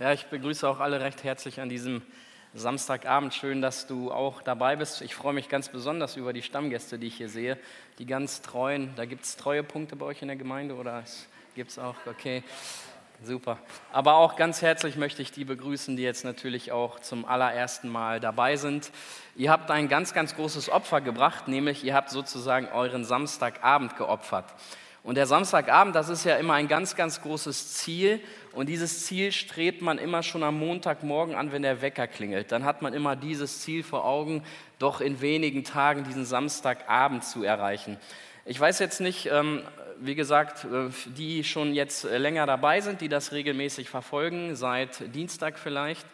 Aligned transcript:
Ja, 0.00 0.10
ich 0.14 0.24
begrüße 0.24 0.66
auch 0.66 0.80
alle 0.80 1.02
recht 1.02 1.22
herzlich 1.22 1.60
an 1.60 1.68
diesem 1.68 2.00
Samstagabend. 2.54 3.34
Schön, 3.34 3.60
dass 3.60 3.86
du 3.86 4.10
auch 4.10 4.40
dabei 4.40 4.74
bist. 4.74 5.02
Ich 5.02 5.14
freue 5.14 5.34
mich 5.34 5.50
ganz 5.50 5.68
besonders 5.68 6.16
über 6.16 6.32
die 6.32 6.40
Stammgäste, 6.40 6.98
die 6.98 7.08
ich 7.08 7.16
hier 7.16 7.28
sehe, 7.28 7.58
die 7.98 8.06
ganz 8.06 8.40
treuen. 8.40 8.94
Da 8.96 9.04
gibt 9.04 9.24
es 9.24 9.36
treue 9.36 9.62
Punkte 9.62 9.94
bei 9.94 10.06
euch 10.06 10.22
in 10.22 10.28
der 10.28 10.38
Gemeinde 10.38 10.76
oder 10.76 11.04
gibt 11.54 11.72
es 11.72 11.78
auch? 11.78 11.94
Okay, 12.06 12.42
super. 13.22 13.58
Aber 13.92 14.14
auch 14.14 14.36
ganz 14.36 14.62
herzlich 14.62 14.96
möchte 14.96 15.20
ich 15.20 15.30
die 15.30 15.44
begrüßen, 15.44 15.94
die 15.94 16.04
jetzt 16.04 16.24
natürlich 16.24 16.72
auch 16.72 16.98
zum 16.98 17.26
allerersten 17.26 17.90
Mal 17.90 18.18
dabei 18.18 18.56
sind. 18.56 18.92
Ihr 19.36 19.50
habt 19.50 19.70
ein 19.70 19.88
ganz, 19.88 20.14
ganz 20.14 20.34
großes 20.34 20.70
Opfer 20.70 21.02
gebracht, 21.02 21.48
nämlich 21.48 21.84
ihr 21.84 21.92
habt 21.92 22.08
sozusagen 22.08 22.66
euren 22.68 23.04
Samstagabend 23.04 23.98
geopfert. 23.98 24.46
Und 25.04 25.16
der 25.16 25.26
Samstagabend, 25.26 25.96
das 25.96 26.08
ist 26.08 26.24
ja 26.24 26.36
immer 26.36 26.54
ein 26.54 26.68
ganz, 26.68 26.94
ganz 26.94 27.20
großes 27.22 27.74
Ziel. 27.74 28.20
Und 28.52 28.68
dieses 28.68 29.04
Ziel 29.04 29.32
strebt 29.32 29.82
man 29.82 29.98
immer 29.98 30.22
schon 30.22 30.44
am 30.44 30.58
Montagmorgen 30.58 31.34
an, 31.34 31.50
wenn 31.50 31.62
der 31.62 31.82
Wecker 31.82 32.06
klingelt. 32.06 32.52
Dann 32.52 32.64
hat 32.64 32.82
man 32.82 32.94
immer 32.94 33.16
dieses 33.16 33.62
Ziel 33.62 33.82
vor 33.82 34.04
Augen, 34.04 34.44
doch 34.78 35.00
in 35.00 35.20
wenigen 35.20 35.64
Tagen 35.64 36.04
diesen 36.04 36.24
Samstagabend 36.24 37.24
zu 37.24 37.42
erreichen. 37.42 37.96
Ich 38.44 38.58
weiß 38.58 38.78
jetzt 38.78 39.00
nicht, 39.00 39.26
ähm, 39.26 39.62
wie 40.00 40.14
gesagt, 40.14 40.64
äh, 40.64 40.90
die 41.16 41.42
schon 41.42 41.74
jetzt 41.74 42.04
länger 42.04 42.46
dabei 42.46 42.80
sind, 42.80 43.00
die 43.00 43.08
das 43.08 43.32
regelmäßig 43.32 43.88
verfolgen, 43.88 44.54
seit 44.54 45.14
Dienstag 45.14 45.58
vielleicht, 45.58 46.06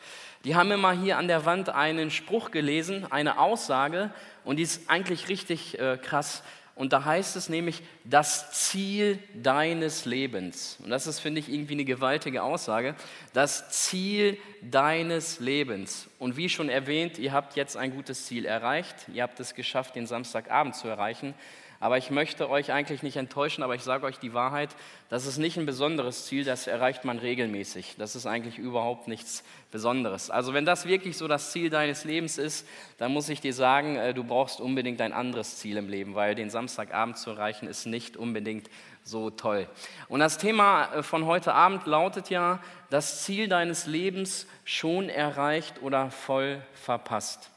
die 0.44 0.54
haben 0.54 0.70
immer 0.70 0.92
hier 0.92 1.18
an 1.18 1.26
der 1.26 1.44
Wand 1.46 1.68
einen 1.68 2.10
Spruch 2.10 2.52
gelesen, 2.52 3.10
eine 3.10 3.38
Aussage, 3.38 4.10
und 4.44 4.56
die 4.56 4.62
ist 4.62 4.88
eigentlich 4.88 5.28
richtig 5.28 5.78
äh, 5.78 5.98
krass. 5.98 6.42
Und 6.78 6.92
da 6.92 7.04
heißt 7.04 7.34
es 7.34 7.48
nämlich, 7.48 7.82
das 8.04 8.52
Ziel 8.52 9.18
deines 9.34 10.04
Lebens. 10.04 10.78
Und 10.80 10.90
das 10.90 11.08
ist, 11.08 11.18
finde 11.18 11.40
ich, 11.40 11.48
irgendwie 11.48 11.72
eine 11.72 11.84
gewaltige 11.84 12.44
Aussage. 12.44 12.94
Das 13.32 13.68
Ziel 13.70 14.38
deines 14.62 15.40
Lebens. 15.40 16.08
Und 16.18 16.36
wie 16.36 16.48
schon 16.48 16.68
erwähnt, 16.68 17.18
ihr 17.18 17.32
habt 17.32 17.56
jetzt 17.56 17.76
ein 17.76 17.94
gutes 17.94 18.26
Ziel 18.26 18.44
erreicht. 18.44 18.94
Ihr 19.12 19.22
habt 19.22 19.40
es 19.40 19.54
geschafft, 19.54 19.96
den 19.96 20.06
Samstagabend 20.06 20.74
zu 20.74 20.88
erreichen. 20.88 21.34
Aber 21.80 21.96
ich 21.96 22.10
möchte 22.10 22.50
euch 22.50 22.72
eigentlich 22.72 23.04
nicht 23.04 23.16
enttäuschen, 23.16 23.62
aber 23.62 23.76
ich 23.76 23.82
sage 23.82 24.04
euch 24.04 24.18
die 24.18 24.34
Wahrheit, 24.34 24.70
das 25.10 25.26
ist 25.26 25.38
nicht 25.38 25.56
ein 25.56 25.66
besonderes 25.66 26.26
Ziel, 26.26 26.42
das 26.42 26.66
erreicht 26.66 27.04
man 27.04 27.18
regelmäßig. 27.18 27.94
Das 27.98 28.16
ist 28.16 28.26
eigentlich 28.26 28.58
überhaupt 28.58 29.06
nichts 29.06 29.44
Besonderes. 29.70 30.28
Also 30.28 30.54
wenn 30.54 30.64
das 30.64 30.86
wirklich 30.86 31.16
so 31.16 31.28
das 31.28 31.52
Ziel 31.52 31.70
deines 31.70 32.04
Lebens 32.04 32.36
ist, 32.36 32.66
dann 32.98 33.12
muss 33.12 33.28
ich 33.28 33.40
dir 33.40 33.54
sagen, 33.54 33.94
äh, 33.94 34.12
du 34.12 34.24
brauchst 34.24 34.60
unbedingt 34.60 35.00
ein 35.00 35.12
anderes 35.12 35.58
Ziel 35.58 35.76
im 35.76 35.88
Leben, 35.88 36.16
weil 36.16 36.34
den 36.34 36.50
Samstagabend 36.50 37.16
zu 37.16 37.30
erreichen 37.30 37.68
ist 37.68 37.86
nicht 37.86 38.16
unbedingt 38.16 38.68
so 39.08 39.30
toll. 39.30 39.66
Und 40.08 40.20
das 40.20 40.38
Thema 40.38 40.92
äh, 40.94 41.02
von 41.02 41.26
heute 41.26 41.54
Abend 41.54 41.86
lautet 41.86 42.30
ja, 42.30 42.60
das 42.90 43.24
Ziel 43.24 43.48
deines 43.48 43.86
Lebens 43.86 44.46
schon 44.64 45.08
erreicht 45.08 45.82
oder 45.82 46.10
voll 46.10 46.62
verpasst 46.74 47.50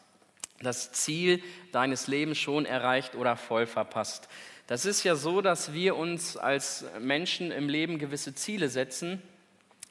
das 0.64 0.92
Ziel 0.92 1.42
deines 1.72 2.08
Lebens 2.08 2.38
schon 2.38 2.66
erreicht 2.66 3.16
oder 3.16 3.36
voll 3.36 3.66
verpasst. 3.66 4.28
Das 4.68 4.86
ist 4.86 5.04
ja 5.04 5.16
so, 5.16 5.42
dass 5.42 5.74
wir 5.74 5.96
uns 5.98 6.38
als 6.38 6.86
Menschen 7.00 7.52
im 7.52 7.68
Leben 7.68 8.00
gewisse 8.00 8.36
Ziele 8.36 8.70
setzen, 8.70 9.22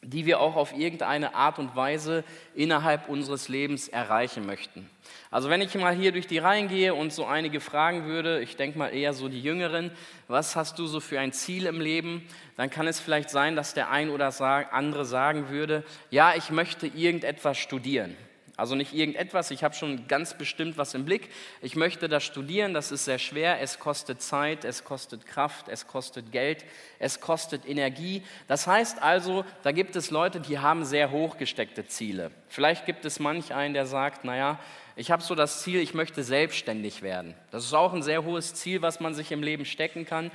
die 0.03 0.25
wir 0.25 0.41
auch 0.41 0.57
auf 0.57 0.73
irgendeine 0.77 1.35
Art 1.35 1.59
und 1.59 1.77
Weise 1.77 2.25
innerhalb 2.55 3.09
unseres 3.09 3.49
Lebens 3.49 3.89
erreichen 3.89 4.47
möchten. 4.47 4.89
Also 5.31 5.51
wenn 5.51 5.61
ich 5.61 5.75
mal 5.75 5.95
hier 5.95 6.13
durch 6.13 6.27
die 6.27 6.39
Reihen 6.39 6.69
gehe 6.69 6.95
und 6.95 7.13
so 7.13 7.27
einige 7.27 7.61
fragen 7.61 8.07
würde, 8.07 8.41
ich 8.41 8.57
denke 8.57 8.79
mal 8.79 8.89
eher 8.89 9.13
so 9.13 9.29
die 9.29 9.43
Jüngeren, 9.43 9.91
was 10.27 10.57
hast 10.57 10.79
du 10.79 10.87
so 10.87 11.01
für 11.01 11.21
ein 11.21 11.33
Ziel 11.33 11.67
im 11.67 11.81
Leben, 11.81 12.27
dann 12.57 12.71
kann 12.71 12.87
es 12.87 12.99
vielleicht 12.99 13.31
sein, 13.31 13.57
dass 13.57 13.75
der 13.75 13.91
ein 13.91 14.11
oder 14.11 14.33
andere 14.73 15.05
sagen 15.05 15.51
würde, 15.51 15.85
ja, 16.11 16.35
ich 16.35 16.51
möchte 16.51 16.87
irgendetwas 16.87 17.59
studieren. 17.59 18.17
Also 18.61 18.75
nicht 18.75 18.93
irgendetwas, 18.93 19.51
ich 19.51 19.65
habe 19.65 19.75
schon 19.75 20.07
ganz 20.07 20.37
bestimmt 20.37 20.77
was 20.77 20.93
im 20.93 21.07
Blick. 21.07 21.31
Ich 21.63 21.77
möchte 21.77 22.11
das 22.11 22.23
studieren, 22.25 22.75
das 22.75 22.93
ist 22.93 23.07
sehr 23.07 23.19
schwer, 23.19 23.63
es 23.63 23.79
kostet 23.79 24.21
Zeit, 24.21 24.67
es 24.67 24.85
kostet 24.85 25.25
Kraft, 25.25 25.69
es 25.69 25.87
kostet 25.87 26.31
Geld, 26.31 26.67
es 26.99 27.21
kostet 27.21 27.67
Energie. 27.67 28.23
Das 28.49 28.67
heißt 28.67 29.03
also, 29.03 29.47
da 29.63 29.73
gibt 29.73 29.97
es 29.97 30.11
Leute, 30.11 30.41
die 30.41 30.59
haben 30.59 30.85
sehr 30.85 31.11
hochgesteckte 31.11 31.87
Ziele. 31.87 32.33
Vielleicht 32.49 32.85
gibt 32.85 33.07
es 33.07 33.19
manch 33.19 33.55
einen, 33.55 33.73
der 33.73 33.87
sagt, 33.87 34.27
naja, 34.27 34.59
ich 34.95 35.11
habe 35.11 35.23
so 35.23 35.35
das 35.35 35.63
Ziel, 35.63 35.81
ich 35.81 35.95
möchte 35.95 36.23
selbstständig 36.23 37.01
werden. 37.01 37.35
Das 37.53 37.65
ist 37.65 37.73
auch 37.73 37.95
ein 37.95 38.03
sehr 38.03 38.25
hohes 38.25 38.55
Ziel, 38.55 38.83
was 38.83 39.01
man 39.01 39.15
sich 39.15 39.33
im 39.33 39.43
Leben 39.43 39.65
stecken 39.65 40.05
kann. 40.05 40.31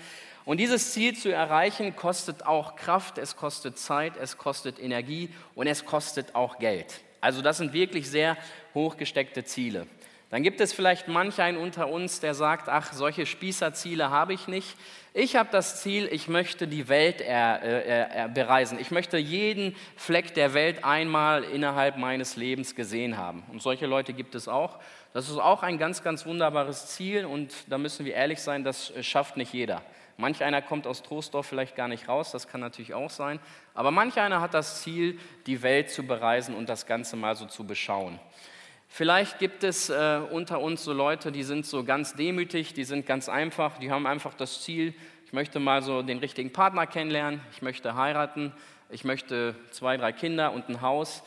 Und 0.45 0.57
dieses 0.57 0.93
Ziel 0.93 1.15
zu 1.15 1.31
erreichen, 1.31 1.95
kostet 1.95 2.43
auch 2.43 2.75
Kraft, 2.75 3.19
es 3.19 3.35
kostet 3.35 3.77
Zeit, 3.77 4.13
es 4.17 4.39
kostet 4.39 4.79
Energie 4.79 5.29
und 5.53 5.67
es 5.67 5.85
kostet 5.85 6.33
auch 6.33 6.57
Geld. 6.57 7.04
Also 7.21 7.41
das 7.41 7.57
sind 7.57 7.73
wirklich 7.73 8.09
sehr 8.09 8.37
hochgesteckte 8.73 9.43
Ziele. 9.43 9.87
Dann 10.31 10.43
gibt 10.43 10.59
es 10.59 10.73
vielleicht 10.73 11.07
manch 11.07 11.39
einen 11.39 11.57
unter 11.57 11.87
uns, 11.87 12.19
der 12.19 12.33
sagt, 12.33 12.67
ach, 12.67 12.93
solche 12.93 13.25
Spießerziele 13.25 14.09
habe 14.09 14.33
ich 14.33 14.47
nicht. 14.47 14.75
Ich 15.13 15.35
habe 15.35 15.49
das 15.51 15.81
Ziel, 15.81 16.09
ich 16.11 16.27
möchte 16.27 16.67
die 16.67 16.89
Welt 16.89 17.21
er, 17.21 17.61
er, 17.61 18.11
er, 18.11 18.27
bereisen. 18.27 18.79
Ich 18.79 18.91
möchte 18.91 19.17
jeden 19.17 19.75
Fleck 19.95 20.33
der 20.33 20.53
Welt 20.53 20.83
einmal 20.83 21.43
innerhalb 21.43 21.97
meines 21.97 22.35
Lebens 22.35 22.75
gesehen 22.75 23.17
haben. 23.17 23.43
Und 23.51 23.61
solche 23.61 23.85
Leute 23.85 24.13
gibt 24.13 24.35
es 24.35 24.47
auch. 24.47 24.79
Das 25.13 25.29
ist 25.29 25.37
auch 25.37 25.63
ein 25.63 25.77
ganz, 25.77 26.03
ganz 26.03 26.25
wunderbares 26.25 26.87
Ziel 26.87 27.25
und 27.25 27.53
da 27.69 27.77
müssen 27.77 28.05
wir 28.05 28.15
ehrlich 28.15 28.41
sein, 28.41 28.65
das 28.65 28.91
schafft 29.01 29.37
nicht 29.37 29.53
jeder. 29.53 29.83
Manch 30.17 30.43
einer 30.43 30.61
kommt 30.61 30.87
aus 30.87 31.03
Troisdorf 31.03 31.45
vielleicht 31.45 31.75
gar 31.75 31.87
nicht 31.87 32.07
raus, 32.07 32.31
das 32.31 32.47
kann 32.47 32.61
natürlich 32.61 32.93
auch 32.93 33.09
sein. 33.09 33.39
Aber 33.73 33.91
manch 33.91 34.17
einer 34.17 34.39
hat 34.39 34.53
das 34.53 34.81
Ziel, 34.81 35.19
die 35.45 35.61
Welt 35.61 35.89
zu 35.89 36.03
bereisen 36.03 36.55
und 36.55 36.69
das 36.69 36.85
Ganze 36.85 37.17
mal 37.17 37.35
so 37.35 37.45
zu 37.45 37.65
beschauen. 37.65 38.19
Vielleicht 38.87 39.39
gibt 39.39 39.63
es 39.65 39.89
äh, 39.89 40.21
unter 40.31 40.61
uns 40.61 40.83
so 40.83 40.93
Leute, 40.93 41.31
die 41.31 41.43
sind 41.43 41.65
so 41.65 41.83
ganz 41.83 42.13
demütig, 42.13 42.73
die 42.73 42.85
sind 42.85 43.05
ganz 43.05 43.27
einfach, 43.27 43.77
die 43.77 43.91
haben 43.91 44.07
einfach 44.07 44.33
das 44.33 44.61
Ziel, 44.61 44.93
ich 45.25 45.33
möchte 45.33 45.59
mal 45.59 45.81
so 45.81 46.01
den 46.01 46.19
richtigen 46.19 46.53
Partner 46.53 46.87
kennenlernen, 46.87 47.41
ich 47.51 47.61
möchte 47.61 47.95
heiraten, 47.95 48.53
ich 48.89 49.03
möchte 49.03 49.55
zwei, 49.71 49.97
drei 49.97 50.13
Kinder 50.13 50.53
und 50.53 50.69
ein 50.69 50.81
Haus. 50.81 51.23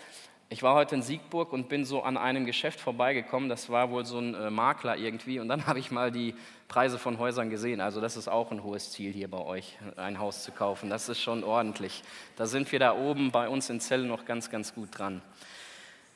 Ich 0.49 0.63
war 0.63 0.75
heute 0.75 0.95
in 0.95 1.03
Siegburg 1.03 1.53
und 1.53 1.69
bin 1.69 1.85
so 1.85 2.03
an 2.03 2.17
einem 2.17 2.47
Geschäft 2.47 2.81
vorbeigekommen. 2.81 3.51
Das 3.51 3.69
war 3.69 3.91
wohl 3.91 4.07
so 4.07 4.19
ein 4.19 4.35
äh, 4.35 4.49
Makler 4.51 4.97
irgendwie. 4.97 5.41
Und 5.41 5.49
dann 5.49 5.67
habe 5.67 5.79
ich 5.79 5.91
mal 5.91 6.11
die 6.11 6.35
Preise 6.69 6.99
von 6.99 7.19
Häusern 7.19 7.49
gesehen. 7.49 7.81
Also 7.81 8.01
das 8.03 8.17
ist 8.17 8.29
auch 8.29 8.53
ein 8.53 8.63
hohes 8.63 8.93
Ziel 8.93 9.11
hier 9.11 9.31
bei 9.31 9.39
euch, 9.39 9.79
ein 9.97 10.19
Haus 10.19 10.45
zu 10.45 10.53
kaufen. 10.53 10.91
Das 10.91 11.09
ist 11.09 11.21
schon 11.21 11.43
ordentlich. 11.43 12.03
Da 12.37 12.47
sind 12.47 12.71
wir 12.71 12.79
da 12.79 12.95
oben 12.95 13.31
bei 13.31 13.49
uns 13.49 13.71
in 13.71 13.81
Zelle 13.81 14.05
noch 14.05 14.27
ganz, 14.27 14.51
ganz 14.51 14.75
gut 14.75 14.91
dran. 14.93 15.23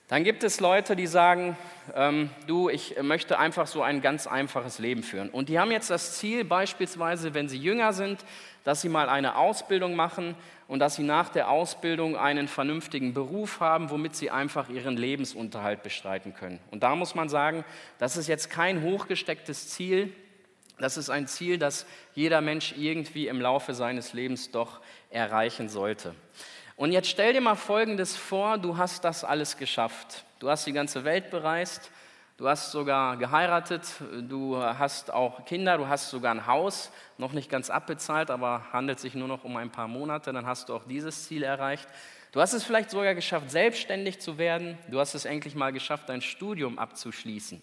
Dann 0.08 0.24
gibt 0.24 0.44
es 0.44 0.60
Leute, 0.60 0.94
die 0.94 1.06
sagen, 1.06 1.56
ähm, 1.94 2.28
du, 2.46 2.68
ich 2.68 3.00
möchte 3.00 3.38
einfach 3.38 3.66
so 3.66 3.80
ein 3.80 4.02
ganz 4.02 4.26
einfaches 4.26 4.78
Leben 4.78 5.02
führen. 5.02 5.30
Und 5.30 5.48
die 5.48 5.58
haben 5.58 5.70
jetzt 5.70 5.88
das 5.88 6.18
Ziel, 6.18 6.44
beispielsweise, 6.44 7.32
wenn 7.32 7.48
sie 7.48 7.56
jünger 7.56 7.94
sind, 7.94 8.22
dass 8.62 8.82
sie 8.82 8.90
mal 8.90 9.08
eine 9.08 9.36
Ausbildung 9.36 9.94
machen 9.94 10.34
und 10.68 10.80
dass 10.80 10.96
sie 10.96 11.02
nach 11.02 11.30
der 11.30 11.48
Ausbildung 11.48 12.18
einen 12.18 12.46
vernünftigen 12.46 13.14
Beruf 13.14 13.60
haben, 13.60 13.88
womit 13.88 14.14
sie 14.14 14.30
einfach 14.30 14.68
ihren 14.68 14.98
Lebensunterhalt 14.98 15.82
bestreiten 15.82 16.34
können. 16.34 16.58
Und 16.70 16.82
da 16.82 16.94
muss 16.94 17.14
man 17.14 17.30
sagen, 17.30 17.64
das 17.98 18.18
ist 18.18 18.28
jetzt 18.28 18.50
kein 18.50 18.82
hochgestecktes 18.82 19.70
Ziel, 19.70 20.12
das 20.78 20.96
ist 20.96 21.10
ein 21.10 21.26
Ziel, 21.26 21.58
das 21.58 21.86
jeder 22.14 22.40
Mensch 22.40 22.74
irgendwie 22.76 23.28
im 23.28 23.40
Laufe 23.40 23.74
seines 23.74 24.12
Lebens 24.12 24.50
doch 24.50 24.80
erreichen 25.10 25.68
sollte. 25.68 26.14
Und 26.76 26.92
jetzt 26.92 27.08
stell 27.08 27.32
dir 27.32 27.40
mal 27.40 27.54
Folgendes 27.54 28.16
vor, 28.16 28.58
du 28.58 28.76
hast 28.76 29.04
das 29.04 29.24
alles 29.24 29.56
geschafft. 29.56 30.24
Du 30.38 30.50
hast 30.50 30.66
die 30.66 30.72
ganze 30.72 31.04
Welt 31.04 31.30
bereist, 31.30 31.90
du 32.36 32.48
hast 32.48 32.72
sogar 32.72 33.16
geheiratet, 33.16 33.86
du 34.22 34.56
hast 34.56 35.12
auch 35.12 35.44
Kinder, 35.44 35.78
du 35.78 35.86
hast 35.86 36.10
sogar 36.10 36.34
ein 36.34 36.46
Haus, 36.46 36.90
noch 37.18 37.32
nicht 37.32 37.48
ganz 37.48 37.70
abbezahlt, 37.70 38.30
aber 38.30 38.72
handelt 38.72 38.98
sich 38.98 39.14
nur 39.14 39.28
noch 39.28 39.44
um 39.44 39.56
ein 39.56 39.70
paar 39.70 39.86
Monate, 39.86 40.32
dann 40.32 40.46
hast 40.46 40.68
du 40.68 40.74
auch 40.74 40.84
dieses 40.84 41.28
Ziel 41.28 41.44
erreicht. 41.44 41.86
Du 42.32 42.40
hast 42.40 42.54
es 42.54 42.64
vielleicht 42.64 42.90
sogar 42.90 43.14
geschafft, 43.14 43.50
selbstständig 43.50 44.18
zu 44.18 44.38
werden. 44.38 44.78
Du 44.88 44.98
hast 44.98 45.14
es 45.14 45.26
endlich 45.26 45.54
mal 45.54 45.70
geschafft, 45.70 46.08
dein 46.08 46.22
Studium 46.22 46.78
abzuschließen. 46.78 47.60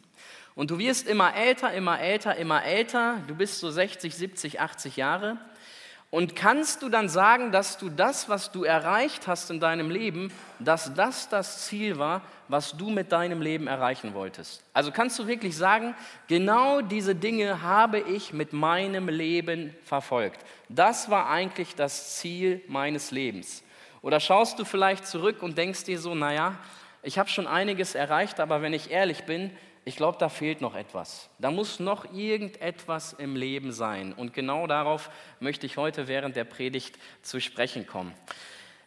Und 0.59 0.71
du 0.71 0.77
wirst 0.77 1.07
immer 1.07 1.33
älter, 1.37 1.71
immer 1.71 2.01
älter, 2.01 2.35
immer 2.35 2.65
älter. 2.65 3.21
Du 3.27 3.33
bist 3.33 3.61
so 3.61 3.71
60, 3.71 4.13
70, 4.13 4.59
80 4.59 4.97
Jahre. 4.97 5.37
Und 6.11 6.35
kannst 6.35 6.81
du 6.81 6.89
dann 6.89 7.07
sagen, 7.07 7.53
dass 7.53 7.77
du 7.77 7.87
das, 7.87 8.27
was 8.27 8.51
du 8.51 8.65
erreicht 8.65 9.25
hast 9.25 9.49
in 9.51 9.61
deinem 9.61 9.89
Leben, 9.89 10.33
dass 10.59 10.93
das 10.93 11.29
das 11.29 11.65
Ziel 11.65 11.97
war, 11.97 12.23
was 12.49 12.75
du 12.75 12.89
mit 12.89 13.13
deinem 13.13 13.41
Leben 13.41 13.67
erreichen 13.67 14.13
wolltest? 14.13 14.61
Also 14.73 14.91
kannst 14.91 15.17
du 15.17 15.27
wirklich 15.27 15.55
sagen, 15.55 15.95
genau 16.27 16.81
diese 16.81 17.15
Dinge 17.15 17.61
habe 17.61 18.01
ich 18.01 18.33
mit 18.33 18.51
meinem 18.51 19.07
Leben 19.07 19.73
verfolgt. 19.85 20.41
Das 20.67 21.09
war 21.09 21.29
eigentlich 21.29 21.75
das 21.75 22.17
Ziel 22.17 22.61
meines 22.67 23.11
Lebens. 23.11 23.63
Oder 24.01 24.19
schaust 24.19 24.59
du 24.59 24.65
vielleicht 24.65 25.07
zurück 25.07 25.41
und 25.41 25.57
denkst 25.57 25.85
dir 25.85 25.99
so, 25.99 26.15
naja, 26.15 26.57
ich 27.01 27.17
habe 27.17 27.29
schon 27.29 27.47
einiges 27.47 27.95
erreicht, 27.95 28.41
aber 28.41 28.61
wenn 28.61 28.73
ich 28.73 28.91
ehrlich 28.91 29.23
bin, 29.23 29.51
ich 29.85 29.95
glaube, 29.95 30.17
da 30.19 30.29
fehlt 30.29 30.61
noch 30.61 30.75
etwas. 30.75 31.29
Da 31.39 31.51
muss 31.51 31.79
noch 31.79 32.13
irgendetwas 32.13 33.13
im 33.13 33.35
Leben 33.35 33.71
sein. 33.71 34.13
Und 34.13 34.33
genau 34.33 34.67
darauf 34.67 35.09
möchte 35.39 35.65
ich 35.65 35.77
heute 35.77 36.07
während 36.07 36.35
der 36.35 36.43
Predigt 36.43 36.97
zu 37.21 37.39
sprechen 37.39 37.87
kommen. 37.87 38.13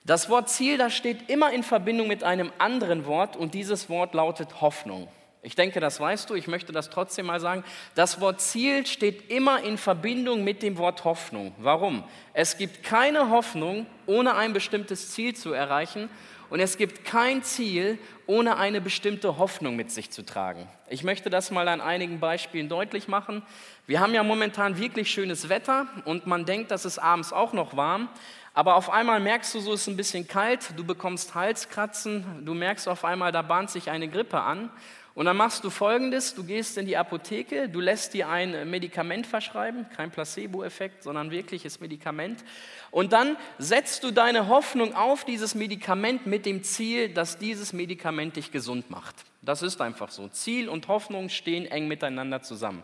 Das 0.04 0.28
Wort 0.28 0.48
Ziel, 0.48 0.78
das 0.78 0.94
steht 0.94 1.30
immer 1.30 1.52
in 1.52 1.62
Verbindung 1.62 2.08
mit 2.08 2.24
einem 2.24 2.52
anderen 2.58 3.06
Wort 3.06 3.36
und 3.36 3.54
dieses 3.54 3.88
Wort 3.88 4.14
lautet 4.14 4.60
Hoffnung. 4.60 5.08
Ich 5.44 5.56
denke, 5.56 5.80
das 5.80 5.98
weißt 5.98 6.30
du, 6.30 6.34
ich 6.34 6.46
möchte 6.46 6.72
das 6.72 6.88
trotzdem 6.88 7.26
mal 7.26 7.40
sagen. 7.40 7.64
Das 7.96 8.20
Wort 8.20 8.40
Ziel 8.40 8.86
steht 8.86 9.28
immer 9.30 9.62
in 9.64 9.76
Verbindung 9.76 10.44
mit 10.44 10.62
dem 10.62 10.78
Wort 10.78 11.04
Hoffnung. 11.04 11.52
Warum? 11.58 12.04
Es 12.32 12.58
gibt 12.58 12.84
keine 12.84 13.30
Hoffnung, 13.30 13.86
ohne 14.06 14.36
ein 14.36 14.52
bestimmtes 14.52 15.10
Ziel 15.10 15.34
zu 15.34 15.52
erreichen 15.52 16.08
und 16.52 16.60
es 16.60 16.76
gibt 16.76 17.06
kein 17.06 17.42
Ziel, 17.42 17.98
ohne 18.26 18.58
eine 18.58 18.82
bestimmte 18.82 19.38
Hoffnung 19.38 19.74
mit 19.74 19.90
sich 19.90 20.10
zu 20.10 20.22
tragen. 20.22 20.68
Ich 20.90 21.02
möchte 21.02 21.30
das 21.30 21.50
mal 21.50 21.66
an 21.66 21.80
einigen 21.80 22.20
Beispielen 22.20 22.68
deutlich 22.68 23.08
machen. 23.08 23.40
Wir 23.86 24.00
haben 24.00 24.12
ja 24.12 24.22
momentan 24.22 24.76
wirklich 24.76 25.10
schönes 25.10 25.48
Wetter 25.48 25.86
und 26.04 26.26
man 26.26 26.44
denkt, 26.44 26.70
dass 26.70 26.84
es 26.84 26.98
abends 26.98 27.32
auch 27.32 27.54
noch 27.54 27.74
warm. 27.74 28.10
Aber 28.52 28.76
auf 28.76 28.90
einmal 28.90 29.18
merkst 29.18 29.54
du, 29.54 29.60
so 29.60 29.72
ist 29.72 29.80
es 29.80 29.86
ein 29.86 29.96
bisschen 29.96 30.28
kalt, 30.28 30.74
du 30.76 30.84
bekommst 30.84 31.34
Halskratzen, 31.34 32.44
du 32.44 32.52
merkst 32.52 32.86
auf 32.86 33.02
einmal, 33.06 33.32
da 33.32 33.40
bahnt 33.40 33.70
sich 33.70 33.90
eine 33.90 34.08
Grippe 34.08 34.42
an. 34.42 34.68
Und 35.14 35.26
dann 35.26 35.36
machst 35.36 35.64
du 35.64 35.70
folgendes: 35.70 36.34
Du 36.34 36.44
gehst 36.44 36.78
in 36.78 36.86
die 36.86 36.96
Apotheke, 36.96 37.68
du 37.68 37.80
lässt 37.80 38.14
dir 38.14 38.28
ein 38.28 38.70
Medikament 38.70 39.26
verschreiben, 39.26 39.86
kein 39.94 40.10
Placebo-Effekt, 40.10 41.02
sondern 41.02 41.30
wirkliches 41.30 41.80
Medikament. 41.80 42.44
Und 42.90 43.12
dann 43.12 43.36
setzt 43.58 44.04
du 44.04 44.10
deine 44.10 44.48
Hoffnung 44.48 44.94
auf 44.94 45.24
dieses 45.24 45.54
Medikament 45.54 46.26
mit 46.26 46.46
dem 46.46 46.62
Ziel, 46.62 47.08
dass 47.08 47.38
dieses 47.38 47.72
Medikament 47.72 48.36
dich 48.36 48.52
gesund 48.52 48.90
macht. 48.90 49.16
Das 49.42 49.62
ist 49.62 49.80
einfach 49.80 50.10
so. 50.10 50.28
Ziel 50.28 50.68
und 50.68 50.88
Hoffnung 50.88 51.28
stehen 51.28 51.66
eng 51.66 51.88
miteinander 51.88 52.42
zusammen. 52.42 52.82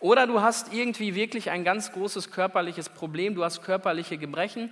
Oder 0.00 0.26
du 0.26 0.42
hast 0.42 0.74
irgendwie 0.74 1.14
wirklich 1.14 1.50
ein 1.50 1.64
ganz 1.64 1.92
großes 1.92 2.30
körperliches 2.30 2.90
Problem, 2.90 3.34
du 3.34 3.42
hast 3.42 3.62
körperliche 3.62 4.18
Gebrechen. 4.18 4.70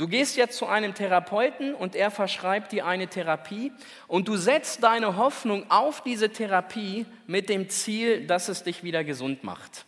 Du 0.00 0.08
gehst 0.08 0.38
jetzt 0.38 0.56
zu 0.56 0.64
einem 0.64 0.94
Therapeuten 0.94 1.74
und 1.74 1.94
er 1.94 2.10
verschreibt 2.10 2.72
dir 2.72 2.86
eine 2.86 3.08
Therapie 3.08 3.70
und 4.08 4.28
du 4.28 4.38
setzt 4.38 4.82
deine 4.82 5.18
Hoffnung 5.18 5.70
auf 5.70 6.02
diese 6.02 6.30
Therapie 6.30 7.04
mit 7.26 7.50
dem 7.50 7.68
Ziel, 7.68 8.26
dass 8.26 8.48
es 8.48 8.62
dich 8.62 8.82
wieder 8.82 9.04
gesund 9.04 9.44
macht. 9.44 9.84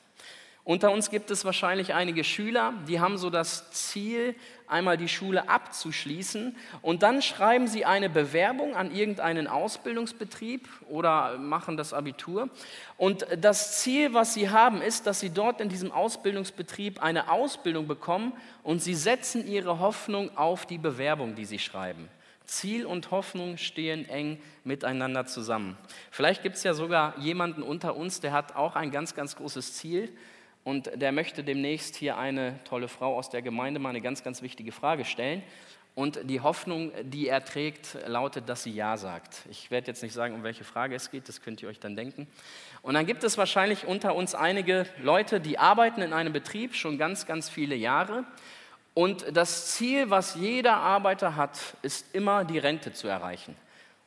Unter 0.64 0.92
uns 0.92 1.10
gibt 1.10 1.32
es 1.32 1.44
wahrscheinlich 1.44 1.92
einige 1.92 2.22
Schüler, 2.22 2.72
die 2.86 3.00
haben 3.00 3.18
so 3.18 3.30
das 3.30 3.72
Ziel, 3.72 4.36
einmal 4.68 4.96
die 4.96 5.08
Schule 5.08 5.48
abzuschließen 5.48 6.56
und 6.82 7.02
dann 7.02 7.20
schreiben 7.20 7.66
sie 7.66 7.84
eine 7.84 8.08
Bewerbung 8.08 8.76
an 8.76 8.94
irgendeinen 8.94 9.48
Ausbildungsbetrieb 9.48 10.68
oder 10.88 11.36
machen 11.38 11.76
das 11.76 11.92
Abitur. 11.92 12.48
Und 12.96 13.26
das 13.40 13.80
Ziel, 13.80 14.14
was 14.14 14.34
sie 14.34 14.50
haben, 14.50 14.80
ist, 14.80 15.08
dass 15.08 15.18
sie 15.18 15.30
dort 15.30 15.60
in 15.60 15.68
diesem 15.68 15.90
Ausbildungsbetrieb 15.90 17.02
eine 17.02 17.28
Ausbildung 17.28 17.88
bekommen 17.88 18.32
und 18.62 18.80
sie 18.80 18.94
setzen 18.94 19.46
ihre 19.46 19.80
Hoffnung 19.80 20.36
auf 20.36 20.64
die 20.64 20.78
Bewerbung, 20.78 21.34
die 21.34 21.44
sie 21.44 21.58
schreiben. 21.58 22.08
Ziel 22.46 22.86
und 22.86 23.10
Hoffnung 23.10 23.56
stehen 23.56 24.08
eng 24.08 24.40
miteinander 24.62 25.26
zusammen. 25.26 25.76
Vielleicht 26.10 26.42
gibt 26.42 26.56
es 26.56 26.62
ja 26.62 26.74
sogar 26.74 27.18
jemanden 27.18 27.62
unter 27.62 27.96
uns, 27.96 28.20
der 28.20 28.32
hat 28.32 28.54
auch 28.54 28.76
ein 28.76 28.92
ganz, 28.92 29.14
ganz 29.14 29.34
großes 29.34 29.74
Ziel 29.74 30.12
und 30.64 30.90
der 30.94 31.12
möchte 31.12 31.42
demnächst 31.42 31.96
hier 31.96 32.16
eine 32.18 32.58
tolle 32.64 32.88
Frau 32.88 33.16
aus 33.16 33.30
der 33.30 33.42
Gemeinde 33.42 33.80
mal 33.80 33.90
eine 33.90 34.00
ganz, 34.00 34.22
ganz 34.22 34.42
wichtige 34.42 34.72
Frage 34.72 35.04
stellen. 35.04 35.42
Und 35.94 36.20
die 36.24 36.40
Hoffnung, 36.40 36.90
die 37.02 37.28
er 37.28 37.44
trägt, 37.44 37.98
lautet, 38.06 38.48
dass 38.48 38.62
sie 38.62 38.70
Ja 38.70 38.96
sagt. 38.96 39.42
Ich 39.50 39.70
werde 39.70 39.88
jetzt 39.88 40.02
nicht 40.02 40.14
sagen, 40.14 40.34
um 40.34 40.42
welche 40.42 40.64
Frage 40.64 40.94
es 40.94 41.10
geht, 41.10 41.28
das 41.28 41.42
könnt 41.42 41.62
ihr 41.62 41.68
euch 41.68 41.80
dann 41.80 41.96
denken. 41.96 42.26
Und 42.80 42.94
dann 42.94 43.04
gibt 43.04 43.24
es 43.24 43.36
wahrscheinlich 43.36 43.86
unter 43.86 44.14
uns 44.14 44.34
einige 44.34 44.86
Leute, 45.02 45.38
die 45.38 45.58
arbeiten 45.58 46.00
in 46.00 46.14
einem 46.14 46.32
Betrieb 46.32 46.74
schon 46.74 46.96
ganz, 46.96 47.26
ganz 47.26 47.50
viele 47.50 47.74
Jahre. 47.74 48.24
Und 48.94 49.36
das 49.36 49.72
Ziel, 49.72 50.08
was 50.08 50.34
jeder 50.34 50.76
Arbeiter 50.76 51.36
hat, 51.36 51.58
ist 51.82 52.14
immer 52.14 52.44
die 52.44 52.58
Rente 52.58 52.94
zu 52.94 53.08
erreichen. 53.08 53.54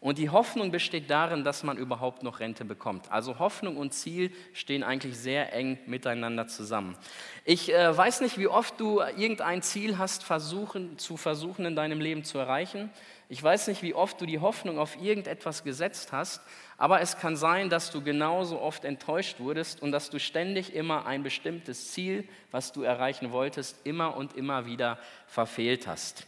Und 0.06 0.20
die 0.20 0.30
Hoffnung 0.30 0.70
besteht 0.70 1.10
darin, 1.10 1.44
dass 1.44 1.64
man 1.64 1.78
überhaupt 1.78 2.22
noch 2.22 2.40
Rente 2.40 2.64
bekommt. 2.64 3.12
Also 3.12 3.40
Hoffnung 3.40 3.76
und 3.76 3.92
Ziel 3.92 4.32
stehen 4.54 4.84
eigentlich 4.84 5.18
sehr 5.18 5.52
eng 5.52 5.80
miteinander 5.88 6.48
zusammen. 6.48 6.96
Ich 7.44 7.74
äh, 7.74 7.98
weiß 7.98 8.22
nicht, 8.22 8.38
wie 8.38 8.46
oft 8.46 8.80
du 8.80 9.00
irgendein 9.00 9.64
Ziel 9.64 9.98
hast, 9.98 10.24
versuchen, 10.24 11.00
zu 11.00 11.18
versuchen 11.18 11.66
in 11.66 11.76
deinem 11.76 12.00
Leben 12.00 12.24
zu 12.24 12.38
erreichen. 12.38 12.92
Ich 13.30 13.42
weiß 13.42 13.66
nicht, 13.66 13.82
wie 13.82 13.96
oft 13.96 14.22
du 14.22 14.28
die 14.28 14.38
Hoffnung 14.38 14.78
auf 14.78 14.96
irgendetwas 15.02 15.64
gesetzt 15.64 16.12
hast, 16.12 16.40
aber 16.78 17.02
es 17.02 17.18
kann 17.18 17.36
sein, 17.36 17.72
dass 17.72 17.90
du 17.90 18.04
genauso 18.04 18.62
oft 18.62 18.86
enttäuscht 18.86 19.40
wurdest 19.40 19.82
und 19.82 19.92
dass 19.92 20.12
du 20.12 20.20
ständig 20.20 20.76
immer 20.76 21.08
ein 21.08 21.24
bestimmtes 21.24 21.94
Ziel, 21.94 22.28
was 22.52 22.72
du 22.72 22.84
erreichen 22.84 23.32
wolltest, 23.32 23.84
immer 23.88 24.16
und 24.16 24.38
immer 24.38 24.68
wieder 24.68 25.00
verfehlt 25.26 25.88
hast. 25.88 26.28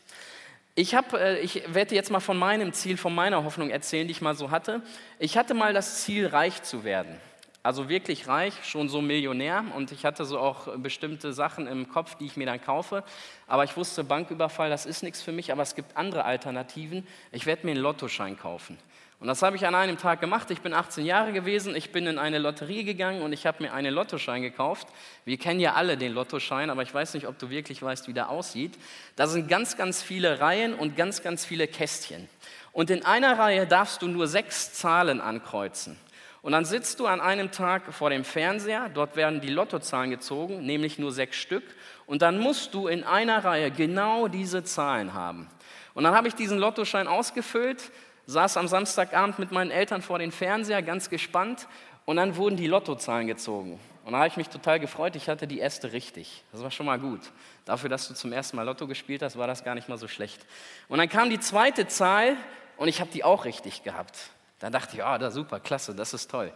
Ich, 0.79 0.93
hab, 0.93 1.13
äh, 1.13 1.39
ich 1.39 1.73
werde 1.73 1.95
jetzt 1.95 2.11
mal 2.11 2.19
von 2.19 2.37
meinem 2.37 2.71
Ziel, 2.71 2.97
von 2.97 3.15
meiner 3.15 3.43
Hoffnung 3.43 3.71
erzählen, 3.71 4.05
die 4.07 4.11
ich 4.11 4.21
mal 4.21 4.35
so 4.35 4.51
hatte. 4.51 4.83
Ich 5.17 5.35
hatte 5.35 5.55
mal 5.55 5.73
das 5.73 6.03
Ziel, 6.03 6.27
reich 6.27 6.61
zu 6.61 6.83
werden. 6.83 7.17
Also 7.63 7.89
wirklich 7.89 8.27
reich, 8.27 8.53
schon 8.63 8.87
so 8.87 9.01
Millionär. 9.01 9.65
Und 9.75 9.91
ich 9.91 10.05
hatte 10.05 10.23
so 10.23 10.37
auch 10.37 10.77
bestimmte 10.77 11.33
Sachen 11.33 11.65
im 11.65 11.89
Kopf, 11.89 12.13
die 12.13 12.27
ich 12.27 12.37
mir 12.37 12.45
dann 12.45 12.61
kaufe. 12.61 13.03
Aber 13.47 13.63
ich 13.63 13.75
wusste, 13.75 14.03
Banküberfall, 14.03 14.69
das 14.69 14.85
ist 14.85 15.01
nichts 15.01 15.23
für 15.23 15.31
mich. 15.31 15.51
Aber 15.51 15.63
es 15.63 15.73
gibt 15.73 15.97
andere 15.97 16.25
Alternativen. 16.25 17.07
Ich 17.31 17.47
werde 17.47 17.65
mir 17.65 17.71
einen 17.71 17.81
Lottoschein 17.81 18.37
kaufen. 18.37 18.77
Und 19.19 19.27
das 19.27 19.41
habe 19.41 19.55
ich 19.55 19.65
an 19.65 19.73
einem 19.73 19.97
Tag 19.97 20.21
gemacht. 20.21 20.51
Ich 20.51 20.61
bin 20.61 20.73
18 20.73 21.03
Jahre 21.03 21.33
gewesen, 21.33 21.75
ich 21.75 21.91
bin 21.91 22.05
in 22.05 22.19
eine 22.19 22.37
Lotterie 22.37 22.83
gegangen 22.83 23.23
und 23.23 23.33
ich 23.33 23.47
habe 23.47 23.63
mir 23.63 23.73
einen 23.73 23.91
Lottoschein 23.91 24.43
gekauft. 24.43 24.87
Wir 25.25 25.37
kennen 25.37 25.59
ja 25.59 25.73
alle 25.73 25.97
den 25.97 26.13
Lottoschein, 26.13 26.69
aber 26.69 26.83
ich 26.83 26.93
weiß 26.93 27.15
nicht, 27.15 27.27
ob 27.27 27.39
du 27.39 27.49
wirklich 27.49 27.81
weißt, 27.81 28.07
wie 28.07 28.13
der 28.13 28.29
aussieht. 28.29 28.77
Da 29.15 29.25
sind 29.25 29.47
ganz, 29.47 29.75
ganz 29.75 30.03
viele 30.03 30.39
Reihen 30.39 30.75
und 30.75 30.95
ganz, 30.95 31.23
ganz 31.23 31.45
viele 31.45 31.67
Kästchen. 31.67 32.29
Und 32.73 32.91
in 32.91 33.03
einer 33.05 33.39
Reihe 33.39 33.65
darfst 33.65 34.03
du 34.03 34.07
nur 34.07 34.27
sechs 34.27 34.73
Zahlen 34.73 35.19
ankreuzen. 35.19 35.97
Und 36.43 36.51
dann 36.51 36.63
sitzt 36.63 36.99
du 36.99 37.07
an 37.07 37.19
einem 37.19 37.51
Tag 37.51 37.91
vor 37.91 38.11
dem 38.11 38.23
Fernseher, 38.23 38.89
dort 38.93 39.15
werden 39.15 39.41
die 39.41 39.49
Lottozahlen 39.49 40.11
gezogen, 40.11 40.63
nämlich 40.63 40.99
nur 40.99 41.11
sechs 41.11 41.37
Stück. 41.37 41.63
Und 42.05 42.21
dann 42.21 42.37
musst 42.37 42.75
du 42.75 42.87
in 42.87 43.03
einer 43.03 43.43
Reihe 43.43 43.71
genau 43.71 44.27
diese 44.27 44.63
Zahlen 44.63 45.15
haben. 45.15 45.49
Und 45.95 46.03
dann 46.03 46.13
habe 46.13 46.27
ich 46.27 46.35
diesen 46.35 46.59
Lottoschein 46.59 47.07
ausgefüllt, 47.07 47.91
saß 48.27 48.57
am 48.57 48.67
Samstagabend 48.67 49.39
mit 49.39 49.51
meinen 49.51 49.71
Eltern 49.71 50.01
vor 50.01 50.19
dem 50.19 50.31
Fernseher, 50.31 50.81
ganz 50.81 51.09
gespannt, 51.09 51.67
und 52.05 52.17
dann 52.17 52.35
wurden 52.35 52.55
die 52.55 52.67
Lottozahlen 52.67 53.27
gezogen. 53.27 53.79
Und 54.05 54.13
da 54.13 54.19
habe 54.19 54.27
ich 54.29 54.37
mich 54.37 54.47
total 54.47 54.79
gefreut, 54.79 55.15
ich 55.17 55.27
hatte 55.27 55.47
die 55.47 55.59
erste 55.59 55.91
richtig. 55.91 56.43
Das 56.53 56.63
war 56.63 56.71
schon 56.71 56.85
mal 56.85 56.99
gut. 56.99 57.19
Dafür, 57.65 57.89
dass 57.89 58.07
du 58.07 58.13
zum 58.13 58.31
ersten 58.31 58.55
Mal 58.55 58.63
Lotto 58.63 58.87
gespielt 58.87 59.21
hast, 59.21 59.37
war 59.37 59.47
das 59.47 59.65
gar 59.65 59.75
nicht 59.75 59.89
mal 59.89 59.97
so 59.97 60.07
schlecht. 60.07 60.45
Und 60.87 60.99
dann 60.99 61.09
kam 61.09 61.29
die 61.29 61.39
zweite 61.39 61.87
Zahl 61.87 62.37
und 62.77 62.87
ich 62.87 63.01
habe 63.01 63.11
die 63.11 63.25
auch 63.25 63.43
richtig 63.43 63.83
gehabt. 63.83 64.17
Da 64.59 64.69
dachte 64.69 64.95
ich, 64.95 65.03
ah, 65.03 65.17
da 65.17 65.31
super, 65.31 65.59
klasse, 65.59 65.93
das 65.93 66.13
ist 66.13 66.31
toll. 66.31 66.53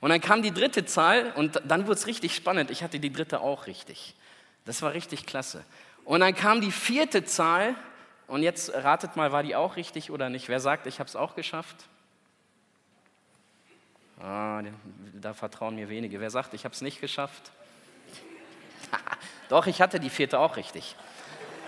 Und 0.00 0.10
dann 0.10 0.20
kam 0.20 0.42
die 0.42 0.52
dritte 0.52 0.84
Zahl 0.84 1.32
und 1.36 1.62
dann 1.66 1.84
wurde 1.84 1.94
es 1.94 2.06
richtig 2.06 2.34
spannend. 2.34 2.70
Ich 2.70 2.82
hatte 2.82 3.00
die 3.00 3.12
dritte 3.12 3.40
auch 3.40 3.66
richtig. 3.66 4.14
Das 4.66 4.82
war 4.82 4.92
richtig 4.92 5.26
klasse. 5.26 5.64
Und 6.04 6.20
dann 6.20 6.34
kam 6.34 6.60
die 6.60 6.70
vierte 6.70 7.24
Zahl 7.24 7.74
und 8.30 8.44
jetzt 8.44 8.72
ratet 8.72 9.16
mal, 9.16 9.32
war 9.32 9.42
die 9.42 9.56
auch 9.56 9.74
richtig 9.74 10.10
oder 10.12 10.30
nicht? 10.30 10.48
Wer 10.48 10.60
sagt, 10.60 10.86
ich 10.86 11.00
habe 11.00 11.08
es 11.08 11.16
auch 11.16 11.34
geschafft? 11.34 11.76
Ah, 14.22 14.62
da 15.14 15.34
vertrauen 15.34 15.74
mir 15.74 15.88
wenige. 15.88 16.20
Wer 16.20 16.30
sagt, 16.30 16.54
ich 16.54 16.64
habe 16.64 16.72
es 16.72 16.80
nicht 16.80 17.00
geschafft? 17.00 17.50
Doch, 19.48 19.66
ich 19.66 19.80
hatte 19.80 19.98
die 19.98 20.10
vierte 20.10 20.38
auch 20.38 20.56
richtig. 20.56 20.94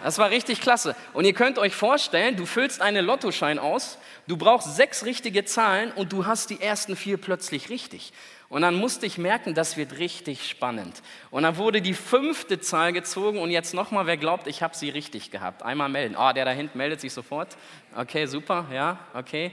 Das 0.05 0.19
war 0.19 0.31
richtig 0.31 0.61
klasse. 0.61 0.95
Und 1.13 1.25
ihr 1.25 1.33
könnt 1.33 1.59
euch 1.59 1.75
vorstellen, 1.75 2.37
du 2.37 2.47
füllst 2.47 2.81
einen 2.81 3.05
Lottoschein 3.05 3.59
aus, 3.59 3.99
du 4.29 4.37
brauchst 4.37 4.77
sechs 4.77 5.05
richtige 5.05 5.45
Zahlen 5.45 5.91
und 5.93 6.13
du 6.13 6.27
hast 6.27 6.51
die 6.51 6.61
ersten 6.61 6.95
vier 6.95 7.17
plötzlich 7.17 7.71
richtig. 7.71 8.13
Und 8.53 8.61
dann 8.61 8.75
musste 8.75 9.07
ich 9.07 9.17
merken, 9.17 9.55
das 9.55 9.79
wird 9.79 9.97
richtig 9.97 10.47
spannend. 10.47 11.03
Und 11.31 11.45
dann 11.45 11.57
wurde 11.57 11.81
die 11.81 11.95
fünfte 11.95 12.61
Zahl 12.61 12.93
gezogen 12.93 13.39
und 13.39 13.51
jetzt 13.51 13.73
nochmal, 13.73 14.05
wer 14.05 14.19
glaubt, 14.19 14.47
ich 14.47 14.63
habe 14.63 14.77
sie 14.77 14.91
richtig 14.91 15.31
gehabt. 15.31 15.63
Einmal 15.63 15.89
melden. 15.89 16.17
Oh, 16.19 16.31
der 16.35 16.45
da 16.45 16.51
hinten 16.51 16.77
meldet 16.77 17.01
sich 17.01 17.15
sofort. 17.15 17.57
Okay, 17.97 18.27
super, 18.27 18.67
ja, 18.71 18.99
okay. 19.15 19.53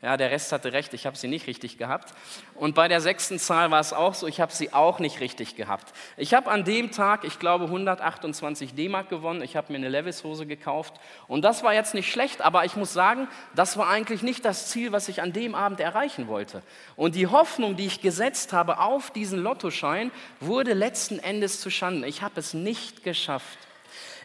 Ja, 0.00 0.16
der 0.16 0.30
Rest 0.30 0.52
hatte 0.52 0.72
recht, 0.72 0.94
ich 0.94 1.06
habe 1.06 1.16
sie 1.16 1.26
nicht 1.26 1.48
richtig 1.48 1.76
gehabt. 1.76 2.14
Und 2.54 2.76
bei 2.76 2.86
der 2.86 3.00
sechsten 3.00 3.40
Zahl 3.40 3.72
war 3.72 3.80
es 3.80 3.92
auch 3.92 4.14
so, 4.14 4.28
ich 4.28 4.40
habe 4.40 4.52
sie 4.52 4.72
auch 4.72 5.00
nicht 5.00 5.18
richtig 5.18 5.56
gehabt. 5.56 5.92
Ich 6.16 6.34
habe 6.34 6.52
an 6.52 6.62
dem 6.62 6.92
Tag, 6.92 7.24
ich 7.24 7.40
glaube, 7.40 7.64
128 7.64 8.76
D-Mark 8.76 9.08
gewonnen. 9.08 9.42
Ich 9.42 9.56
habe 9.56 9.72
mir 9.72 9.78
eine 9.78 9.88
Levis-Hose 9.88 10.46
gekauft. 10.46 10.94
Und 11.26 11.42
das 11.42 11.64
war 11.64 11.74
jetzt 11.74 11.94
nicht 11.94 12.12
schlecht, 12.12 12.42
aber 12.42 12.64
ich 12.64 12.76
muss 12.76 12.92
sagen, 12.92 13.26
das 13.56 13.76
war 13.76 13.88
eigentlich 13.88 14.22
nicht 14.22 14.44
das 14.44 14.68
Ziel, 14.68 14.92
was 14.92 15.08
ich 15.08 15.20
an 15.20 15.32
dem 15.32 15.56
Abend 15.56 15.80
erreichen 15.80 16.28
wollte. 16.28 16.62
Und 16.94 17.16
die 17.16 17.26
Hoffnung, 17.26 17.74
die 17.74 17.86
ich 17.86 18.00
gesetzt 18.00 18.52
habe 18.52 18.78
auf 18.78 19.10
diesen 19.10 19.40
Lottoschein, 19.40 20.12
wurde 20.38 20.74
letzten 20.74 21.18
Endes 21.18 21.60
zu 21.60 21.70
Schanden. 21.70 22.04
Ich 22.04 22.22
habe 22.22 22.38
es 22.38 22.54
nicht 22.54 23.02
geschafft, 23.02 23.58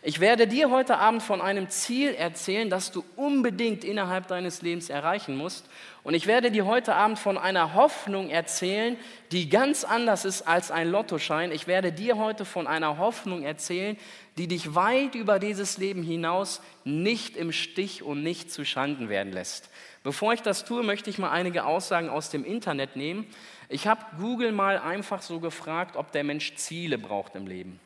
Ich 0.06 0.20
werde 0.20 0.48
dir 0.48 0.70
heute 0.70 0.98
Abend 0.98 1.24
von 1.24 1.40
einem 1.40 1.70
Ziel 1.70 2.14
erzählen, 2.14 2.70
das 2.70 2.92
du 2.92 3.06
unbedingt 3.16 3.86
innerhalb 3.86 4.28
deines 4.28 4.62
Lebens 4.62 4.90
erreichen 4.90 5.38
musst. 5.38 5.66
Und 6.04 6.14
ich 6.14 6.28
werde 6.28 6.52
dir 6.52 6.66
heute 6.66 6.94
Abend 6.94 7.20
von 7.20 7.38
einer 7.38 7.74
Hoffnung 7.74 8.30
erzählen, 8.30 8.98
die 9.32 9.48
ganz 9.48 9.86
anders 9.86 10.26
ist 10.26 10.42
als 10.42 10.72
ein 10.72 10.92
Lottoschein. 10.92 11.54
Ich 11.54 11.68
werde 11.68 11.94
dir 11.94 12.18
heute 12.18 12.44
von 12.44 12.68
einer 12.68 12.98
Hoffnung 12.98 13.44
erzählen, 13.44 13.96
die 14.38 14.50
dich 14.50 14.76
weit 14.76 15.16
über 15.16 15.40
dieses 15.40 15.78
Leben 15.78 16.04
hinaus 16.04 16.60
nicht 16.84 17.38
im 17.38 17.54
Stich 17.54 18.04
und 18.04 18.24
nicht 18.24 18.52
zu 18.52 18.66
Schanden 18.66 19.08
werden 19.08 19.32
lässt. 19.32 19.70
Bevor 20.04 20.34
ich 20.34 20.42
das 20.42 20.66
tue, 20.66 20.84
möchte 20.84 21.10
ich 21.10 21.18
mal 21.18 21.32
einige 21.32 21.64
Aussagen 21.64 22.10
aus 22.10 22.30
dem 22.30 22.44
Internet 22.44 22.98
nehmen. 22.98 23.26
Ich 23.70 23.88
habe 23.88 24.02
Google 24.20 24.52
mal 24.52 24.80
einfach 24.80 25.22
so 25.22 25.40
gefragt, 25.40 25.96
ob 25.96 26.12
der 26.12 26.26
Mensch 26.26 26.56
Ziele 26.56 26.98
braucht 26.98 27.36
im 27.36 27.48
Leben. 27.48 27.80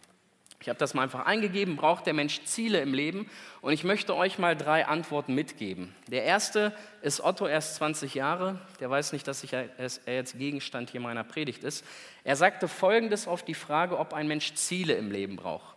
Ich 0.60 0.70
habe 0.70 0.80
das 0.80 0.96
mal 0.96 1.04
einfach 1.04 1.26
eingegeben, 1.26 1.76
braucht 1.76 2.08
der 2.08 2.14
Mensch 2.14 2.44
Ziele 2.46 2.82
im 2.82 2.94
Leben? 2.94 3.30
Und 3.62 3.74
ich 3.74 3.84
möchte 3.84 4.16
euch 4.16 4.40
mal 4.40 4.56
drei 4.56 4.88
Antworten 4.88 5.36
mitgeben. 5.36 5.96
Der 6.08 6.24
erste 6.24 6.74
ist 7.04 7.22
Otto, 7.22 7.48
erst 7.48 7.76
20 7.76 8.16
Jahre. 8.16 8.60
Der 8.80 8.90
weiß 8.90 9.14
nicht, 9.14 9.28
dass 9.28 9.44
er 9.44 9.70
jetzt 10.08 10.38
Gegenstand 10.38 10.90
hier 10.90 11.00
meiner 11.00 11.24
Predigt 11.24 11.64
ist. 11.64 11.86
Er 12.24 12.36
sagte 12.36 12.68
Folgendes 12.68 13.28
auf 13.28 13.44
die 13.44 13.54
Frage, 13.54 14.00
ob 14.00 14.14
ein 14.14 14.28
Mensch 14.28 14.56
Ziele 14.56 14.94
im 14.96 15.12
Leben 15.12 15.36
braucht. 15.36 15.76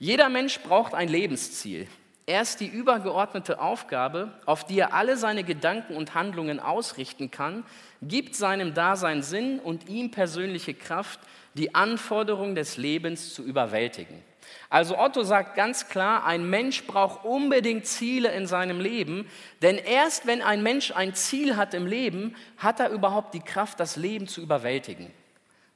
Jeder 0.00 0.28
Mensch 0.28 0.60
braucht 0.60 0.94
ein 0.94 1.08
Lebensziel. 1.08 1.86
Er 2.26 2.42
ist 2.42 2.60
die 2.60 2.66
übergeordnete 2.66 3.58
Aufgabe, 3.58 4.32
auf 4.44 4.66
die 4.66 4.78
er 4.78 4.92
alle 4.92 5.16
seine 5.16 5.44
Gedanken 5.44 5.96
und 5.96 6.14
Handlungen 6.14 6.60
ausrichten 6.60 7.30
kann, 7.30 7.64
gibt 8.02 8.34
seinem 8.36 8.74
Dasein 8.74 9.22
Sinn 9.22 9.60
und 9.60 9.88
ihm 9.88 10.10
persönliche 10.10 10.74
Kraft, 10.74 11.20
die 11.58 11.74
Anforderungen 11.74 12.54
des 12.54 12.76
Lebens 12.76 13.34
zu 13.34 13.42
überwältigen. 13.42 14.22
Also 14.70 14.98
Otto 14.98 15.22
sagt 15.22 15.56
ganz 15.56 15.88
klar, 15.88 16.24
ein 16.24 16.48
Mensch 16.48 16.86
braucht 16.86 17.24
unbedingt 17.24 17.86
Ziele 17.86 18.30
in 18.32 18.46
seinem 18.46 18.80
Leben, 18.80 19.26
denn 19.60 19.76
erst 19.76 20.26
wenn 20.26 20.42
ein 20.42 20.62
Mensch 20.62 20.92
ein 20.92 21.14
Ziel 21.14 21.56
hat 21.56 21.74
im 21.74 21.86
Leben, 21.86 22.36
hat 22.58 22.80
er 22.80 22.90
überhaupt 22.90 23.34
die 23.34 23.40
Kraft, 23.40 23.80
das 23.80 23.96
Leben 23.96 24.28
zu 24.28 24.40
überwältigen. 24.40 25.10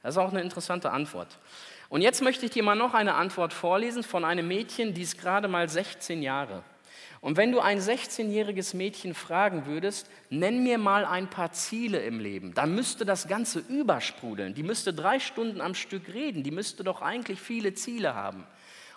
Das 0.01 0.15
ist 0.15 0.17
auch 0.17 0.31
eine 0.31 0.41
interessante 0.41 0.91
Antwort. 0.91 1.39
Und 1.89 2.01
jetzt 2.01 2.21
möchte 2.21 2.45
ich 2.45 2.51
dir 2.51 2.63
mal 2.63 2.75
noch 2.75 2.93
eine 2.93 3.15
Antwort 3.15 3.53
vorlesen 3.53 4.03
von 4.03 4.25
einem 4.25 4.47
Mädchen, 4.47 4.93
die 4.93 5.03
ist 5.03 5.19
gerade 5.19 5.47
mal 5.47 5.69
16 5.69 6.23
Jahre. 6.23 6.63
Und 7.23 7.37
wenn 7.37 7.53
du 7.53 7.61
ein 7.61 7.79
16-jähriges 7.79 8.75
Mädchen 8.75 9.13
fragen 9.13 9.65
würdest, 9.65 10.09
nenn 10.29 10.61
mir 10.61 10.77
mal 10.77 11.05
ein 11.05 11.29
paar 11.29 11.53
Ziele 11.53 11.99
im 11.99 12.19
Leben, 12.19 12.53
dann 12.53 12.75
müsste 12.75 13.05
das 13.05 13.29
Ganze 13.29 13.59
übersprudeln. 13.59 14.53
Die 14.55 14.61
müsste 14.61 14.93
drei 14.93 15.21
Stunden 15.21 15.61
am 15.61 15.73
Stück 15.73 16.13
reden. 16.13 16.43
Die 16.43 16.51
müsste 16.51 16.83
doch 16.83 17.01
eigentlich 17.01 17.39
viele 17.39 17.73
Ziele 17.75 18.13
haben. 18.13 18.45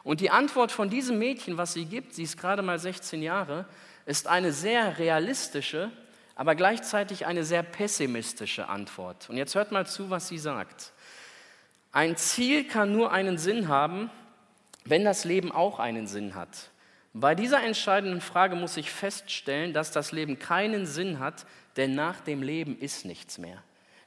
Und 0.03 0.21
die 0.21 0.31
Antwort 0.31 0.73
von 0.73 0.91
diesem 0.91 1.21
Mädchen, 1.21 1.57
was 1.57 1.75
sie 1.75 1.85
gibt, 1.85 2.15
sie 2.15 2.25
ist 2.25 2.37
gerade 2.37 2.63
mal 2.63 2.81
16 2.81 3.23
Jahre, 3.23 3.65
ist 4.07 4.27
eine 4.27 4.51
sehr 4.51 4.99
realistische, 4.99 5.93
aber 6.35 6.57
gleichzeitig 6.57 7.27
eine 7.27 7.45
sehr 7.45 7.63
pessimistische 7.63 8.69
Antwort. 8.69 9.31
Und 9.31 9.37
jetzt 9.37 9.55
hört 9.55 9.71
mal 9.71 9.87
zu, 9.87 10.11
was 10.11 10.27
sie 10.27 10.39
sagt. 10.39 10.93
Ein 11.93 12.17
Ziel 12.17 12.65
kann 12.65 12.91
nur 12.91 13.13
einen 13.13 13.39
Sinn 13.39 13.69
haben, 13.69 14.11
wenn 14.85 15.05
das 15.05 15.25
Leben 15.25 15.53
auch 15.53 15.79
einen 15.79 16.09
Sinn 16.09 16.35
hat. 16.35 16.71
Bei 17.19 17.35
dieser 17.35 17.63
entscheidenden 17.63 18.21
Frage 18.21 18.57
muss 18.57 18.77
ich 18.77 18.91
feststellen, 18.91 19.73
dass 19.73 19.91
das 19.91 20.13
Leben 20.13 20.39
keinen 20.39 20.85
Sinn 20.85 21.19
hat, 21.19 21.47
denn 21.79 21.95
nach 21.95 22.21
dem 22.21 22.43
Leben 22.43 22.79
ist 22.79 23.07
nichts 23.07 23.39
mehr. 23.39 23.57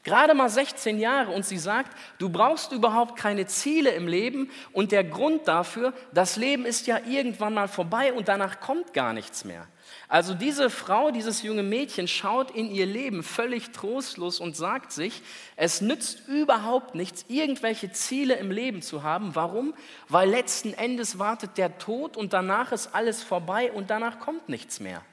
Gerade 0.03 0.35
mal 0.35 0.47
16 0.47 0.99
Jahre 0.99 1.31
und 1.31 1.43
sie 1.43 1.57
sagt, 1.57 1.97
du 2.19 2.29
brauchst 2.29 2.71
überhaupt 2.71 3.15
keine 3.17 3.47
Ziele 3.47 3.89
im 3.89 4.07
Leben 4.07 4.51
und 4.73 4.91
der 4.91 5.03
Grund 5.03 5.47
dafür, 5.47 5.93
das 6.13 6.35
Leben 6.35 6.67
ist 6.67 6.85
ja 6.85 6.99
irgendwann 7.03 7.55
mal 7.55 7.67
vorbei 7.67 8.13
und 8.13 8.27
danach 8.27 8.59
kommt 8.59 8.93
gar 8.93 9.13
nichts 9.13 9.43
mehr. 9.43 9.67
Also 10.11 10.33
diese 10.33 10.71
Frau, 10.71 11.11
dieses 11.11 11.43
junge 11.43 11.61
Mädchen 11.61 12.07
schaut 12.07 12.49
in 12.49 12.71
ihr 12.71 12.87
Leben 12.87 13.21
völlig 13.21 13.69
trostlos 13.69 14.39
und 14.39 14.55
sagt 14.55 14.91
sich, 14.91 15.21
es 15.55 15.81
nützt 15.81 16.27
überhaupt 16.27 16.95
nichts, 16.95 17.25
irgendwelche 17.27 17.91
Ziele 17.91 18.33
im 18.33 18.49
Leben 18.49 18.81
zu 18.81 19.03
haben. 19.03 19.35
Warum? 19.35 19.75
Weil 20.07 20.27
letzten 20.27 20.73
Endes 20.73 21.19
wartet 21.19 21.59
der 21.59 21.77
Tod 21.77 22.17
und 22.17 22.33
danach 22.33 22.71
ist 22.71 22.95
alles 22.95 23.21
vorbei 23.21 23.71
und 23.71 23.91
danach 23.91 24.19
kommt 24.19 24.49
nichts 24.49 24.79
mehr. 24.79 25.03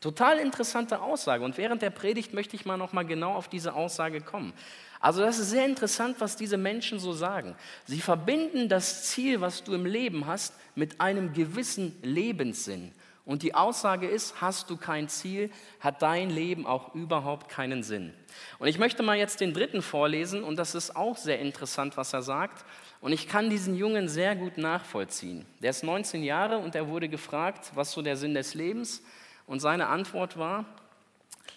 Total 0.00 0.38
interessante 0.38 1.02
Aussage. 1.02 1.44
Und 1.44 1.58
während 1.58 1.82
der 1.82 1.90
Predigt 1.90 2.32
möchte 2.32 2.56
ich 2.56 2.64
mal 2.64 2.78
noch 2.78 2.94
mal 2.94 3.04
genau 3.04 3.34
auf 3.34 3.48
diese 3.48 3.74
Aussage 3.74 4.22
kommen. 4.22 4.54
Also 5.00 5.20
das 5.20 5.38
ist 5.38 5.50
sehr 5.50 5.66
interessant, 5.66 6.16
was 6.18 6.36
diese 6.36 6.56
Menschen 6.56 6.98
so 6.98 7.12
sagen. 7.12 7.54
Sie 7.84 8.00
verbinden 8.00 8.70
das 8.70 9.04
Ziel, 9.04 9.42
was 9.42 9.64
du 9.64 9.74
im 9.74 9.84
Leben 9.84 10.26
hast, 10.26 10.54
mit 10.74 11.02
einem 11.02 11.34
gewissen 11.34 11.94
Lebenssinn. 12.02 12.92
Und 13.26 13.42
die 13.42 13.56
Aussage 13.56 14.06
ist, 14.06 14.40
hast 14.40 14.70
du 14.70 14.76
kein 14.76 15.08
Ziel, 15.08 15.50
hat 15.80 16.00
dein 16.00 16.30
Leben 16.30 16.64
auch 16.64 16.94
überhaupt 16.94 17.48
keinen 17.48 17.82
Sinn. 17.82 18.14
Und 18.60 18.68
ich 18.68 18.78
möchte 18.78 19.02
mal 19.02 19.18
jetzt 19.18 19.40
den 19.40 19.52
dritten 19.52 19.82
vorlesen 19.82 20.44
und 20.44 20.56
das 20.56 20.76
ist 20.76 20.94
auch 20.94 21.16
sehr 21.16 21.40
interessant, 21.40 21.96
was 21.96 22.12
er 22.12 22.22
sagt. 22.22 22.64
Und 23.00 23.10
ich 23.10 23.26
kann 23.26 23.50
diesen 23.50 23.74
Jungen 23.74 24.08
sehr 24.08 24.36
gut 24.36 24.58
nachvollziehen. 24.58 25.44
Der 25.60 25.70
ist 25.70 25.82
19 25.82 26.22
Jahre 26.22 26.58
und 26.58 26.76
er 26.76 26.86
wurde 26.86 27.08
gefragt, 27.08 27.72
was 27.74 27.90
so 27.90 28.00
der 28.00 28.16
Sinn 28.16 28.32
des 28.32 28.54
Lebens. 28.54 29.02
Und 29.48 29.58
seine 29.58 29.88
Antwort 29.88 30.38
war, 30.38 30.64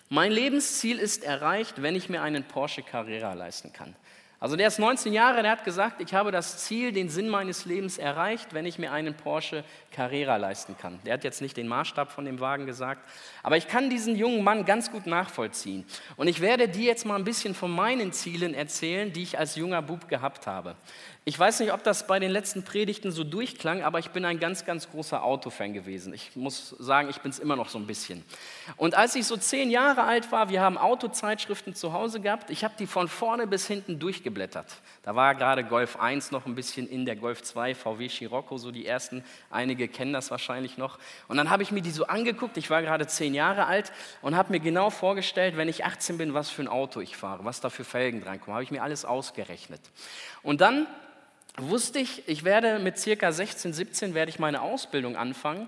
mein 0.09 0.31
Lebensziel 0.31 0.97
ist 0.97 1.23
erreicht, 1.23 1.83
wenn 1.83 1.95
ich 1.95 2.09
mir 2.09 2.23
einen 2.23 2.43
Porsche 2.43 2.81
Carrera 2.81 3.33
leisten 3.33 3.71
kann. 3.71 3.95
Also 4.41 4.55
der 4.55 4.69
ist 4.69 4.79
19 4.79 5.11
Jahre, 5.11 5.41
der 5.41 5.51
hat 5.51 5.65
gesagt, 5.65 5.99
ich 5.99 6.13
habe 6.13 6.31
das 6.31 6.59
Ziel, 6.59 6.93
den 6.93 7.09
Sinn 7.09 7.27
meines 7.27 7.65
Lebens 7.65 7.97
erreicht, 7.97 8.53
wenn 8.53 8.65
ich 8.65 8.79
mir 8.79 8.93
einen 8.93 9.13
Porsche 9.13 9.65
Carrera 9.91 10.37
leisten 10.37 10.77
kann. 10.77 10.97
Der 11.05 11.15
hat 11.15 11.25
jetzt 11.25 11.41
nicht 11.41 11.57
den 11.57 11.67
Maßstab 11.67 12.09
von 12.09 12.23
dem 12.23 12.39
Wagen 12.39 12.65
gesagt, 12.65 13.01
aber 13.43 13.57
ich 13.57 13.67
kann 13.67 13.89
diesen 13.89 14.15
jungen 14.15 14.41
Mann 14.41 14.63
ganz 14.63 14.91
gut 14.91 15.07
nachvollziehen. 15.07 15.85
Und 16.15 16.29
ich 16.29 16.39
werde 16.39 16.69
dir 16.69 16.85
jetzt 16.85 17.05
mal 17.05 17.15
ein 17.15 17.25
bisschen 17.25 17.53
von 17.53 17.69
meinen 17.69 18.13
Zielen 18.13 18.53
erzählen, 18.53 19.11
die 19.11 19.23
ich 19.23 19.37
als 19.37 19.55
junger 19.55 19.81
Bub 19.81 20.07
gehabt 20.07 20.47
habe. 20.47 20.75
Ich 21.25 21.37
weiß 21.37 21.59
nicht, 21.59 21.73
ob 21.73 21.83
das 21.83 22.07
bei 22.07 22.17
den 22.17 22.31
letzten 22.31 22.63
Predigten 22.63 23.11
so 23.11 23.23
durchklang, 23.23 23.83
aber 23.83 23.99
ich 23.99 24.09
bin 24.09 24.25
ein 24.25 24.39
ganz, 24.39 24.65
ganz 24.65 24.89
großer 24.89 25.21
Autofan 25.21 25.73
gewesen. 25.73 26.13
Ich 26.13 26.35
muss 26.35 26.69
sagen, 26.79 27.09
ich 27.09 27.19
bin 27.21 27.29
es 27.29 27.39
immer 27.39 27.55
noch 27.55 27.69
so 27.69 27.77
ein 27.77 27.85
bisschen. 27.85 28.23
Und 28.77 28.95
als 28.95 29.15
ich 29.15 29.27
so 29.27 29.37
zehn 29.37 29.69
Jahre 29.69 30.03
alt 30.03 30.31
war, 30.31 30.49
wir 30.49 30.61
haben 30.61 30.77
Autozeitschriften 30.77 31.75
zu 31.75 31.93
Hause 31.93 32.19
gehabt, 32.21 32.49
ich 32.49 32.63
habe 32.63 32.73
die 32.79 32.87
von 32.87 33.07
vorne 33.07 33.47
bis 33.47 33.67
hinten 33.67 33.99
durchgeblättert. 33.99 34.65
Da 35.03 35.15
war 35.15 35.35
gerade 35.35 35.63
Golf 35.63 35.97
1 35.97 36.31
noch 36.31 36.45
ein 36.45 36.55
bisschen 36.55 36.87
in, 36.87 37.05
der 37.05 37.17
Golf 37.17 37.43
2, 37.43 37.75
VW 37.75 38.09
Scirocco, 38.09 38.57
so 38.57 38.71
die 38.71 38.87
ersten. 38.87 39.23
Einige 39.51 39.87
kennen 39.87 40.13
das 40.13 40.31
wahrscheinlich 40.31 40.77
noch. 40.77 40.97
Und 41.27 41.37
dann 41.37 41.49
habe 41.49 41.61
ich 41.61 41.71
mir 41.71 41.81
die 41.81 41.91
so 41.91 42.07
angeguckt, 42.07 42.57
ich 42.57 42.69
war 42.69 42.81
gerade 42.81 43.05
zehn 43.05 43.35
Jahre 43.35 43.67
alt 43.67 43.91
und 44.21 44.35
habe 44.35 44.51
mir 44.51 44.61
genau 44.61 44.89
vorgestellt, 44.89 45.57
wenn 45.57 45.67
ich 45.67 45.85
18 45.85 46.17
bin, 46.17 46.33
was 46.33 46.49
für 46.49 46.63
ein 46.63 46.67
Auto 46.69 47.01
ich 47.01 47.17
fahre, 47.17 47.45
was 47.45 47.59
da 47.59 47.69
für 47.69 47.83
Felgen 47.83 48.23
drankommen. 48.23 48.55
Habe 48.55 48.63
ich 48.63 48.71
mir 48.71 48.81
alles 48.81 49.05
ausgerechnet. 49.05 49.81
Und 50.41 50.61
dann 50.61 50.87
wusste 51.57 51.99
ich, 51.99 52.27
ich 52.27 52.43
werde 52.43 52.79
mit 52.79 52.97
circa 52.97 53.31
16, 53.31 53.73
17 53.73 54.13
werde 54.13 54.29
ich 54.29 54.39
meine 54.39 54.61
Ausbildung 54.61 55.15
anfangen. 55.15 55.67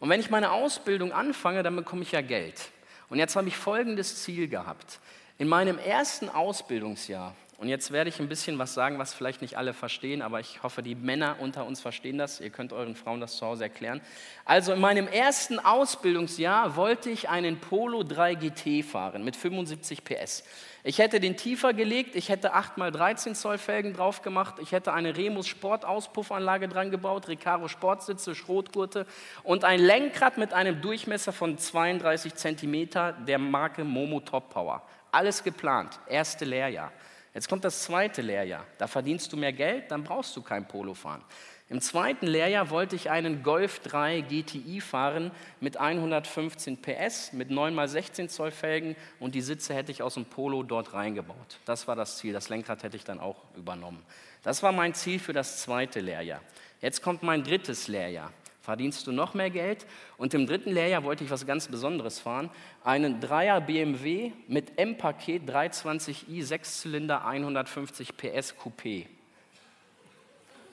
Und 0.00 0.08
wenn 0.10 0.20
ich 0.20 0.30
meine 0.30 0.52
Ausbildung 0.52 1.12
anfange, 1.12 1.62
dann 1.62 1.76
bekomme 1.76 2.02
ich 2.02 2.12
ja 2.12 2.20
Geld. 2.20 2.70
Und 3.08 3.18
jetzt 3.18 3.36
habe 3.36 3.48
ich 3.48 3.56
folgendes 3.56 4.22
Ziel 4.22 4.48
gehabt. 4.48 5.00
In 5.38 5.48
meinem 5.48 5.78
ersten 5.78 6.28
Ausbildungsjahr, 6.28 7.34
und 7.58 7.66
jetzt 7.66 7.90
werde 7.90 8.08
ich 8.08 8.20
ein 8.20 8.28
bisschen 8.28 8.56
was 8.60 8.72
sagen, 8.72 9.00
was 9.00 9.12
vielleicht 9.12 9.42
nicht 9.42 9.58
alle 9.58 9.74
verstehen, 9.74 10.22
aber 10.22 10.38
ich 10.38 10.62
hoffe, 10.62 10.80
die 10.80 10.94
Männer 10.94 11.38
unter 11.40 11.66
uns 11.66 11.80
verstehen 11.80 12.16
das. 12.16 12.38
Ihr 12.40 12.50
könnt 12.50 12.72
euren 12.72 12.94
Frauen 12.94 13.20
das 13.20 13.36
zu 13.36 13.44
Hause 13.44 13.64
erklären. 13.64 14.00
Also 14.44 14.72
in 14.72 14.80
meinem 14.80 15.08
ersten 15.08 15.58
Ausbildungsjahr 15.58 16.76
wollte 16.76 17.10
ich 17.10 17.28
einen 17.28 17.58
Polo 17.58 18.04
3 18.04 18.36
GT 18.36 18.84
fahren 18.84 19.24
mit 19.24 19.34
75 19.34 20.04
PS. 20.04 20.44
Ich 20.84 20.98
hätte 21.00 21.18
den 21.18 21.36
tiefer 21.36 21.74
gelegt, 21.74 22.14
ich 22.14 22.28
hätte 22.28 22.54
8x13 22.54 23.34
Zoll 23.34 23.58
Felgen 23.58 23.92
drauf 23.92 24.22
gemacht, 24.22 24.54
ich 24.62 24.70
hätte 24.70 24.92
eine 24.92 25.16
Remus 25.16 25.48
Sportauspuffanlage 25.48 26.68
dran 26.68 26.92
gebaut, 26.92 27.26
Recaro 27.26 27.66
Sportsitze, 27.66 28.36
Schrotgurte 28.36 29.04
und 29.42 29.64
ein 29.64 29.80
Lenkrad 29.80 30.38
mit 30.38 30.52
einem 30.52 30.80
Durchmesser 30.80 31.32
von 31.32 31.58
32 31.58 32.36
cm 32.36 32.88
der 33.26 33.38
Marke 33.40 33.82
Momo 33.82 34.20
Top 34.20 34.48
Power. 34.50 34.84
Alles 35.10 35.42
geplant, 35.42 35.98
erste 36.06 36.44
Lehrjahr. 36.44 36.92
Jetzt 37.38 37.48
kommt 37.48 37.64
das 37.64 37.84
zweite 37.84 38.20
Lehrjahr. 38.20 38.66
Da 38.78 38.88
verdienst 38.88 39.32
du 39.32 39.36
mehr 39.36 39.52
Geld, 39.52 39.92
dann 39.92 40.02
brauchst 40.02 40.36
du 40.36 40.42
kein 40.42 40.66
Polo 40.66 40.92
fahren. 40.92 41.22
Im 41.68 41.80
zweiten 41.80 42.26
Lehrjahr 42.26 42.70
wollte 42.70 42.96
ich 42.96 43.10
einen 43.10 43.44
Golf 43.44 43.78
3 43.78 44.22
GTI 44.22 44.80
fahren 44.80 45.30
mit 45.60 45.76
115 45.76 46.78
PS, 46.82 47.32
mit 47.32 47.50
9x16 47.52 48.26
Zoll 48.26 48.50
Felgen 48.50 48.96
und 49.20 49.36
die 49.36 49.40
Sitze 49.40 49.72
hätte 49.72 49.92
ich 49.92 50.02
aus 50.02 50.14
dem 50.14 50.24
Polo 50.24 50.64
dort 50.64 50.94
reingebaut. 50.94 51.60
Das 51.64 51.86
war 51.86 51.94
das 51.94 52.18
Ziel. 52.18 52.32
Das 52.32 52.48
Lenkrad 52.48 52.82
hätte 52.82 52.96
ich 52.96 53.04
dann 53.04 53.20
auch 53.20 53.44
übernommen. 53.54 54.04
Das 54.42 54.64
war 54.64 54.72
mein 54.72 54.94
Ziel 54.94 55.20
für 55.20 55.32
das 55.32 55.62
zweite 55.62 56.00
Lehrjahr. 56.00 56.40
Jetzt 56.80 57.02
kommt 57.02 57.22
mein 57.22 57.44
drittes 57.44 57.86
Lehrjahr. 57.86 58.32
Verdienst 58.68 59.06
du 59.06 59.12
noch 59.12 59.32
mehr 59.32 59.48
Geld? 59.48 59.86
Und 60.18 60.34
im 60.34 60.46
dritten 60.46 60.70
Lehrjahr 60.70 61.02
wollte 61.02 61.24
ich 61.24 61.30
was 61.30 61.46
ganz 61.46 61.68
Besonderes 61.68 62.20
fahren. 62.20 62.50
Einen 62.84 63.18
3er 63.18 63.60
BMW 63.60 64.32
mit 64.46 64.78
M-Paket 64.78 65.48
320i, 65.48 66.46
6-Zylinder, 66.46 67.24
150 67.24 68.14
PS 68.14 68.54
Coupé. 68.62 69.06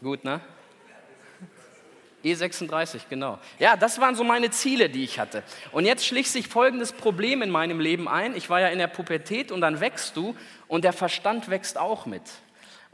Gut, 0.03 0.25
ne? 0.25 0.41
E36, 2.25 3.03
genau. 3.09 3.39
Ja, 3.59 3.77
das 3.77 4.01
waren 4.01 4.15
so 4.15 4.25
meine 4.25 4.51
Ziele, 4.51 4.89
die 4.89 5.05
ich 5.05 5.17
hatte. 5.17 5.41
Und 5.71 5.85
jetzt 5.85 6.05
schlich 6.05 6.29
sich 6.29 6.49
folgendes 6.49 6.91
Problem 6.91 7.41
in 7.41 7.49
meinem 7.49 7.79
Leben 7.79 8.09
ein. 8.09 8.35
Ich 8.35 8.49
war 8.49 8.59
ja 8.59 8.67
in 8.67 8.79
der 8.79 8.87
Pubertät 8.87 9.53
und 9.53 9.61
dann 9.61 9.79
wächst 9.79 10.17
du 10.17 10.35
und 10.67 10.83
der 10.83 10.91
Verstand 10.91 11.49
wächst 11.49 11.77
auch 11.77 12.05
mit. 12.05 12.23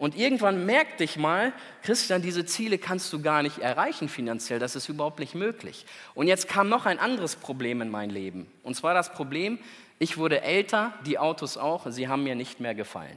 Und 0.02 0.18
irgendwann 0.18 0.66
merkte 0.66 1.04
ich 1.04 1.16
mal, 1.16 1.54
Christian, 1.84 2.24
diese 2.24 2.44
Ziele 2.44 2.80
kannst 2.80 3.14
du 3.14 3.22
gar 3.22 3.44
nicht 3.44 3.60
erreichen 3.60 4.10
finanziell, 4.10 4.58
das 4.58 4.76
ist 4.76 4.90
überhaupt 4.90 5.20
nicht 5.20 5.36
möglich. 5.36 5.86
Und 6.16 6.26
jetzt 6.26 6.48
kam 6.48 6.70
noch 6.70 6.88
ein 6.88 6.98
anderes 6.98 7.36
Problem 7.36 7.82
in 7.82 7.92
mein 7.92 8.10
Leben. 8.10 8.52
Und 8.64 8.74
zwar 8.74 8.96
das 8.96 9.14
Problem, 9.14 9.60
ich 10.00 10.18
wurde 10.18 10.42
älter, 10.42 10.92
die 11.06 11.20
Autos 11.20 11.56
auch, 11.56 11.86
sie 11.92 12.08
haben 12.08 12.24
mir 12.24 12.34
nicht 12.34 12.60
mehr 12.60 12.74
gefallen. 12.74 13.16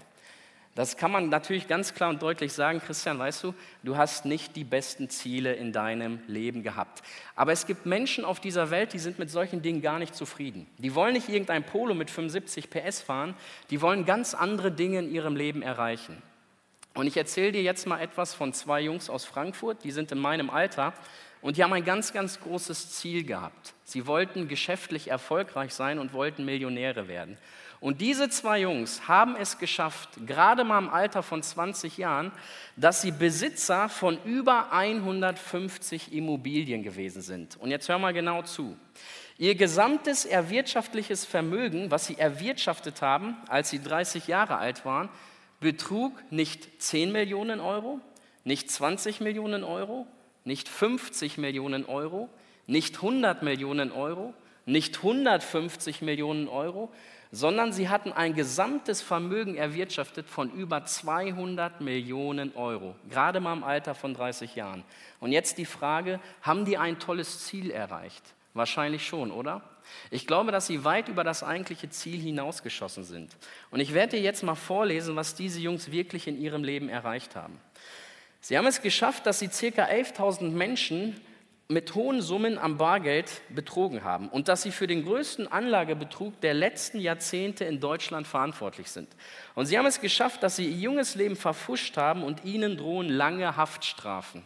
Das 0.74 0.98
kann 0.98 1.10
man 1.10 1.30
natürlich 1.30 1.68
ganz 1.68 1.94
klar 1.94 2.10
und 2.10 2.20
deutlich 2.20 2.52
sagen, 2.52 2.82
Christian, 2.84 3.18
weißt 3.18 3.44
du, 3.44 3.54
du 3.82 3.96
hast 3.96 4.26
nicht 4.26 4.54
die 4.54 4.64
besten 4.64 5.08
Ziele 5.08 5.54
in 5.54 5.72
deinem 5.72 6.18
Leben 6.26 6.62
gehabt. 6.62 7.02
Aber 7.34 7.52
es 7.52 7.64
gibt 7.64 7.86
Menschen 7.86 8.26
auf 8.26 8.40
dieser 8.40 8.70
Welt, 8.70 8.92
die 8.92 8.98
sind 8.98 9.18
mit 9.18 9.30
solchen 9.30 9.62
Dingen 9.62 9.80
gar 9.80 9.98
nicht 9.98 10.14
zufrieden. 10.14 10.66
Die 10.76 10.94
wollen 10.94 11.14
nicht 11.14 11.30
irgendein 11.30 11.64
Polo 11.64 11.94
mit 11.94 12.10
75 12.10 12.68
PS 12.68 13.00
fahren, 13.00 13.32
die 13.70 13.80
wollen 13.80 14.04
ganz 14.04 14.34
andere 14.34 14.70
Dinge 14.70 14.98
in 14.98 15.10
ihrem 15.10 15.34
Leben 15.34 15.62
erreichen. 15.62 16.22
Und 16.94 17.08
ich 17.08 17.16
erzähle 17.16 17.52
dir 17.52 17.62
jetzt 17.62 17.86
mal 17.86 18.00
etwas 18.00 18.34
von 18.34 18.52
zwei 18.52 18.80
Jungs 18.80 19.10
aus 19.10 19.24
Frankfurt, 19.24 19.82
die 19.82 19.90
sind 19.90 20.12
in 20.12 20.18
meinem 20.18 20.48
Alter 20.48 20.94
und 21.42 21.56
die 21.56 21.64
haben 21.64 21.72
ein 21.72 21.84
ganz, 21.84 22.12
ganz 22.12 22.40
großes 22.40 22.92
Ziel 22.92 23.24
gehabt. 23.24 23.74
Sie 23.82 24.06
wollten 24.06 24.48
geschäftlich 24.48 25.08
erfolgreich 25.08 25.74
sein 25.74 25.98
und 25.98 26.12
wollten 26.12 26.44
Millionäre 26.44 27.08
werden. 27.08 27.36
Und 27.80 28.00
diese 28.00 28.30
zwei 28.30 28.60
Jungs 28.60 29.08
haben 29.08 29.36
es 29.36 29.58
geschafft, 29.58 30.08
gerade 30.24 30.64
mal 30.64 30.78
im 30.78 30.88
Alter 30.88 31.22
von 31.22 31.42
20 31.42 31.98
Jahren, 31.98 32.32
dass 32.76 33.02
sie 33.02 33.10
Besitzer 33.10 33.90
von 33.90 34.16
über 34.24 34.72
150 34.72 36.14
Immobilien 36.14 36.82
gewesen 36.82 37.20
sind. 37.20 37.58
Und 37.58 37.70
jetzt 37.70 37.88
hör 37.90 37.98
mal 37.98 38.14
genau 38.14 38.40
zu. 38.40 38.78
Ihr 39.36 39.54
gesamtes 39.54 40.24
erwirtschaftliches 40.24 41.26
Vermögen, 41.26 41.90
was 41.90 42.06
sie 42.06 42.16
erwirtschaftet 42.16 43.02
haben, 43.02 43.36
als 43.48 43.68
sie 43.68 43.82
30 43.82 44.28
Jahre 44.28 44.56
alt 44.56 44.86
waren, 44.86 45.10
betrug 45.64 46.12
nicht 46.30 46.80
10 46.80 47.10
Millionen 47.10 47.58
Euro, 47.58 47.98
nicht 48.44 48.70
20 48.70 49.20
Millionen 49.20 49.64
Euro, 49.64 50.06
nicht 50.44 50.68
50 50.68 51.38
Millionen 51.38 51.86
Euro, 51.86 52.28
nicht 52.66 52.96
100 52.96 53.42
Millionen 53.42 53.90
Euro, 53.90 54.34
nicht 54.66 54.98
150 54.98 56.02
Millionen 56.02 56.48
Euro, 56.48 56.92
sondern 57.32 57.72
sie 57.72 57.88
hatten 57.88 58.12
ein 58.12 58.34
gesamtes 58.34 59.00
Vermögen 59.00 59.56
erwirtschaftet 59.56 60.28
von 60.28 60.50
über 60.52 60.84
200 60.84 61.80
Millionen 61.80 62.54
Euro, 62.54 62.94
gerade 63.08 63.40
mal 63.40 63.54
im 63.54 63.64
Alter 63.64 63.94
von 63.94 64.12
30 64.12 64.54
Jahren. 64.54 64.84
Und 65.18 65.32
jetzt 65.32 65.56
die 65.56 65.64
Frage, 65.64 66.20
haben 66.42 66.66
die 66.66 66.76
ein 66.76 66.98
tolles 66.98 67.44
Ziel 67.46 67.70
erreicht? 67.70 68.34
Wahrscheinlich 68.52 69.06
schon, 69.06 69.30
oder? 69.30 69.62
Ich 70.10 70.26
glaube, 70.26 70.52
dass 70.52 70.66
sie 70.66 70.84
weit 70.84 71.08
über 71.08 71.24
das 71.24 71.42
eigentliche 71.42 71.90
Ziel 71.90 72.20
hinausgeschossen 72.20 73.04
sind. 73.04 73.36
Und 73.70 73.80
ich 73.80 73.94
werde 73.94 74.16
dir 74.16 74.22
jetzt 74.22 74.42
mal 74.42 74.54
vorlesen, 74.54 75.16
was 75.16 75.34
diese 75.34 75.60
Jungs 75.60 75.90
wirklich 75.90 76.28
in 76.28 76.40
ihrem 76.40 76.64
Leben 76.64 76.88
erreicht 76.88 77.36
haben. 77.36 77.60
Sie 78.40 78.58
haben 78.58 78.66
es 78.66 78.82
geschafft, 78.82 79.26
dass 79.26 79.38
sie 79.38 79.48
ca. 79.48 79.84
11.000 79.84 80.50
Menschen 80.50 81.20
mit 81.68 81.94
hohen 81.94 82.20
Summen 82.20 82.58
am 82.58 82.76
Bargeld 82.76 83.40
betrogen 83.48 84.04
haben 84.04 84.28
und 84.28 84.48
dass 84.48 84.62
sie 84.62 84.70
für 84.70 84.86
den 84.86 85.02
größten 85.02 85.50
Anlagebetrug 85.50 86.38
der 86.42 86.52
letzten 86.52 87.00
Jahrzehnte 87.00 87.64
in 87.64 87.80
Deutschland 87.80 88.26
verantwortlich 88.26 88.90
sind. 88.90 89.08
Und 89.54 89.64
sie 89.66 89.78
haben 89.78 89.86
es 89.86 90.00
geschafft, 90.00 90.42
dass 90.42 90.56
sie 90.56 90.66
ihr 90.66 90.76
junges 90.76 91.14
Leben 91.14 91.36
verfuscht 91.36 91.96
haben 91.96 92.22
und 92.22 92.44
ihnen 92.44 92.76
drohen 92.76 93.08
lange 93.08 93.56
Haftstrafen. 93.56 94.42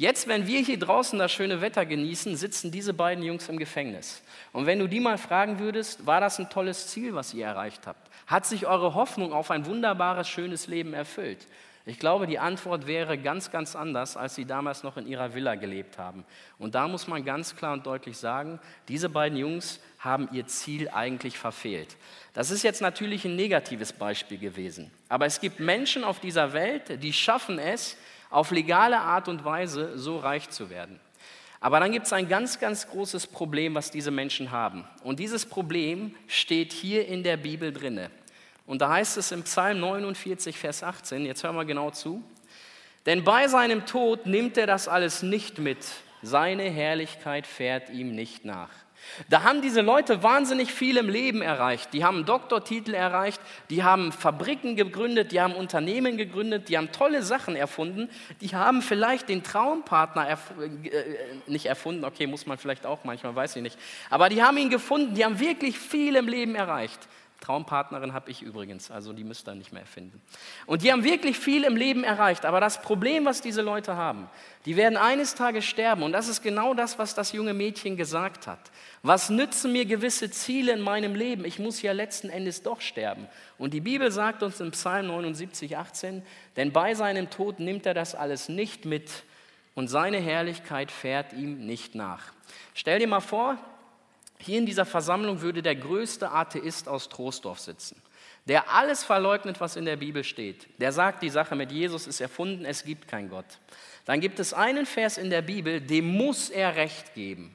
Jetzt, 0.00 0.28
wenn 0.28 0.46
wir 0.46 0.60
hier 0.60 0.78
draußen 0.78 1.18
das 1.18 1.32
schöne 1.32 1.60
Wetter 1.60 1.84
genießen, 1.84 2.36
sitzen 2.36 2.70
diese 2.70 2.94
beiden 2.94 3.24
Jungs 3.24 3.48
im 3.48 3.58
Gefängnis. 3.58 4.22
Und 4.52 4.64
wenn 4.64 4.78
du 4.78 4.86
die 4.86 5.00
mal 5.00 5.18
fragen 5.18 5.58
würdest, 5.58 6.06
war 6.06 6.20
das 6.20 6.38
ein 6.38 6.48
tolles 6.48 6.86
Ziel, 6.86 7.16
was 7.16 7.34
ihr 7.34 7.46
erreicht 7.46 7.88
habt? 7.88 8.08
Hat 8.28 8.46
sich 8.46 8.68
eure 8.68 8.94
Hoffnung 8.94 9.32
auf 9.32 9.50
ein 9.50 9.66
wunderbares, 9.66 10.28
schönes 10.28 10.68
Leben 10.68 10.94
erfüllt? 10.94 11.48
Ich 11.84 11.98
glaube, 11.98 12.28
die 12.28 12.38
Antwort 12.38 12.86
wäre 12.86 13.18
ganz, 13.18 13.50
ganz 13.50 13.74
anders, 13.74 14.16
als 14.16 14.36
sie 14.36 14.44
damals 14.44 14.84
noch 14.84 14.98
in 14.98 15.06
ihrer 15.08 15.34
Villa 15.34 15.56
gelebt 15.56 15.98
haben. 15.98 16.24
Und 16.60 16.76
da 16.76 16.86
muss 16.86 17.08
man 17.08 17.24
ganz 17.24 17.56
klar 17.56 17.72
und 17.72 17.84
deutlich 17.84 18.18
sagen, 18.18 18.60
diese 18.86 19.08
beiden 19.08 19.36
Jungs 19.36 19.80
haben 19.98 20.28
ihr 20.30 20.46
Ziel 20.46 20.90
eigentlich 20.90 21.38
verfehlt. 21.38 21.96
Das 22.34 22.52
ist 22.52 22.62
jetzt 22.62 22.82
natürlich 22.82 23.24
ein 23.24 23.34
negatives 23.34 23.92
Beispiel 23.92 24.38
gewesen. 24.38 24.92
Aber 25.08 25.26
es 25.26 25.40
gibt 25.40 25.58
Menschen 25.58 26.04
auf 26.04 26.20
dieser 26.20 26.52
Welt, 26.52 27.02
die 27.02 27.12
schaffen 27.12 27.58
es, 27.58 27.96
auf 28.30 28.50
legale 28.50 28.98
Art 28.98 29.28
und 29.28 29.44
Weise 29.44 29.98
so 29.98 30.18
reich 30.18 30.50
zu 30.50 30.70
werden. 30.70 31.00
Aber 31.60 31.80
dann 31.80 31.90
gibt 31.90 32.06
es 32.06 32.12
ein 32.12 32.28
ganz, 32.28 32.60
ganz 32.60 32.88
großes 32.88 33.26
Problem, 33.26 33.74
was 33.74 33.90
diese 33.90 34.10
Menschen 34.10 34.50
haben. 34.50 34.84
Und 35.02 35.18
dieses 35.18 35.44
Problem 35.44 36.14
steht 36.28 36.72
hier 36.72 37.08
in 37.08 37.22
der 37.22 37.36
Bibel 37.36 37.72
drinne. 37.72 38.10
Und 38.66 38.80
da 38.82 38.90
heißt 38.90 39.16
es 39.16 39.32
im 39.32 39.42
Psalm 39.42 39.80
49, 39.80 40.56
Vers 40.56 40.82
18, 40.82 41.24
jetzt 41.24 41.42
hören 41.42 41.56
wir 41.56 41.64
genau 41.64 41.90
zu, 41.90 42.22
denn 43.06 43.24
bei 43.24 43.48
seinem 43.48 43.86
Tod 43.86 44.26
nimmt 44.26 44.58
er 44.58 44.66
das 44.66 44.86
alles 44.86 45.22
nicht 45.22 45.58
mit, 45.58 45.78
seine 46.22 46.64
Herrlichkeit 46.64 47.46
fährt 47.46 47.90
ihm 47.90 48.14
nicht 48.14 48.44
nach. 48.44 48.70
Da 49.28 49.42
haben 49.42 49.62
diese 49.62 49.80
Leute 49.80 50.22
wahnsinnig 50.22 50.72
viel 50.72 50.96
im 50.96 51.08
Leben 51.08 51.42
erreicht. 51.42 51.92
Die 51.92 52.04
haben 52.04 52.24
Doktortitel 52.24 52.94
erreicht, 52.94 53.40
die 53.70 53.82
haben 53.82 54.12
Fabriken 54.12 54.76
gegründet, 54.76 55.32
die 55.32 55.40
haben 55.40 55.54
Unternehmen 55.54 56.16
gegründet, 56.16 56.68
die 56.68 56.78
haben 56.78 56.92
tolle 56.92 57.22
Sachen 57.22 57.56
erfunden, 57.56 58.08
die 58.40 58.54
haben 58.54 58.82
vielleicht 58.82 59.28
den 59.28 59.42
Traumpartner 59.42 60.26
erf 60.26 60.52
äh, 60.60 60.88
äh 60.88 61.04
nicht 61.46 61.66
erfunden, 61.66 62.04
okay, 62.04 62.26
muss 62.26 62.46
man 62.46 62.58
vielleicht 62.58 62.86
auch 62.86 63.04
manchmal, 63.04 63.34
weiß 63.34 63.56
ich 63.56 63.62
nicht, 63.62 63.78
aber 64.10 64.28
die 64.28 64.42
haben 64.42 64.56
ihn 64.58 64.70
gefunden, 64.70 65.14
die 65.14 65.24
haben 65.24 65.40
wirklich 65.40 65.78
viel 65.78 66.16
im 66.16 66.28
Leben 66.28 66.54
erreicht. 66.54 67.08
Traumpartnerin 67.40 68.14
habe 68.14 68.30
ich 68.30 68.42
übrigens, 68.42 68.90
also 68.90 69.12
die 69.12 69.22
müsst 69.22 69.48
ihr 69.48 69.54
nicht 69.54 69.72
mehr 69.72 69.86
finden. 69.86 70.20
Und 70.66 70.82
die 70.82 70.90
haben 70.90 71.04
wirklich 71.04 71.38
viel 71.38 71.62
im 71.62 71.76
Leben 71.76 72.02
erreicht, 72.02 72.44
aber 72.44 72.60
das 72.60 72.82
Problem, 72.82 73.24
was 73.24 73.40
diese 73.40 73.62
Leute 73.62 73.94
haben, 73.94 74.28
die 74.64 74.76
werden 74.76 74.96
eines 74.96 75.36
Tages 75.36 75.64
sterben 75.64 76.02
und 76.02 76.12
das 76.12 76.26
ist 76.26 76.42
genau 76.42 76.74
das, 76.74 76.98
was 76.98 77.14
das 77.14 77.32
junge 77.32 77.54
Mädchen 77.54 77.96
gesagt 77.96 78.48
hat. 78.48 78.58
Was 79.02 79.30
nützen 79.30 79.72
mir 79.72 79.84
gewisse 79.84 80.30
Ziele 80.30 80.72
in 80.72 80.80
meinem 80.80 81.14
Leben? 81.14 81.44
Ich 81.44 81.60
muss 81.60 81.80
ja 81.80 81.92
letzten 81.92 82.28
Endes 82.28 82.62
doch 82.62 82.80
sterben. 82.80 83.28
Und 83.56 83.72
die 83.72 83.80
Bibel 83.80 84.10
sagt 84.10 84.42
uns 84.42 84.60
im 84.60 84.72
Psalm 84.72 85.06
79, 85.06 85.76
18, 85.76 86.22
denn 86.56 86.72
bei 86.72 86.94
seinem 86.94 87.30
Tod 87.30 87.60
nimmt 87.60 87.86
er 87.86 87.94
das 87.94 88.16
alles 88.16 88.48
nicht 88.48 88.84
mit 88.84 89.22
und 89.76 89.86
seine 89.86 90.18
Herrlichkeit 90.18 90.90
fährt 90.90 91.32
ihm 91.34 91.64
nicht 91.64 91.94
nach. 91.94 92.32
Stell 92.74 92.98
dir 92.98 93.06
mal 93.06 93.20
vor, 93.20 93.56
hier 94.40 94.58
in 94.58 94.66
dieser 94.66 94.86
Versammlung 94.86 95.40
würde 95.40 95.62
der 95.62 95.76
größte 95.76 96.30
Atheist 96.30 96.88
aus 96.88 97.08
Troisdorf 97.08 97.58
sitzen, 97.58 98.00
der 98.46 98.70
alles 98.70 99.04
verleugnet, 99.04 99.60
was 99.60 99.76
in 99.76 99.84
der 99.84 99.96
Bibel 99.96 100.24
steht. 100.24 100.68
Der 100.80 100.92
sagt, 100.92 101.22
die 101.22 101.30
Sache 101.30 101.56
mit 101.56 101.72
Jesus 101.72 102.06
ist 102.06 102.20
erfunden, 102.20 102.64
es 102.64 102.84
gibt 102.84 103.08
keinen 103.08 103.30
Gott. 103.30 103.58
Dann 104.04 104.20
gibt 104.20 104.38
es 104.38 104.54
einen 104.54 104.86
Vers 104.86 105.18
in 105.18 105.30
der 105.30 105.42
Bibel, 105.42 105.80
dem 105.80 106.06
muss 106.06 106.50
er 106.50 106.76
Recht 106.76 107.14
geben. 107.14 107.54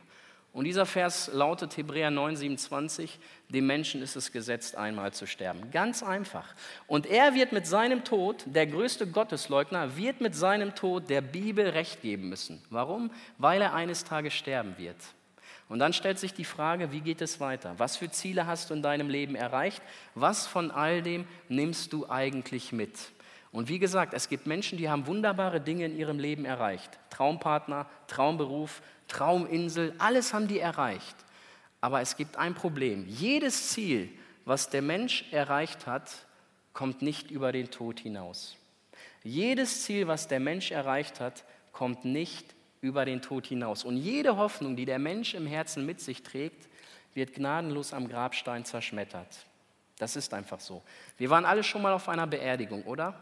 Und 0.53 0.65
dieser 0.65 0.85
Vers 0.85 1.31
lautet 1.33 1.75
Hebräer 1.77 2.11
9, 2.11 2.35
27, 2.35 3.19
dem 3.49 3.65
Menschen 3.65 4.03
ist 4.03 4.15
es 4.15 4.31
gesetzt, 4.31 4.77
einmal 4.77 5.11
zu 5.11 5.25
sterben. 5.25 5.71
Ganz 5.71 6.03
einfach. 6.03 6.53
Und 6.85 7.07
er 7.07 7.33
wird 7.33 7.53
mit 7.53 7.65
seinem 7.65 8.03
Tod, 8.03 8.43
der 8.45 8.67
größte 8.67 9.07
Gottesleugner, 9.07 9.97
wird 9.97 10.21
mit 10.21 10.35
seinem 10.35 10.75
Tod 10.75 11.09
der 11.09 11.21
Bibel 11.21 11.67
Recht 11.69 12.03
geben 12.03 12.29
müssen. 12.29 12.61
Warum? 12.69 13.09
Weil 13.39 13.63
er 13.63 13.73
eines 13.73 14.03
Tages 14.03 14.35
sterben 14.35 14.77
wird. 14.77 14.97
Und 15.73 15.79
dann 15.79 15.91
stellt 15.91 16.19
sich 16.19 16.35
die 16.35 16.45
Frage, 16.45 16.91
wie 16.91 17.01
geht 17.01 17.19
es 17.19 17.39
weiter? 17.39 17.73
Was 17.79 17.97
für 17.97 18.07
Ziele 18.11 18.45
hast 18.45 18.69
du 18.69 18.75
in 18.75 18.83
deinem 18.83 19.09
Leben 19.09 19.33
erreicht? 19.33 19.81
Was 20.13 20.45
von 20.45 20.69
all 20.69 21.01
dem 21.01 21.25
nimmst 21.49 21.93
du 21.93 22.07
eigentlich 22.07 22.71
mit? 22.71 22.95
Und 23.51 23.69
wie 23.69 23.79
gesagt, 23.79 24.13
es 24.13 24.29
gibt 24.29 24.45
Menschen, 24.45 24.77
die 24.77 24.87
haben 24.87 25.07
wunderbare 25.07 25.59
Dinge 25.59 25.85
in 25.85 25.97
ihrem 25.97 26.19
Leben 26.19 26.45
erreicht. 26.45 26.99
Traumpartner, 27.09 27.87
Traumberuf, 28.05 28.83
Trauminsel, 29.07 29.95
alles 29.97 30.31
haben 30.31 30.47
die 30.47 30.59
erreicht. 30.59 31.15
Aber 31.81 32.01
es 32.01 32.17
gibt 32.17 32.37
ein 32.37 32.53
Problem. 32.53 33.07
Jedes 33.07 33.69
Ziel, 33.69 34.09
was 34.45 34.69
der 34.69 34.83
Mensch 34.83 35.25
erreicht 35.31 35.87
hat, 35.87 36.27
kommt 36.73 37.01
nicht 37.01 37.31
über 37.31 37.51
den 37.51 37.71
Tod 37.71 37.99
hinaus. 37.99 38.57
Jedes 39.23 39.85
Ziel, 39.85 40.07
was 40.07 40.27
der 40.27 40.39
Mensch 40.39 40.69
erreicht 40.69 41.19
hat, 41.19 41.43
kommt 41.71 42.05
nicht 42.05 42.53
über 42.83 43.05
den 43.05 43.21
Tod 43.21 43.47
hinaus. 43.47 43.85
Und 43.85 43.95
jede 43.95 44.35
Hoffnung, 44.35 44.75
die 44.75 44.83
der 44.83 44.99
Mensch 44.99 45.33
im 45.33 45.47
Herzen 45.47 45.85
mit 45.85 46.01
sich 46.01 46.21
trägt, 46.21 46.67
wird 47.13 47.33
gnadenlos 47.33 47.93
am 47.93 48.09
Grabstein 48.09 48.65
zerschmettert. 48.65 49.45
Das 49.97 50.17
ist 50.17 50.33
einfach 50.33 50.59
so. 50.59 50.81
Wir 51.17 51.29
waren 51.29 51.45
alle 51.45 51.63
schon 51.63 51.81
mal 51.81 51.93
auf 51.93 52.09
einer 52.09 52.27
Beerdigung, 52.27 52.83
oder? 52.83 53.15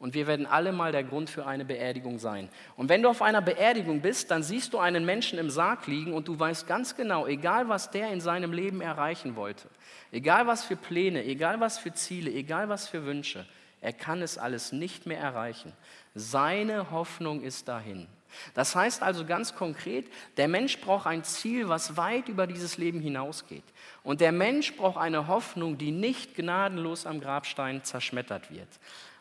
Und 0.00 0.14
wir 0.14 0.26
werden 0.26 0.44
alle 0.44 0.72
mal 0.72 0.90
der 0.90 1.04
Grund 1.04 1.30
für 1.30 1.46
eine 1.46 1.64
Beerdigung 1.64 2.18
sein. 2.18 2.48
Und 2.76 2.88
wenn 2.88 3.00
du 3.00 3.08
auf 3.08 3.22
einer 3.22 3.40
Beerdigung 3.40 4.00
bist, 4.00 4.30
dann 4.32 4.42
siehst 4.42 4.72
du 4.72 4.78
einen 4.78 5.06
Menschen 5.06 5.38
im 5.38 5.50
Sarg 5.50 5.86
liegen 5.86 6.12
und 6.12 6.26
du 6.26 6.36
weißt 6.36 6.66
ganz 6.66 6.96
genau, 6.96 7.28
egal 7.28 7.68
was 7.68 7.92
der 7.92 8.10
in 8.10 8.20
seinem 8.20 8.52
Leben 8.52 8.80
erreichen 8.80 9.36
wollte, 9.36 9.68
egal 10.10 10.48
was 10.48 10.64
für 10.64 10.76
Pläne, 10.76 11.24
egal 11.24 11.60
was 11.60 11.78
für 11.78 11.94
Ziele, 11.94 12.30
egal 12.32 12.68
was 12.68 12.88
für 12.88 13.06
Wünsche, 13.06 13.46
er 13.80 13.92
kann 13.92 14.20
es 14.20 14.36
alles 14.36 14.72
nicht 14.72 15.06
mehr 15.06 15.20
erreichen. 15.20 15.72
Seine 16.14 16.90
Hoffnung 16.90 17.42
ist 17.42 17.68
dahin. 17.68 18.08
Das 18.54 18.74
heißt 18.74 19.02
also 19.02 19.24
ganz 19.24 19.54
konkret, 19.54 20.06
der 20.36 20.48
Mensch 20.48 20.80
braucht 20.80 21.06
ein 21.06 21.24
Ziel, 21.24 21.68
was 21.68 21.96
weit 21.96 22.28
über 22.28 22.46
dieses 22.46 22.78
Leben 22.78 23.00
hinausgeht. 23.00 23.64
Und 24.02 24.20
der 24.20 24.32
Mensch 24.32 24.76
braucht 24.76 24.98
eine 24.98 25.26
Hoffnung, 25.26 25.78
die 25.78 25.90
nicht 25.90 26.34
gnadenlos 26.34 27.06
am 27.06 27.20
Grabstein 27.20 27.84
zerschmettert 27.84 28.50
wird. 28.50 28.68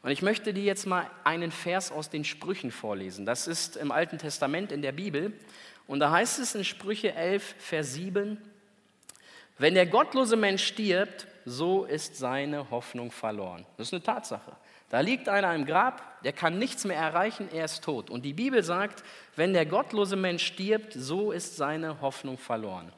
Und 0.04 0.12
ich 0.12 0.22
möchte 0.22 0.54
dir 0.54 0.64
jetzt 0.64 0.86
mal 0.86 1.10
einen 1.24 1.52
Vers 1.52 1.92
aus 1.92 2.10
den 2.10 2.26
Sprüchen 2.26 2.72
vorlesen. 2.72 3.26
Das 3.26 3.48
ist 3.48 3.76
im 3.76 3.92
Alten 3.92 4.18
Testament 4.18 4.72
in 4.72 4.82
der 4.82 4.92
Bibel. 4.92 5.34
Und 5.88 6.00
da 6.00 6.12
heißt 6.12 6.40
es 6.40 6.56
in 6.56 6.64
Sprüche 6.64 7.14
11, 7.14 7.56
Vers 7.58 7.94
7, 7.94 8.38
wenn 9.58 9.74
der 9.74 9.86
gottlose 9.86 10.36
Mensch 10.36 10.66
stirbt, 10.66 11.28
so 11.46 11.86
ist 11.86 12.18
seine 12.18 12.70
Hoffnung 12.70 13.12
verloren. 13.12 13.66
Das 13.78 13.88
ist 13.88 13.94
eine 13.94 14.04
Tatsache. 14.04 14.56
Da 14.90 15.00
liegt 15.00 15.30
einer 15.30 15.54
im 15.56 15.66
Grab, 15.66 16.22
der 16.24 16.34
kann 16.34 16.60
nichts 16.60 16.86
mehr 16.86 16.98
erreichen, 16.98 17.50
er 17.52 17.66
ist 17.66 17.84
tot. 17.84 18.10
Und 18.10 18.24
die 18.24 18.34
Bibel 18.34 18.64
sagt, 18.64 19.04
wenn 19.36 19.54
der 19.54 19.66
gottlose 19.66 20.16
Mensch 20.16 20.46
stirbt, 20.46 20.94
so 20.94 21.32
ist 21.32 21.58
seine 21.58 22.02
Hoffnung 22.02 22.38
verloren. 22.38 22.92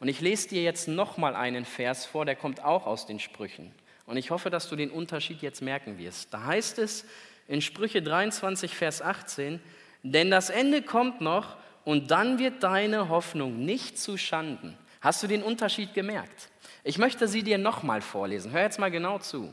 Und 0.00 0.08
ich 0.08 0.20
lese 0.20 0.48
dir 0.48 0.62
jetzt 0.62 0.88
nochmal 0.88 1.36
einen 1.36 1.64
Vers 1.64 2.06
vor, 2.06 2.24
der 2.24 2.36
kommt 2.36 2.64
auch 2.64 2.86
aus 2.86 3.06
den 3.06 3.20
Sprüchen. 3.20 3.72
Und 4.06 4.16
ich 4.16 4.30
hoffe, 4.30 4.50
dass 4.50 4.68
du 4.68 4.76
den 4.76 4.90
Unterschied 4.90 5.42
jetzt 5.42 5.62
merken 5.62 5.98
wirst. 5.98 6.32
Da 6.34 6.44
heißt 6.44 6.78
es 6.78 7.04
in 7.46 7.60
Sprüche 7.60 8.02
23, 8.02 8.74
Vers 8.74 9.02
18, 9.02 9.60
denn 10.02 10.30
das 10.30 10.50
Ende 10.50 10.82
kommt 10.82 11.20
noch 11.20 11.56
und 11.84 12.10
dann 12.10 12.38
wird 12.38 12.62
deine 12.62 13.08
Hoffnung 13.08 13.64
nicht 13.64 13.98
zu 13.98 14.16
Schanden. 14.16 14.76
Hast 15.00 15.22
du 15.22 15.26
den 15.26 15.42
Unterschied 15.42 15.94
gemerkt? 15.94 16.48
Ich 16.82 16.98
möchte 16.98 17.28
sie 17.28 17.42
dir 17.42 17.58
nochmal 17.58 18.00
vorlesen. 18.00 18.52
Hör 18.52 18.62
jetzt 18.62 18.78
mal 18.78 18.90
genau 18.90 19.18
zu. 19.18 19.52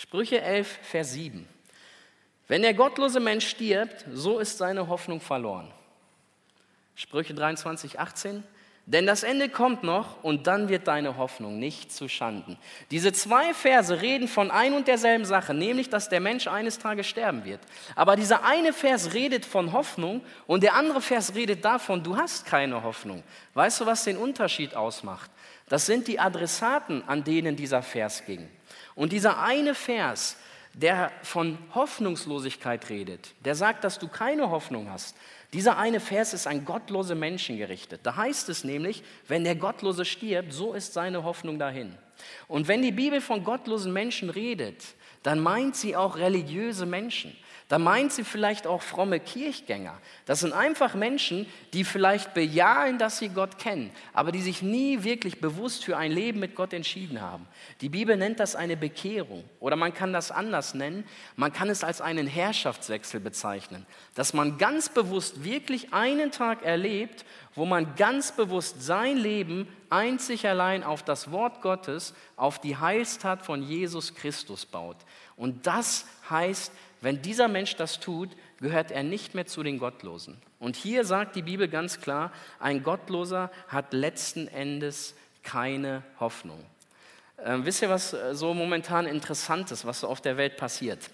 Sprüche 0.00 0.40
11, 0.40 0.78
Vers 0.82 1.14
7. 1.14 1.44
Wenn 2.46 2.62
der 2.62 2.72
gottlose 2.72 3.18
Mensch 3.18 3.48
stirbt, 3.48 4.06
so 4.12 4.38
ist 4.38 4.56
seine 4.56 4.86
Hoffnung 4.86 5.20
verloren. 5.20 5.72
Sprüche 6.94 7.34
23, 7.34 7.98
18. 7.98 8.44
Denn 8.86 9.06
das 9.06 9.24
Ende 9.24 9.48
kommt 9.48 9.82
noch 9.82 10.22
und 10.22 10.46
dann 10.46 10.68
wird 10.68 10.86
deine 10.86 11.16
Hoffnung 11.16 11.58
nicht 11.58 11.90
zu 11.90 12.06
Schanden. 12.06 12.56
Diese 12.92 13.12
zwei 13.12 13.52
Verse 13.52 14.00
reden 14.00 14.28
von 14.28 14.52
ein 14.52 14.74
und 14.74 14.86
derselben 14.86 15.24
Sache, 15.24 15.52
nämlich, 15.52 15.90
dass 15.90 16.08
der 16.08 16.20
Mensch 16.20 16.46
eines 16.46 16.78
Tages 16.78 17.08
sterben 17.08 17.44
wird. 17.44 17.60
Aber 17.96 18.14
dieser 18.14 18.44
eine 18.44 18.72
Vers 18.72 19.14
redet 19.14 19.44
von 19.44 19.72
Hoffnung 19.72 20.22
und 20.46 20.62
der 20.62 20.74
andere 20.74 21.00
Vers 21.00 21.34
redet 21.34 21.64
davon, 21.64 22.04
du 22.04 22.16
hast 22.16 22.46
keine 22.46 22.84
Hoffnung. 22.84 23.24
Weißt 23.54 23.80
du, 23.80 23.86
was 23.86 24.04
den 24.04 24.16
Unterschied 24.16 24.76
ausmacht? 24.76 25.28
Das 25.68 25.86
sind 25.86 26.06
die 26.06 26.20
Adressaten, 26.20 27.02
an 27.08 27.24
denen 27.24 27.56
dieser 27.56 27.82
Vers 27.82 28.24
ging. 28.24 28.48
Und 28.98 29.12
dieser 29.12 29.38
eine 29.38 29.76
Vers, 29.76 30.36
der 30.74 31.12
von 31.22 31.56
Hoffnungslosigkeit 31.72 32.90
redet, 32.90 33.32
der 33.44 33.54
sagt, 33.54 33.84
dass 33.84 34.00
du 34.00 34.08
keine 34.08 34.50
Hoffnung 34.50 34.90
hast. 34.90 35.16
Dieser 35.52 35.78
eine 35.78 36.00
Vers 36.00 36.34
ist 36.34 36.48
an 36.48 36.64
gottlose 36.64 37.14
Menschen 37.14 37.58
gerichtet. 37.58 38.00
Da 38.02 38.16
heißt 38.16 38.48
es 38.48 38.64
nämlich, 38.64 39.04
wenn 39.28 39.44
der 39.44 39.54
Gottlose 39.54 40.04
stirbt, 40.04 40.52
so 40.52 40.72
ist 40.72 40.94
seine 40.94 41.22
Hoffnung 41.22 41.60
dahin. 41.60 41.94
Und 42.48 42.66
wenn 42.66 42.82
die 42.82 42.90
Bibel 42.90 43.20
von 43.20 43.44
gottlosen 43.44 43.92
Menschen 43.92 44.30
redet, 44.30 44.82
dann 45.22 45.38
meint 45.38 45.76
sie 45.76 45.94
auch 45.94 46.16
religiöse 46.16 46.84
Menschen. 46.84 47.36
Da 47.68 47.78
meint 47.78 48.12
sie 48.12 48.24
vielleicht 48.24 48.66
auch 48.66 48.80
fromme 48.80 49.20
Kirchgänger. 49.20 49.98
Das 50.24 50.40
sind 50.40 50.54
einfach 50.54 50.94
Menschen, 50.94 51.44
die 51.74 51.84
vielleicht 51.84 52.32
bejahen, 52.32 52.96
dass 52.96 53.18
sie 53.18 53.28
Gott 53.28 53.58
kennen, 53.58 53.90
aber 54.14 54.32
die 54.32 54.40
sich 54.40 54.62
nie 54.62 55.04
wirklich 55.04 55.38
bewusst 55.38 55.84
für 55.84 55.98
ein 55.98 56.10
Leben 56.10 56.40
mit 56.40 56.54
Gott 56.54 56.72
entschieden 56.72 57.20
haben. 57.20 57.46
Die 57.82 57.90
Bibel 57.90 58.16
nennt 58.16 58.40
das 58.40 58.56
eine 58.56 58.78
Bekehrung 58.78 59.44
oder 59.60 59.76
man 59.76 59.92
kann 59.92 60.14
das 60.14 60.30
anders 60.30 60.72
nennen. 60.72 61.04
Man 61.36 61.52
kann 61.52 61.68
es 61.68 61.84
als 61.84 62.00
einen 62.00 62.26
Herrschaftswechsel 62.26 63.20
bezeichnen, 63.20 63.84
dass 64.14 64.32
man 64.32 64.56
ganz 64.56 64.88
bewusst 64.88 65.44
wirklich 65.44 65.92
einen 65.92 66.30
Tag 66.30 66.64
erlebt, 66.64 67.26
wo 67.54 67.66
man 67.66 67.96
ganz 67.96 68.32
bewusst 68.32 68.82
sein 68.82 69.18
Leben 69.18 69.68
einzig 69.90 70.48
allein 70.48 70.84
auf 70.84 71.02
das 71.02 71.32
Wort 71.32 71.60
Gottes, 71.60 72.14
auf 72.36 72.60
die 72.60 72.78
Heilstat 72.78 73.44
von 73.44 73.62
Jesus 73.62 74.14
Christus 74.14 74.64
baut. 74.64 74.96
Und 75.36 75.66
das 75.66 76.06
heißt, 76.30 76.72
wenn 77.00 77.22
dieser 77.22 77.48
Mensch 77.48 77.76
das 77.76 78.00
tut, 78.00 78.30
gehört 78.60 78.90
er 78.90 79.02
nicht 79.02 79.34
mehr 79.34 79.46
zu 79.46 79.62
den 79.62 79.78
Gottlosen. 79.78 80.36
Und 80.58 80.76
hier 80.76 81.04
sagt 81.04 81.36
die 81.36 81.42
Bibel 81.42 81.68
ganz 81.68 82.00
klar, 82.00 82.32
ein 82.58 82.82
Gottloser 82.82 83.50
hat 83.68 83.92
letzten 83.92 84.48
Endes 84.48 85.14
keine 85.42 86.02
Hoffnung. 86.18 86.64
Ähm, 87.44 87.64
wisst 87.64 87.82
ihr, 87.82 87.88
was 87.88 88.12
äh, 88.12 88.34
so 88.34 88.52
momentan 88.52 89.06
interessant 89.06 89.70
ist, 89.70 89.86
was 89.86 90.00
so 90.00 90.08
auf 90.08 90.20
der 90.20 90.36
Welt 90.36 90.56
passiert? 90.56 91.10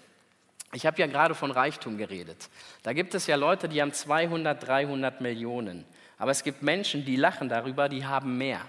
Ich 0.73 0.85
habe 0.85 0.99
ja 0.99 1.07
gerade 1.07 1.35
von 1.35 1.51
Reichtum 1.51 1.97
geredet. 1.97 2.49
Da 2.83 2.93
gibt 2.93 3.13
es 3.13 3.27
ja 3.27 3.35
Leute, 3.35 3.69
die 3.69 3.81
haben 3.81 3.93
200, 3.93 4.67
300 4.67 5.21
Millionen. 5.21 5.85
Aber 6.17 6.31
es 6.31 6.43
gibt 6.43 6.63
Menschen, 6.63 7.05
die 7.05 7.15
lachen 7.15 7.47
darüber, 7.47 7.87
die 7.87 8.05
haben 8.05 8.37
mehr. 8.37 8.61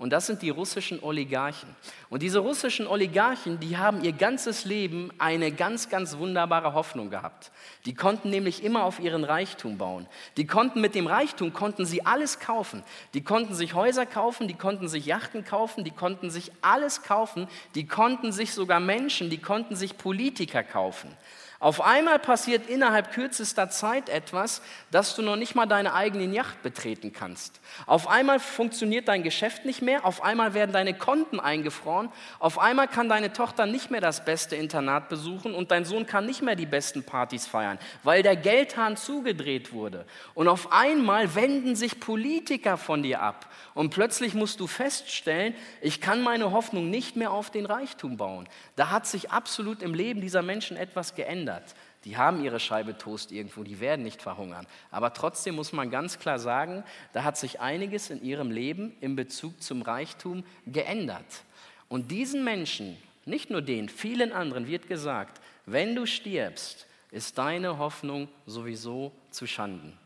Und 0.00 0.14
das 0.14 0.26
sind 0.26 0.40
die 0.40 0.48
russischen 0.48 1.02
Oligarchen. 1.02 1.68
Und 2.08 2.22
diese 2.22 2.38
russischen 2.38 2.86
Oligarchen, 2.86 3.60
die 3.60 3.76
haben 3.76 4.02
ihr 4.02 4.14
ganzes 4.14 4.64
Leben 4.64 5.10
eine 5.18 5.52
ganz, 5.52 5.90
ganz 5.90 6.16
wunderbare 6.16 6.72
Hoffnung 6.72 7.10
gehabt. 7.10 7.50
Die 7.84 7.92
konnten 7.92 8.30
nämlich 8.30 8.64
immer 8.64 8.84
auf 8.84 8.98
ihren 8.98 9.24
Reichtum 9.24 9.76
bauen. 9.76 10.06
Die 10.38 10.46
konnten 10.46 10.80
mit 10.80 10.94
dem 10.94 11.06
Reichtum, 11.06 11.52
konnten 11.52 11.84
sie 11.84 12.06
alles 12.06 12.40
kaufen. 12.40 12.82
Die 13.12 13.22
konnten 13.22 13.54
sich 13.54 13.74
Häuser 13.74 14.06
kaufen, 14.06 14.48
die 14.48 14.54
konnten 14.54 14.88
sich 14.88 15.04
Yachten 15.04 15.44
kaufen, 15.44 15.84
die 15.84 15.90
konnten 15.90 16.30
sich 16.30 16.50
alles 16.62 17.02
kaufen. 17.02 17.46
Die 17.74 17.86
konnten 17.86 18.32
sich 18.32 18.54
sogar 18.54 18.80
Menschen, 18.80 19.28
die 19.28 19.36
konnten 19.36 19.76
sich 19.76 19.98
Politiker 19.98 20.62
kaufen. 20.62 21.14
Auf 21.62 21.82
einmal 21.82 22.18
passiert 22.18 22.70
innerhalb 22.70 23.12
kürzester 23.12 23.68
Zeit 23.68 24.08
etwas, 24.08 24.62
dass 24.90 25.14
du 25.14 25.20
noch 25.20 25.36
nicht 25.36 25.54
mal 25.54 25.66
deine 25.66 25.92
eigene 25.92 26.24
Yacht 26.34 26.62
betreten 26.62 27.12
kannst. 27.12 27.60
Auf 27.84 28.08
einmal 28.08 28.40
funktioniert 28.40 29.08
dein 29.08 29.22
Geschäft 29.22 29.66
nicht 29.66 29.82
mehr, 29.82 30.06
auf 30.06 30.22
einmal 30.22 30.54
werden 30.54 30.72
deine 30.72 30.94
Konten 30.94 31.38
eingefroren, 31.38 32.08
auf 32.38 32.58
einmal 32.58 32.88
kann 32.88 33.10
deine 33.10 33.34
Tochter 33.34 33.66
nicht 33.66 33.90
mehr 33.90 34.00
das 34.00 34.24
beste 34.24 34.56
Internat 34.56 35.10
besuchen 35.10 35.54
und 35.54 35.70
dein 35.70 35.84
Sohn 35.84 36.06
kann 36.06 36.24
nicht 36.24 36.40
mehr 36.40 36.56
die 36.56 36.64
besten 36.64 37.04
Partys 37.04 37.46
feiern, 37.46 37.78
weil 38.04 38.22
der 38.22 38.36
Geldhahn 38.36 38.96
zugedreht 38.96 39.74
wurde. 39.74 40.06
Und 40.32 40.48
auf 40.48 40.72
einmal 40.72 41.34
wenden 41.34 41.76
sich 41.76 42.00
Politiker 42.00 42.78
von 42.78 43.02
dir 43.02 43.20
ab 43.20 43.52
und 43.74 43.90
plötzlich 43.90 44.32
musst 44.32 44.60
du 44.60 44.66
feststellen, 44.66 45.54
ich 45.82 46.00
kann 46.00 46.22
meine 46.22 46.52
Hoffnung 46.52 46.88
nicht 46.88 47.16
mehr 47.16 47.32
auf 47.32 47.50
den 47.50 47.66
Reichtum 47.66 48.16
bauen. 48.16 48.48
Da 48.76 48.88
hat 48.88 49.06
sich 49.06 49.30
absolut 49.30 49.82
im 49.82 49.92
Leben 49.92 50.22
dieser 50.22 50.40
Menschen 50.40 50.78
etwas 50.78 51.14
geändert 51.14 51.49
verändert. 51.50 51.74
Die 52.04 52.16
haben 52.16 52.42
ihre 52.42 52.60
Scheibe 52.60 52.96
Toast 52.96 53.30
irgendwo, 53.30 53.62
die 53.62 53.78
werden 53.78 54.02
nicht 54.02 54.22
verhungern. 54.22 54.66
Aber 54.90 55.12
trotzdem 55.12 55.56
muss 55.56 55.72
man 55.72 55.90
ganz 55.90 56.18
klar 56.18 56.38
sagen, 56.38 56.82
da 57.12 57.24
hat 57.24 57.36
sich 57.36 57.60
einiges 57.60 58.08
in 58.08 58.22
ihrem 58.22 58.50
Leben 58.50 58.96
in 59.00 59.16
Bezug 59.16 59.62
zum 59.62 59.82
Reichtum 59.82 60.44
geändert. 60.66 61.44
Und 61.88 62.10
diesen 62.10 62.42
Menschen, 62.42 62.96
nicht 63.26 63.50
nur 63.50 63.60
den, 63.60 63.90
vielen 63.90 64.32
anderen 64.32 64.66
wird 64.66 64.88
gesagt, 64.88 65.42
wenn 65.66 65.94
du 65.94 66.06
stirbst, 66.06 66.86
ist 67.10 67.36
deine 67.36 67.76
Hoffnung 67.76 68.28
sowieso 68.46 69.12
zu 69.30 69.46
Schanden. 69.46 69.98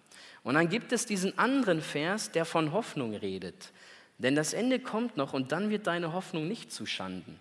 Und 0.43 0.55
dann 0.55 0.69
gibt 0.69 0.93
es 0.93 1.07
diesen 1.07 1.39
anderen 1.39 1.81
Vers, 1.81 2.33
der 2.33 2.45
von 2.45 2.73
Hoffnung 2.73 3.15
redet. 3.15 3.71
Denn 4.19 4.35
das 4.35 4.53
Ende 4.53 4.81
kommt 4.81 5.17
noch 5.17 5.33
und 5.33 5.53
dann 5.53 5.71
wird 5.71 5.87
deine 5.87 6.13
Hoffnung 6.13 6.49
nicht 6.49 6.73
zu 6.73 6.87
Schanden. 6.87 7.39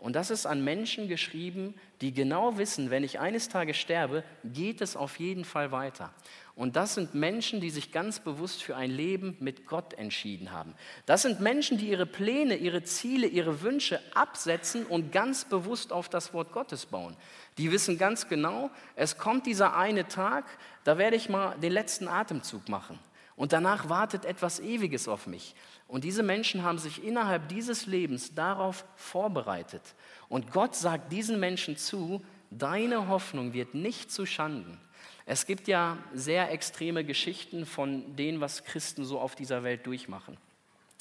Und 0.00 0.16
das 0.16 0.30
ist 0.30 0.46
an 0.46 0.64
Menschen 0.64 1.08
geschrieben, 1.08 1.74
die 2.00 2.14
genau 2.14 2.56
wissen, 2.56 2.88
wenn 2.88 3.04
ich 3.04 3.20
eines 3.20 3.50
Tages 3.50 3.76
sterbe, 3.76 4.24
geht 4.44 4.80
es 4.80 4.96
auf 4.96 5.18
jeden 5.18 5.44
Fall 5.44 5.72
weiter. 5.72 6.14
Und 6.54 6.76
das 6.76 6.94
sind 6.94 7.14
Menschen, 7.14 7.60
die 7.60 7.68
sich 7.68 7.92
ganz 7.92 8.18
bewusst 8.18 8.62
für 8.62 8.76
ein 8.76 8.90
Leben 8.90 9.36
mit 9.40 9.66
Gott 9.66 9.92
entschieden 9.94 10.52
haben. 10.52 10.74
Das 11.04 11.20
sind 11.22 11.40
Menschen, 11.40 11.76
die 11.76 11.90
ihre 11.90 12.06
Pläne, 12.06 12.56
ihre 12.56 12.82
Ziele, 12.82 13.26
ihre 13.26 13.60
Wünsche 13.60 14.00
absetzen 14.14 14.86
und 14.86 15.12
ganz 15.12 15.44
bewusst 15.44 15.92
auf 15.92 16.08
das 16.08 16.32
Wort 16.32 16.52
Gottes 16.52 16.86
bauen. 16.86 17.14
Die 17.58 17.70
wissen 17.70 17.98
ganz 17.98 18.26
genau, 18.26 18.70
es 18.96 19.18
kommt 19.18 19.44
dieser 19.44 19.76
eine 19.76 20.08
Tag, 20.08 20.46
da 20.84 20.96
werde 20.96 21.16
ich 21.16 21.28
mal 21.28 21.58
den 21.58 21.72
letzten 21.72 22.08
Atemzug 22.08 22.70
machen. 22.70 22.98
Und 23.40 23.54
danach 23.54 23.88
wartet 23.88 24.26
etwas 24.26 24.60
Ewiges 24.60 25.08
auf 25.08 25.26
mich. 25.26 25.54
Und 25.88 26.04
diese 26.04 26.22
Menschen 26.22 26.62
haben 26.62 26.76
sich 26.76 27.02
innerhalb 27.02 27.48
dieses 27.48 27.86
Lebens 27.86 28.34
darauf 28.34 28.84
vorbereitet. 28.96 29.80
Und 30.28 30.52
Gott 30.52 30.76
sagt 30.76 31.10
diesen 31.10 31.40
Menschen 31.40 31.78
zu, 31.78 32.20
deine 32.50 33.08
Hoffnung 33.08 33.54
wird 33.54 33.72
nicht 33.72 34.12
zu 34.12 34.26
Schanden. 34.26 34.78
Es 35.24 35.46
gibt 35.46 35.68
ja 35.68 35.96
sehr 36.12 36.52
extreme 36.52 37.02
Geschichten 37.02 37.64
von 37.64 38.14
denen, 38.14 38.42
was 38.42 38.64
Christen 38.64 39.06
so 39.06 39.18
auf 39.18 39.36
dieser 39.36 39.62
Welt 39.62 39.86
durchmachen. 39.86 40.36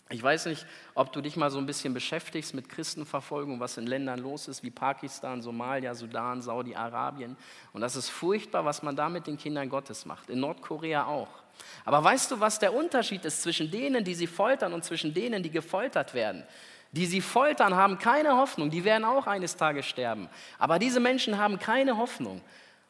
Ich 0.09 0.23
weiß 0.23 0.45
nicht, 0.45 0.65
ob 0.95 1.11
du 1.11 1.19
dich 1.19 1.35
mal 1.35 1.51
so 1.51 1.57
ein 1.57 1.65
bisschen 1.65 1.93
beschäftigst 1.93 2.53
mit 2.53 2.69
Christenverfolgung, 2.69 3.59
was 3.59 3.77
in 3.77 3.85
Ländern 3.85 4.21
los 4.21 4.47
ist, 4.47 4.63
wie 4.63 4.71
Pakistan, 4.71 5.41
Somalia, 5.41 5.93
Sudan, 5.93 6.41
Saudi-Arabien. 6.41 7.35
Und 7.73 7.81
das 7.81 7.97
ist 7.97 8.07
furchtbar, 8.07 8.63
was 8.63 8.81
man 8.81 8.95
da 8.95 9.09
mit 9.09 9.27
den 9.27 9.35
Kindern 9.35 9.67
Gottes 9.67 10.05
macht. 10.05 10.29
In 10.29 10.39
Nordkorea 10.39 11.05
auch. 11.05 11.43
Aber 11.85 12.03
weißt 12.03 12.31
du, 12.31 12.39
was 12.39 12.59
der 12.59 12.73
Unterschied 12.73 13.25
ist 13.25 13.41
zwischen 13.41 13.71
denen, 13.71 14.03
die 14.03 14.15
sie 14.15 14.27
foltern 14.27 14.73
und 14.73 14.83
zwischen 14.83 15.13
denen, 15.13 15.43
die 15.43 15.51
gefoltert 15.51 16.13
werden? 16.13 16.43
Die 16.91 17.05
sie 17.05 17.21
foltern, 17.21 17.75
haben 17.75 17.99
keine 17.99 18.37
Hoffnung. 18.37 18.69
Die 18.69 18.83
werden 18.83 19.05
auch 19.05 19.27
eines 19.27 19.55
Tages 19.55 19.85
sterben. 19.85 20.27
Aber 20.57 20.79
diese 20.79 20.99
Menschen 20.99 21.37
haben 21.37 21.59
keine 21.59 21.97
Hoffnung. 21.97 22.41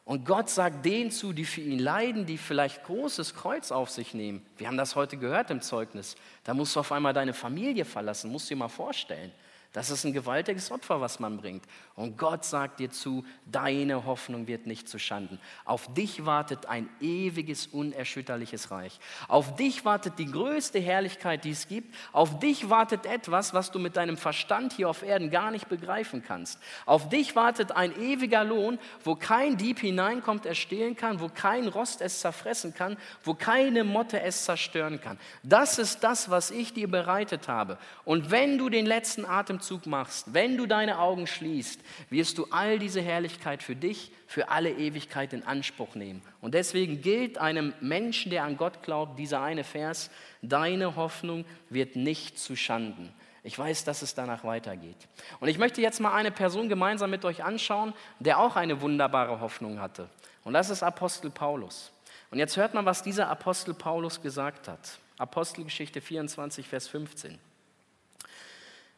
Und 0.04 0.24
Gott 0.24 0.48
sagt 0.50 0.84
denen 0.84 1.10
zu, 1.10 1.32
die 1.32 1.44
für 1.44 1.60
ihn 1.60 1.78
leiden, 1.78 2.26
die 2.26 2.38
vielleicht 2.38 2.82
großes 2.84 3.34
Kreuz 3.34 3.70
auf 3.70 3.90
sich 3.90 4.14
nehmen. 4.14 4.44
Wir 4.56 4.66
haben 4.66 4.76
das 4.76 4.96
heute 4.96 5.16
gehört 5.16 5.50
im 5.50 5.60
Zeugnis. 5.60 6.16
Da 6.42 6.54
musst 6.54 6.74
du 6.74 6.80
auf 6.80 6.90
einmal 6.90 7.12
deine 7.12 7.34
Familie 7.34 7.84
verlassen, 7.84 8.32
musst 8.32 8.50
du 8.50 8.54
dir 8.54 8.58
mal 8.58 8.68
vorstellen. 8.68 9.30
Das 9.72 9.88
ist 9.90 10.04
ein 10.04 10.12
gewaltiges 10.12 10.72
Opfer, 10.72 11.00
was 11.00 11.20
man 11.20 11.36
bringt. 11.36 11.64
Und 11.94 12.18
Gott 12.18 12.44
sagt 12.44 12.80
dir 12.80 12.90
zu, 12.90 13.24
deine 13.46 14.04
Hoffnung 14.04 14.48
wird 14.48 14.66
nicht 14.66 14.88
zu 14.88 14.98
Schanden. 14.98 15.38
Auf 15.64 15.94
dich 15.94 16.26
wartet 16.26 16.66
ein 16.66 16.88
ewiges, 17.00 17.68
unerschütterliches 17.68 18.72
Reich. 18.72 18.98
Auf 19.28 19.54
dich 19.54 19.84
wartet 19.84 20.18
die 20.18 20.26
größte 20.26 20.80
Herrlichkeit, 20.80 21.44
die 21.44 21.50
es 21.50 21.68
gibt. 21.68 21.94
Auf 22.10 22.40
dich 22.40 22.68
wartet 22.68 23.06
etwas, 23.06 23.54
was 23.54 23.70
du 23.70 23.78
mit 23.78 23.96
deinem 23.96 24.16
Verstand 24.16 24.72
hier 24.72 24.90
auf 24.90 25.04
Erden 25.04 25.30
gar 25.30 25.52
nicht 25.52 25.68
begreifen 25.68 26.24
kannst. 26.26 26.58
Auf 26.84 27.08
dich 27.08 27.36
wartet 27.36 27.70
ein 27.70 27.96
ewiger 27.96 28.42
Lohn, 28.42 28.80
wo 29.04 29.14
kein 29.14 29.56
Dieb 29.56 29.78
hineinkommt, 29.78 30.46
er 30.46 30.56
stehlen 30.56 30.96
kann, 30.96 31.20
wo 31.20 31.28
kein 31.28 31.68
Rost 31.68 32.00
es 32.00 32.18
zerfressen 32.18 32.74
kann, 32.74 32.96
wo 33.22 33.34
keine 33.34 33.84
Motte 33.84 34.20
es 34.20 34.44
zerstören 34.44 35.00
kann. 35.00 35.16
Das 35.44 35.78
ist 35.78 36.02
das, 36.02 36.28
was 36.28 36.50
ich 36.50 36.74
dir 36.74 36.90
bereitet 36.90 37.46
habe. 37.46 37.78
Und 38.04 38.32
wenn 38.32 38.58
du 38.58 38.68
den 38.68 38.86
letzten 38.86 39.24
Atem 39.24 39.59
Atemzug 39.60 39.86
machst, 39.86 40.32
wenn 40.32 40.56
du 40.56 40.66
deine 40.66 40.98
Augen 40.98 41.26
schließt, 41.26 41.80
wirst 42.08 42.38
du 42.38 42.46
all 42.50 42.78
diese 42.78 43.02
Herrlichkeit 43.02 43.62
für 43.62 43.76
dich, 43.76 44.10
für 44.26 44.48
alle 44.48 44.70
Ewigkeit 44.70 45.34
in 45.34 45.42
Anspruch 45.42 45.94
nehmen. 45.94 46.22
Und 46.40 46.54
deswegen 46.54 47.02
gilt 47.02 47.36
einem 47.36 47.74
Menschen, 47.80 48.30
der 48.30 48.44
an 48.44 48.56
Gott 48.56 48.82
glaubt, 48.82 49.18
dieser 49.18 49.42
eine 49.42 49.62
Vers, 49.62 50.10
deine 50.40 50.96
Hoffnung 50.96 51.44
wird 51.68 51.94
nicht 51.94 52.38
zu 52.38 52.56
Schanden. 52.56 53.12
Ich 53.42 53.58
weiß, 53.58 53.84
dass 53.84 54.02
es 54.02 54.14
danach 54.14 54.44
weitergeht. 54.44 54.96
Und 55.40 55.48
ich 55.48 55.58
möchte 55.58 55.82
jetzt 55.82 56.00
mal 56.00 56.14
eine 56.14 56.30
Person 56.30 56.68
gemeinsam 56.68 57.10
mit 57.10 57.24
euch 57.24 57.44
anschauen, 57.44 57.92
der 58.18 58.38
auch 58.38 58.56
eine 58.56 58.80
wunderbare 58.80 59.40
Hoffnung 59.40 59.78
hatte. 59.80 60.08
Und 60.44 60.54
das 60.54 60.70
ist 60.70 60.82
Apostel 60.82 61.30
Paulus. 61.30 61.92
Und 62.30 62.38
jetzt 62.38 62.56
hört 62.56 62.74
mal, 62.74 62.84
was 62.86 63.02
dieser 63.02 63.28
Apostel 63.28 63.74
Paulus 63.74 64.22
gesagt 64.22 64.68
hat. 64.68 64.98
Apostelgeschichte 65.18 66.00
24, 66.00 66.66
Vers 66.66 66.88
15. 66.88 67.38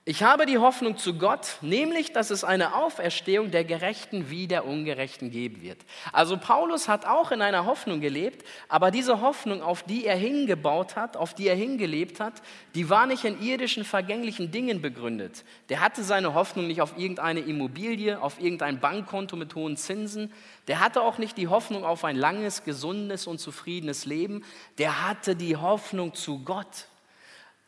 Ich 0.04 0.24
habe 0.24 0.46
die 0.46 0.58
Hoffnung 0.58 0.96
zu 0.96 1.14
Gott, 1.14 1.58
nämlich, 1.60 2.12
dass 2.12 2.30
es 2.30 2.42
eine 2.42 2.74
Auferstehung 2.74 3.52
der 3.52 3.62
Gerechten 3.62 4.30
wie 4.30 4.48
der 4.48 4.66
Ungerechten 4.66 5.30
geben 5.30 5.62
wird. 5.62 5.78
Also 6.10 6.36
Paulus 6.36 6.88
hat 6.88 7.06
auch 7.06 7.30
in 7.30 7.40
einer 7.40 7.66
Hoffnung 7.66 8.00
gelebt, 8.00 8.44
aber 8.68 8.90
diese 8.90 9.20
Hoffnung, 9.20 9.62
auf 9.62 9.84
die 9.84 10.04
er 10.04 10.16
hingebaut 10.16 10.96
hat, 10.96 11.16
auf 11.16 11.34
die 11.34 11.46
er 11.46 11.54
hingelebt 11.54 12.18
hat, 12.18 12.42
die 12.74 12.90
war 12.90 13.06
nicht 13.06 13.24
in 13.24 13.40
irdischen, 13.40 13.84
vergänglichen 13.84 14.50
Dingen 14.50 14.82
begründet. 14.82 15.44
Der 15.68 15.78
hatte 15.80 16.02
seine 16.02 16.34
Hoffnung 16.34 16.66
nicht 16.66 16.82
auf 16.82 16.98
irgendeine 16.98 17.38
Immobilie, 17.38 18.20
auf 18.20 18.40
irgendein 18.40 18.80
Bankkonto 18.80 19.36
mit 19.36 19.54
hohen 19.54 19.76
Zinsen. 19.76 20.32
Der 20.66 20.80
hatte 20.80 21.00
auch 21.00 21.18
nicht 21.18 21.36
die 21.36 21.46
Hoffnung 21.46 21.84
auf 21.84 22.04
ein 22.04 22.16
langes, 22.16 22.64
gesundes 22.64 23.28
und 23.28 23.38
zufriedenes 23.38 24.04
Leben. 24.04 24.44
Der 24.78 25.06
hatte 25.06 25.36
die 25.36 25.56
Hoffnung 25.56 26.12
zu 26.12 26.40
Gott. 26.40 26.88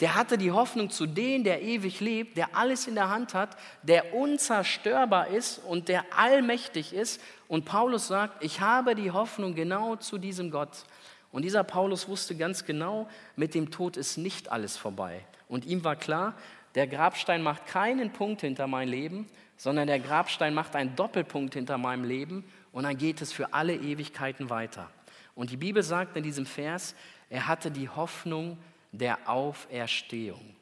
Der 0.00 0.16
hatte 0.16 0.37
die 0.38 0.50
Hoffnung 0.50 0.90
zu 0.90 1.07
dem, 1.07 1.44
der 1.44 1.62
ewig 1.62 2.00
lebt, 2.00 2.37
der 2.37 2.57
alles 2.57 2.88
in 2.88 2.96
der 2.96 3.11
Hand 3.11 3.33
hat, 3.33 3.57
der 3.83 4.12
unzerstörbar 4.14 5.28
ist 5.28 5.59
und 5.59 5.88
der 5.88 6.04
allmächtig 6.16 6.92
ist. 6.92 7.20
Und 7.46 7.64
Paulus 7.64 8.09
sagt, 8.09 8.42
ich 8.42 8.61
habe 8.61 8.96
die 8.96 9.12
Hoffnung 9.12 9.54
genau 9.54 9.96
zu 9.96 10.18
diesem 10.18 10.50
Gott. 10.50 10.85
Und 11.30 11.42
dieser 11.42 11.64
Paulus 11.64 12.09
wusste 12.09 12.37
ganz 12.37 12.64
genau, 12.64 13.09
mit 13.37 13.54
dem 13.54 13.70
Tod 13.70 13.96
ist 13.96 14.18
nicht 14.18 14.50
alles 14.50 14.76
vorbei. 14.76 15.24
Und 15.48 15.64
ihm 15.64 15.85
war 15.85 15.96
klar, 15.96 16.35
der 16.74 16.88
Grabstein 16.88 17.42
macht 17.42 17.66
keinen 17.66 18.12
Punkt 18.12 18.40
hinter 18.40 18.66
mein 18.66 18.88
Leben, 18.88 19.28
sondern 19.57 19.87
der 19.87 20.00
Grabstein 20.00 20.54
macht 20.54 20.74
einen 20.74 20.96
Doppelpunkt 20.96 21.54
hinter 21.54 21.78
meinem 21.78 22.04
Leben 22.04 22.44
und 22.72 22.83
dann 22.83 22.96
geht 22.96 23.22
es 23.22 23.33
für 23.33 23.54
alle 23.54 23.74
Ewigkeiten 23.74 24.50
weiter. 24.50 24.90
Und 25.37 25.50
die 25.50 25.57
Bibel 25.57 25.83
sagt 25.83 26.16
in 26.16 26.24
diesem 26.24 26.46
Vers, 26.46 26.94
er 27.30 27.46
hatte 27.46 27.70
die 27.70 27.88
Hoffnung 27.88 28.59
der 28.98 29.28
Auferstehung. 29.28 30.54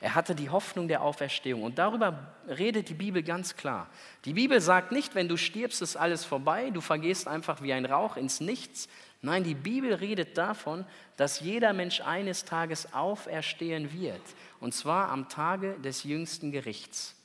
Er 0.00 0.14
hatte 0.14 0.34
die 0.34 0.50
Hoffnung 0.50 0.88
der 0.88 1.02
Auferstehung. 1.02 1.62
Und 1.62 1.78
darüber 1.78 2.34
redet 2.48 2.88
die 2.88 2.94
Bibel 2.94 3.22
ganz 3.22 3.56
klar. 3.56 3.88
Die 4.24 4.34
Bibel 4.34 4.60
sagt 4.60 4.92
nicht, 4.92 5.14
wenn 5.14 5.28
du 5.28 5.36
stirbst, 5.36 5.82
ist 5.82 5.96
alles 5.96 6.24
vorbei, 6.24 6.70
du 6.70 6.80
vergehst 6.80 7.28
einfach 7.28 7.62
wie 7.62 7.72
ein 7.72 7.86
Rauch 7.86 8.16
ins 8.16 8.40
Nichts. 8.40 8.88
Nein, 9.20 9.42
die 9.42 9.54
Bibel 9.54 9.94
redet 9.94 10.38
davon, 10.38 10.84
dass 11.16 11.40
jeder 11.40 11.72
Mensch 11.72 12.00
eines 12.00 12.44
Tages 12.44 12.92
auferstehen 12.92 13.92
wird. 13.92 14.20
Und 14.60 14.74
zwar 14.74 15.08
am 15.08 15.28
Tage 15.28 15.74
des 15.80 16.04
jüngsten 16.04 16.52
Gerichts. 16.52 17.17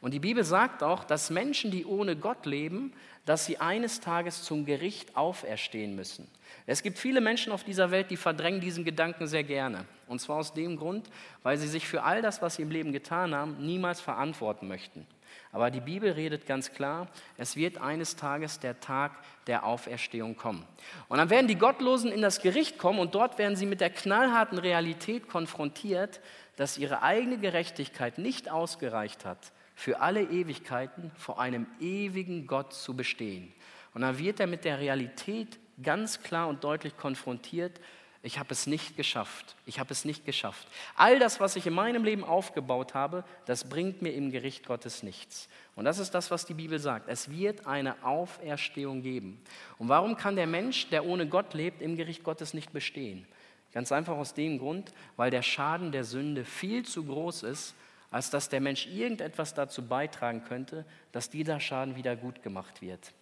Und 0.00 0.14
die 0.14 0.18
Bibel 0.18 0.44
sagt 0.44 0.82
auch, 0.82 1.04
dass 1.04 1.30
Menschen, 1.30 1.70
die 1.70 1.84
ohne 1.84 2.16
Gott 2.16 2.46
leben, 2.46 2.92
dass 3.26 3.44
sie 3.44 3.58
eines 3.58 4.00
Tages 4.00 4.42
zum 4.42 4.64
Gericht 4.64 5.16
auferstehen 5.16 5.94
müssen. 5.94 6.26
Es 6.66 6.82
gibt 6.82 6.98
viele 6.98 7.20
Menschen 7.20 7.52
auf 7.52 7.64
dieser 7.64 7.90
Welt, 7.90 8.10
die 8.10 8.16
verdrängen 8.16 8.60
diesen 8.60 8.84
Gedanken 8.84 9.26
sehr 9.26 9.44
gerne. 9.44 9.84
Und 10.06 10.20
zwar 10.20 10.36
aus 10.38 10.54
dem 10.54 10.76
Grund, 10.76 11.10
weil 11.42 11.58
sie 11.58 11.68
sich 11.68 11.86
für 11.86 12.02
all 12.02 12.22
das, 12.22 12.40
was 12.40 12.56
sie 12.56 12.62
im 12.62 12.70
Leben 12.70 12.92
getan 12.92 13.34
haben, 13.34 13.64
niemals 13.64 14.00
verantworten 14.00 14.68
möchten. 14.68 15.06
Aber 15.52 15.70
die 15.70 15.80
Bibel 15.80 16.12
redet 16.12 16.46
ganz 16.46 16.72
klar, 16.72 17.08
es 17.36 17.56
wird 17.56 17.78
eines 17.78 18.16
Tages 18.16 18.58
der 18.58 18.80
Tag 18.80 19.12
der 19.46 19.64
Auferstehung 19.64 20.36
kommen. 20.36 20.64
Und 21.08 21.18
dann 21.18 21.30
werden 21.30 21.46
die 21.48 21.56
Gottlosen 21.56 22.10
in 22.10 22.22
das 22.22 22.40
Gericht 22.40 22.78
kommen 22.78 23.00
und 23.00 23.14
dort 23.14 23.38
werden 23.38 23.56
sie 23.56 23.66
mit 23.66 23.80
der 23.80 23.90
knallharten 23.90 24.58
Realität 24.58 25.28
konfrontiert, 25.28 26.20
dass 26.56 26.78
ihre 26.78 27.02
eigene 27.02 27.38
Gerechtigkeit 27.38 28.18
nicht 28.18 28.50
ausgereicht 28.50 29.24
hat, 29.24 29.52
für 29.80 30.02
alle 30.02 30.22
Ewigkeiten 30.22 31.10
vor 31.16 31.40
einem 31.40 31.66
ewigen 31.80 32.46
Gott 32.46 32.74
zu 32.74 32.94
bestehen. 32.94 33.50
Und 33.94 34.02
dann 34.02 34.18
wird 34.18 34.38
er 34.38 34.46
mit 34.46 34.66
der 34.66 34.78
Realität 34.78 35.58
ganz 35.82 36.22
klar 36.22 36.48
und 36.48 36.62
deutlich 36.64 36.98
konfrontiert, 36.98 37.80
ich 38.22 38.38
habe 38.38 38.52
es 38.52 38.66
nicht 38.66 38.98
geschafft. 38.98 39.56
Ich 39.64 39.80
habe 39.80 39.90
es 39.94 40.04
nicht 40.04 40.26
geschafft. 40.26 40.68
All 40.96 41.18
das, 41.18 41.40
was 41.40 41.56
ich 41.56 41.66
in 41.66 41.72
meinem 41.72 42.04
Leben 42.04 42.24
aufgebaut 42.24 42.92
habe, 42.92 43.24
das 43.46 43.70
bringt 43.70 44.02
mir 44.02 44.12
im 44.12 44.30
Gericht 44.30 44.66
Gottes 44.66 45.02
nichts. 45.02 45.48
Und 45.74 45.86
das 45.86 45.98
ist 45.98 46.10
das, 46.10 46.30
was 46.30 46.44
die 46.44 46.52
Bibel 46.52 46.78
sagt. 46.78 47.08
Es 47.08 47.30
wird 47.30 47.66
eine 47.66 48.04
Auferstehung 48.04 49.00
geben. 49.00 49.40
Und 49.78 49.88
warum 49.88 50.18
kann 50.18 50.36
der 50.36 50.46
Mensch, 50.46 50.90
der 50.90 51.06
ohne 51.06 51.26
Gott 51.26 51.54
lebt, 51.54 51.80
im 51.80 51.96
Gericht 51.96 52.22
Gottes 52.22 52.52
nicht 52.52 52.74
bestehen? 52.74 53.26
Ganz 53.72 53.92
einfach 53.92 54.18
aus 54.18 54.34
dem 54.34 54.58
Grund, 54.58 54.92
weil 55.16 55.30
der 55.30 55.40
Schaden 55.40 55.90
der 55.90 56.04
Sünde 56.04 56.44
viel 56.44 56.84
zu 56.84 57.06
groß 57.06 57.44
ist, 57.44 57.74
als 58.10 58.30
dass 58.30 58.48
der 58.48 58.60
Mensch 58.60 58.86
irgendetwas 58.86 59.54
dazu 59.54 59.86
beitragen 59.86 60.44
könnte, 60.44 60.84
dass 61.12 61.30
dieser 61.30 61.60
Schaden 61.60 61.96
wieder 61.96 62.16
gut 62.16 62.42
gemacht 62.42 62.82
wird. 62.82 63.12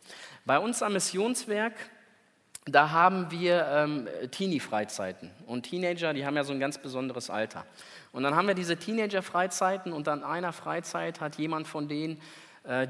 Bei 0.45 0.59
uns 0.59 0.83
am 0.83 0.95
Missionswerk 0.95 1.75
da 2.71 2.91
haben 2.91 3.31
wir 3.31 3.67
ähm, 3.67 4.09
Teenie-Freizeiten. 4.31 5.31
Und 5.47 5.63
Teenager, 5.63 6.13
die 6.13 6.27
haben 6.27 6.37
ja 6.37 6.45
so 6.45 6.53
ein 6.53 6.61
ganz 6.61 6.79
besonderes 6.79 7.31
Alter. 7.31 7.65
Und 8.13 8.23
dann 8.23 8.35
haben 8.37 8.47
wir 8.47 8.55
diese 8.55 8.77
Teenager-Freizeiten 8.77 9.93
und 9.93 10.09
an 10.09 10.23
einer 10.23 10.53
Freizeit 10.53 11.21
hat 11.21 11.37
jemand 11.37 11.67
von 11.67 11.89
denen 11.89 12.21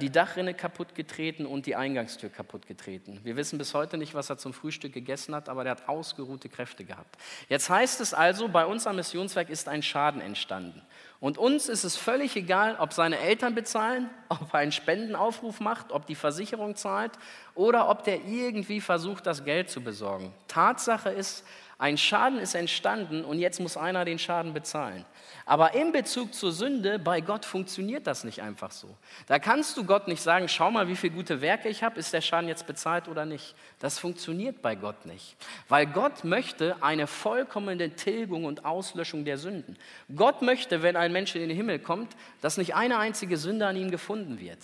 die 0.00 0.10
Dachrinne 0.10 0.54
kaputt 0.54 0.94
getreten 0.94 1.46
und 1.46 1.66
die 1.66 1.76
Eingangstür 1.76 2.30
kaputt 2.30 2.66
getreten. 2.66 3.20
Wir 3.22 3.36
wissen 3.36 3.58
bis 3.58 3.74
heute 3.74 3.96
nicht, 3.96 4.14
was 4.14 4.28
er 4.28 4.38
zum 4.38 4.52
Frühstück 4.52 4.92
gegessen 4.92 5.34
hat, 5.34 5.48
aber 5.48 5.62
der 5.62 5.72
hat 5.72 5.88
ausgeruhte 5.88 6.48
Kräfte 6.48 6.84
gehabt. 6.84 7.16
Jetzt 7.48 7.70
heißt 7.70 8.00
es 8.00 8.12
also, 8.14 8.48
bei 8.48 8.66
uns 8.66 8.86
am 8.86 8.96
Missionswerk 8.96 9.50
ist 9.50 9.68
ein 9.68 9.82
Schaden 9.82 10.20
entstanden. 10.20 10.82
Und 11.20 11.36
uns 11.36 11.68
ist 11.68 11.82
es 11.84 11.96
völlig 11.96 12.36
egal, 12.36 12.76
ob 12.78 12.92
seine 12.92 13.18
Eltern 13.18 13.54
bezahlen, 13.54 14.08
ob 14.28 14.52
er 14.52 14.60
einen 14.60 14.72
Spendenaufruf 14.72 15.60
macht, 15.60 15.92
ob 15.92 16.06
die 16.06 16.14
Versicherung 16.14 16.76
zahlt 16.76 17.12
oder 17.54 17.88
ob 17.88 18.04
der 18.04 18.24
irgendwie 18.24 18.80
versucht, 18.80 19.26
das 19.26 19.44
Geld 19.44 19.70
zu 19.70 19.80
besorgen. 19.80 20.32
Tatsache 20.46 21.10
ist, 21.10 21.44
ein 21.80 21.96
Schaden 21.96 22.40
ist 22.40 22.56
entstanden 22.56 23.24
und 23.24 23.38
jetzt 23.38 23.60
muss 23.60 23.76
einer 23.76 24.04
den 24.04 24.18
Schaden 24.18 24.52
bezahlen. 24.52 25.04
Aber 25.46 25.74
in 25.74 25.92
Bezug 25.92 26.34
zur 26.34 26.50
Sünde, 26.50 26.98
bei 26.98 27.20
Gott 27.20 27.44
funktioniert 27.44 28.08
das 28.08 28.24
nicht 28.24 28.42
einfach 28.42 28.72
so. 28.72 28.96
Da 29.28 29.38
kannst 29.38 29.76
du 29.76 29.84
Gott 29.84 30.08
nicht 30.08 30.20
sagen, 30.20 30.48
schau 30.48 30.72
mal, 30.72 30.88
wie 30.88 30.96
viele 30.96 31.14
gute 31.14 31.40
Werke 31.40 31.68
ich 31.68 31.84
habe, 31.84 32.00
ist 32.00 32.12
der 32.12 32.20
Schaden 32.20 32.48
jetzt 32.48 32.66
bezahlt 32.66 33.06
oder 33.06 33.24
nicht. 33.24 33.54
Das 33.78 34.00
funktioniert 34.00 34.60
bei 34.60 34.74
Gott 34.74 35.06
nicht. 35.06 35.36
Weil 35.68 35.86
Gott 35.86 36.24
möchte 36.24 36.76
eine 36.82 37.06
vollkommene 37.06 37.94
Tilgung 37.94 38.44
und 38.44 38.64
Auslöschung 38.64 39.24
der 39.24 39.38
Sünden. 39.38 39.76
Gott 40.16 40.42
möchte, 40.42 40.82
wenn 40.82 40.96
ein 40.96 41.12
Mensch 41.12 41.36
in 41.36 41.48
den 41.48 41.56
Himmel 41.56 41.78
kommt, 41.78 42.16
dass 42.40 42.58
nicht 42.58 42.74
eine 42.74 42.98
einzige 42.98 43.36
Sünde 43.36 43.68
an 43.68 43.76
ihm 43.76 43.92
gefunden 43.92 44.40
wird. 44.40 44.58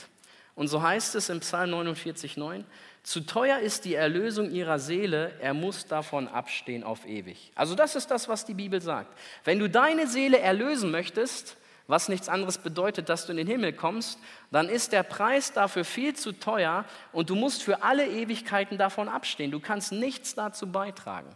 Und 0.57 0.68
so 0.68 0.83
heißt 0.83 1.14
es 1.14 1.29
im 1.31 1.40
Psalm 1.40 1.70
49,9, 1.70 2.64
zu 3.05 3.21
teuer 3.21 3.59
ist 3.59 3.85
die 3.85 3.95
Erlösung 3.95 4.51
ihrer 4.51 4.79
Seele, 4.79 5.33
er 5.38 5.53
muss 5.53 5.87
davon 5.87 6.27
abstehen 6.27 6.83
auf 6.83 7.07
ewig. 7.07 7.53
Also 7.55 7.75
das 7.75 7.97
ist 7.97 8.11
das, 8.11 8.31
was 8.31 8.47
die 8.47 8.55
Bibel 8.55 8.81
sagt. 8.81 9.17
Wenn 9.45 9.59
du 9.59 9.69
deine 9.69 10.07
Seele 10.07 10.38
erlösen 10.38 10.90
möchtest, 10.90 11.59
was 11.87 12.09
nichts 12.09 12.31
anderes 12.31 12.57
bedeutet, 12.57 13.11
dass 13.11 13.27
du 13.27 13.33
in 13.33 13.37
den 13.37 13.47
Himmel 13.47 13.75
kommst, 13.75 14.19
dann 14.51 14.71
ist 14.71 14.93
der 14.93 15.03
Preis 15.03 15.53
dafür 15.53 15.85
viel 15.85 16.17
zu 16.17 16.33
teuer 16.33 16.87
und 17.12 17.29
du 17.29 17.35
musst 17.35 17.62
für 17.62 17.83
alle 17.83 18.09
Ewigkeiten 18.09 18.79
davon 18.79 19.11
abstehen. 19.11 19.51
Du 19.51 19.61
kannst 19.61 19.93
nichts 19.93 20.35
dazu 20.35 20.67
beitragen. 20.73 21.29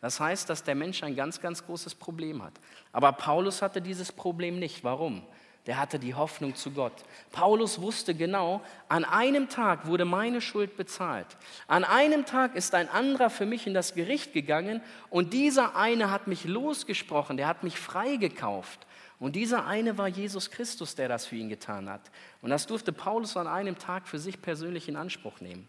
Das 0.00 0.20
heißt, 0.20 0.48
dass 0.48 0.62
der 0.62 0.76
Mensch 0.76 1.02
ein 1.02 1.16
ganz, 1.16 1.40
ganz 1.40 1.66
großes 1.66 1.96
Problem 1.96 2.40
hat. 2.44 2.52
Aber 2.92 3.10
Paulus 3.10 3.62
hatte 3.62 3.82
dieses 3.82 4.12
Problem 4.12 4.60
nicht. 4.60 4.84
Warum? 4.84 5.26
Der 5.66 5.78
hatte 5.78 5.98
die 5.98 6.14
Hoffnung 6.14 6.54
zu 6.54 6.70
Gott. 6.70 6.92
Paulus 7.32 7.80
wusste 7.80 8.14
genau, 8.14 8.60
an 8.88 9.04
einem 9.04 9.48
Tag 9.48 9.86
wurde 9.86 10.04
meine 10.04 10.40
Schuld 10.40 10.76
bezahlt. 10.76 11.26
An 11.66 11.82
einem 11.82 12.24
Tag 12.24 12.54
ist 12.54 12.74
ein 12.74 12.88
anderer 12.88 13.30
für 13.30 13.46
mich 13.46 13.66
in 13.66 13.74
das 13.74 13.94
Gericht 13.94 14.32
gegangen 14.32 14.80
und 15.10 15.32
dieser 15.32 15.74
eine 15.74 16.10
hat 16.10 16.28
mich 16.28 16.44
losgesprochen, 16.44 17.36
der 17.36 17.48
hat 17.48 17.64
mich 17.64 17.78
freigekauft. 17.78 18.86
Und 19.18 19.34
dieser 19.34 19.66
eine 19.66 19.96
war 19.96 20.08
Jesus 20.08 20.50
Christus, 20.50 20.94
der 20.94 21.08
das 21.08 21.26
für 21.26 21.36
ihn 21.36 21.48
getan 21.48 21.88
hat. 21.88 22.02
Und 22.42 22.50
das 22.50 22.66
durfte 22.66 22.92
Paulus 22.92 23.36
an 23.36 23.46
einem 23.46 23.78
Tag 23.78 24.06
für 24.06 24.18
sich 24.18 24.42
persönlich 24.42 24.88
in 24.88 24.96
Anspruch 24.96 25.40
nehmen. 25.40 25.66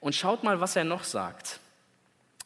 Und 0.00 0.14
schaut 0.14 0.44
mal, 0.44 0.60
was 0.60 0.76
er 0.76 0.84
noch 0.84 1.02
sagt. 1.02 1.58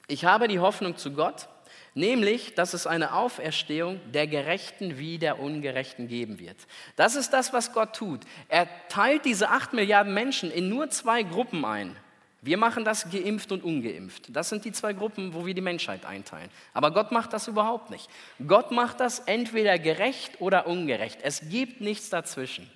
Ich 0.08 0.24
habe 0.24 0.48
die 0.48 0.58
Hoffnung 0.58 0.96
zu 0.96 1.12
Gott, 1.12 1.48
nämlich, 1.94 2.54
dass 2.54 2.74
es 2.74 2.86
eine 2.86 3.14
Auferstehung 3.14 4.00
der 4.12 4.26
Gerechten 4.26 4.98
wie 4.98 5.18
der 5.18 5.40
Ungerechten 5.40 6.08
geben 6.08 6.38
wird. 6.38 6.56
Das 6.96 7.16
ist 7.16 7.32
das, 7.32 7.52
was 7.52 7.72
Gott 7.72 7.94
tut. 7.94 8.20
Er 8.48 8.68
teilt 8.88 9.24
diese 9.24 9.50
acht 9.50 9.72
Milliarden 9.72 10.14
Menschen 10.14 10.50
in 10.50 10.68
nur 10.68 10.90
zwei 10.90 11.22
Gruppen 11.22 11.64
ein. 11.64 11.96
Wir 12.44 12.58
machen 12.58 12.84
das 12.84 13.08
geimpft 13.08 13.52
und 13.52 13.62
ungeimpft. 13.62 14.34
Das 14.34 14.48
sind 14.48 14.64
die 14.64 14.72
zwei 14.72 14.92
Gruppen, 14.94 15.32
wo 15.32 15.46
wir 15.46 15.54
die 15.54 15.60
Menschheit 15.60 16.04
einteilen. 16.04 16.50
Aber 16.74 16.90
Gott 16.90 17.12
macht 17.12 17.32
das 17.32 17.46
überhaupt 17.46 17.90
nicht. 17.90 18.10
Gott 18.44 18.72
macht 18.72 18.98
das 18.98 19.20
entweder 19.20 19.78
gerecht 19.78 20.40
oder 20.40 20.66
ungerecht. 20.66 21.20
Es 21.22 21.48
gibt 21.48 21.80
nichts 21.80 22.10
dazwischen. 22.10 22.68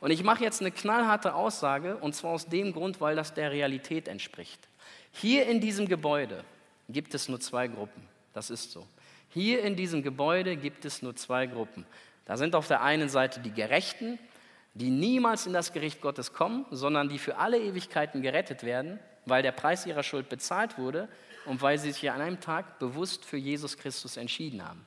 Und 0.00 0.10
ich 0.10 0.24
mache 0.24 0.42
jetzt 0.42 0.60
eine 0.60 0.72
knallharte 0.72 1.36
Aussage, 1.36 1.96
und 1.98 2.16
zwar 2.16 2.32
aus 2.32 2.46
dem 2.46 2.72
Grund, 2.72 3.00
weil 3.00 3.14
das 3.14 3.34
der 3.34 3.52
Realität 3.52 4.08
entspricht. 4.08 4.58
Hier 5.12 5.46
in 5.46 5.60
diesem 5.60 5.86
Gebäude 5.86 6.44
gibt 6.88 7.14
es 7.14 7.28
nur 7.28 7.38
zwei 7.38 7.68
Gruppen. 7.68 8.11
Das 8.32 8.50
ist 8.50 8.70
so. 8.72 8.86
Hier 9.28 9.62
in 9.62 9.76
diesem 9.76 10.02
Gebäude 10.02 10.56
gibt 10.56 10.84
es 10.84 11.02
nur 11.02 11.16
zwei 11.16 11.46
Gruppen. 11.46 11.86
Da 12.24 12.36
sind 12.36 12.54
auf 12.54 12.68
der 12.68 12.82
einen 12.82 13.08
Seite 13.08 13.40
die 13.40 13.52
Gerechten, 13.52 14.18
die 14.74 14.90
niemals 14.90 15.46
in 15.46 15.52
das 15.52 15.72
Gericht 15.72 16.00
Gottes 16.00 16.32
kommen, 16.32 16.64
sondern 16.70 17.08
die 17.08 17.18
für 17.18 17.36
alle 17.36 17.58
Ewigkeiten 17.58 18.22
gerettet 18.22 18.62
werden, 18.62 18.98
weil 19.26 19.42
der 19.42 19.52
Preis 19.52 19.86
ihrer 19.86 20.02
Schuld 20.02 20.28
bezahlt 20.28 20.78
wurde 20.78 21.08
und 21.44 21.62
weil 21.62 21.78
sie 21.78 21.92
sich 21.92 22.10
an 22.10 22.20
einem 22.20 22.40
Tag 22.40 22.78
bewusst 22.78 23.24
für 23.24 23.36
Jesus 23.36 23.76
Christus 23.76 24.16
entschieden 24.16 24.66
haben. 24.66 24.84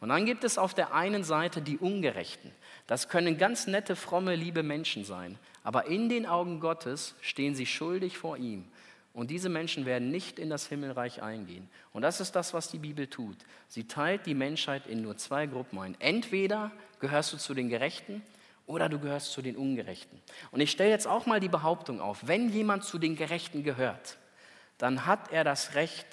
Und 0.00 0.10
dann 0.10 0.26
gibt 0.26 0.44
es 0.44 0.58
auf 0.58 0.74
der 0.74 0.94
einen 0.94 1.24
Seite 1.24 1.60
die 1.60 1.76
Ungerechten. 1.76 2.52
Das 2.86 3.08
können 3.08 3.36
ganz 3.36 3.66
nette, 3.66 3.96
fromme, 3.96 4.36
liebe 4.36 4.62
Menschen 4.62 5.04
sein, 5.04 5.38
aber 5.64 5.86
in 5.86 6.08
den 6.08 6.24
Augen 6.24 6.60
Gottes 6.60 7.14
stehen 7.20 7.54
sie 7.54 7.66
schuldig 7.66 8.16
vor 8.16 8.36
ihm 8.36 8.64
und 9.18 9.32
diese 9.32 9.48
Menschen 9.48 9.84
werden 9.84 10.12
nicht 10.12 10.38
in 10.38 10.48
das 10.48 10.68
Himmelreich 10.68 11.22
eingehen. 11.22 11.68
Und 11.92 12.02
das 12.02 12.20
ist 12.20 12.36
das, 12.36 12.54
was 12.54 12.70
die 12.70 12.78
Bibel 12.78 13.08
tut. 13.08 13.36
Sie 13.66 13.82
teilt 13.82 14.26
die 14.26 14.34
Menschheit 14.34 14.86
in 14.86 15.02
nur 15.02 15.16
zwei 15.16 15.46
Gruppen 15.46 15.80
ein. 15.80 15.96
Entweder 15.98 16.70
gehörst 17.00 17.32
du 17.32 17.36
zu 17.36 17.52
den 17.52 17.68
Gerechten 17.68 18.22
oder 18.66 18.88
du 18.88 19.00
gehörst 19.00 19.32
zu 19.32 19.42
den 19.42 19.56
Ungerechten. 19.56 20.22
Und 20.52 20.60
ich 20.60 20.70
stelle 20.70 20.90
jetzt 20.90 21.08
auch 21.08 21.26
mal 21.26 21.40
die 21.40 21.48
Behauptung 21.48 22.00
auf, 22.00 22.28
wenn 22.28 22.48
jemand 22.48 22.84
zu 22.84 22.96
den 22.96 23.16
Gerechten 23.16 23.64
gehört, 23.64 24.18
dann 24.78 25.04
hat 25.04 25.32
er 25.32 25.42
das 25.42 25.74
Recht, 25.74 26.06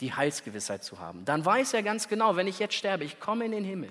die 0.00 0.14
Heilsgewissheit 0.14 0.82
zu 0.82 0.98
haben. 0.98 1.26
Dann 1.26 1.44
weiß 1.44 1.74
er 1.74 1.82
ganz 1.82 2.08
genau, 2.08 2.36
wenn 2.36 2.46
ich 2.46 2.58
jetzt 2.58 2.74
sterbe, 2.74 3.04
ich 3.04 3.20
komme 3.20 3.44
in 3.44 3.52
den 3.52 3.64
Himmel. 3.64 3.90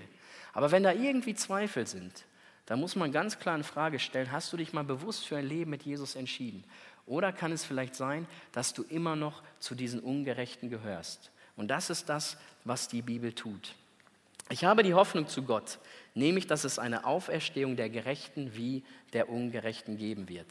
Aber 0.54 0.72
wenn 0.72 0.82
da 0.82 0.92
irgendwie 0.92 1.36
Zweifel 1.36 1.86
sind, 1.86 2.26
dann 2.66 2.80
muss 2.80 2.96
man 2.96 3.12
ganz 3.12 3.38
klar 3.38 3.56
in 3.56 3.64
Frage 3.64 4.00
stellen, 4.00 4.32
hast 4.32 4.52
du 4.52 4.58
dich 4.58 4.74
mal 4.74 4.84
bewusst 4.84 5.28
für 5.28 5.38
ein 5.38 5.46
Leben 5.46 5.70
mit 5.70 5.84
Jesus 5.84 6.16
entschieden? 6.16 6.64
Oder 7.06 7.32
kann 7.32 7.52
es 7.52 7.64
vielleicht 7.64 7.96
sein, 7.96 8.28
dass 8.52 8.74
du 8.74 8.84
immer 8.84 9.16
noch 9.16 9.44
zu 9.60 9.76
diesen 9.76 10.00
Ungerechten 10.00 10.70
gehörst? 10.70 11.32
Und 11.56 11.70
das 11.70 11.90
ist 11.90 12.10
das, 12.10 12.38
was 12.64 12.88
die 12.88 13.02
Bibel 13.02 13.34
tut. 13.34 13.76
Ich 14.50 14.64
habe 14.64 14.84
die 14.84 14.94
Hoffnung 14.94 15.28
zu 15.28 15.44
Gott, 15.44 15.80
nämlich 16.14 16.46
dass 16.48 16.64
es 16.64 16.78
eine 16.78 17.06
Auferstehung 17.06 17.76
der 17.76 17.90
Gerechten 17.90 18.56
wie 18.56 18.84
der 19.14 19.30
Ungerechten 19.30 19.98
geben 19.98 20.30
wird. 20.30 20.48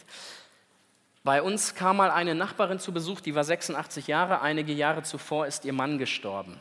Bei 1.23 1.43
uns 1.43 1.75
kam 1.75 1.97
mal 1.97 2.11
eine 2.11 2.35
Nachbarin 2.35 2.79
zu 2.79 2.93
Besuch, 2.93 3.21
die 3.21 3.35
war 3.35 3.45
86 3.45 4.09
Jahre, 4.09 4.40
einige 4.40 4.73
Jahre 4.73 5.03
zuvor 5.03 5.47
ist 5.47 5.64
ihr 5.64 5.73
Mann 5.73 5.99
gestorben. 5.99 6.61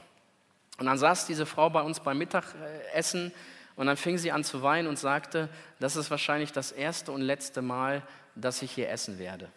Und 0.78 0.86
dann 0.86 0.98
saß 0.98 1.26
diese 1.26 1.46
Frau 1.46 1.70
bei 1.70 1.82
uns 1.82 2.00
beim 2.00 2.18
Mittagessen 2.18 3.32
und 3.76 3.88
dann 3.88 3.98
fing 3.98 4.18
sie 4.18 4.32
an 4.32 4.44
zu 4.44 4.62
weinen 4.62 4.88
und 4.88 4.98
sagte, 4.98 5.50
das 5.80 5.96
ist 5.96 6.12
wahrscheinlich 6.12 6.52
das 6.52 6.72
erste 6.72 7.12
und 7.12 7.22
letzte 7.22 7.62
Mal, 7.62 8.04
dass 8.36 8.62
ich 8.62 8.72
hier 8.72 8.90
essen 8.90 9.20
werde. 9.20 9.50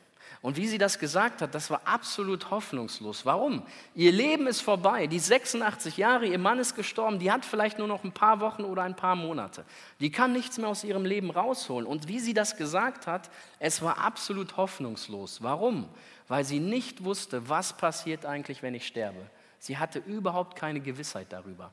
Und 0.42 0.56
wie 0.56 0.66
sie 0.66 0.78
das 0.78 0.98
gesagt 0.98 1.42
hat, 1.42 1.54
das 1.54 1.70
war 1.70 1.80
absolut 1.84 2.50
hoffnungslos. 2.50 3.24
Warum? 3.24 3.62
Ihr 3.94 4.12
Leben 4.12 4.46
ist 4.46 4.60
vorbei. 4.60 5.06
Die 5.06 5.18
86 5.18 5.96
Jahre, 5.96 6.26
ihr 6.26 6.38
Mann 6.38 6.58
ist 6.58 6.74
gestorben, 6.74 7.18
die 7.18 7.32
hat 7.32 7.44
vielleicht 7.44 7.78
nur 7.78 7.88
noch 7.88 8.04
ein 8.04 8.12
paar 8.12 8.40
Wochen 8.40 8.64
oder 8.64 8.82
ein 8.82 8.96
paar 8.96 9.16
Monate. 9.16 9.64
Die 10.00 10.10
kann 10.10 10.32
nichts 10.32 10.58
mehr 10.58 10.68
aus 10.68 10.84
ihrem 10.84 11.04
Leben 11.04 11.30
rausholen. 11.30 11.86
Und 11.86 12.08
wie 12.08 12.20
sie 12.20 12.34
das 12.34 12.56
gesagt 12.56 13.06
hat, 13.06 13.30
es 13.58 13.82
war 13.82 13.98
absolut 13.98 14.56
hoffnungslos. 14.56 15.42
Warum? 15.42 15.88
Weil 16.28 16.44
sie 16.44 16.60
nicht 16.60 17.04
wusste, 17.04 17.48
was 17.48 17.76
passiert 17.76 18.26
eigentlich, 18.26 18.62
wenn 18.62 18.74
ich 18.74 18.86
sterbe. 18.86 19.30
Sie 19.58 19.78
hatte 19.78 19.98
überhaupt 20.00 20.56
keine 20.56 20.80
Gewissheit 20.80 21.28
darüber. 21.30 21.72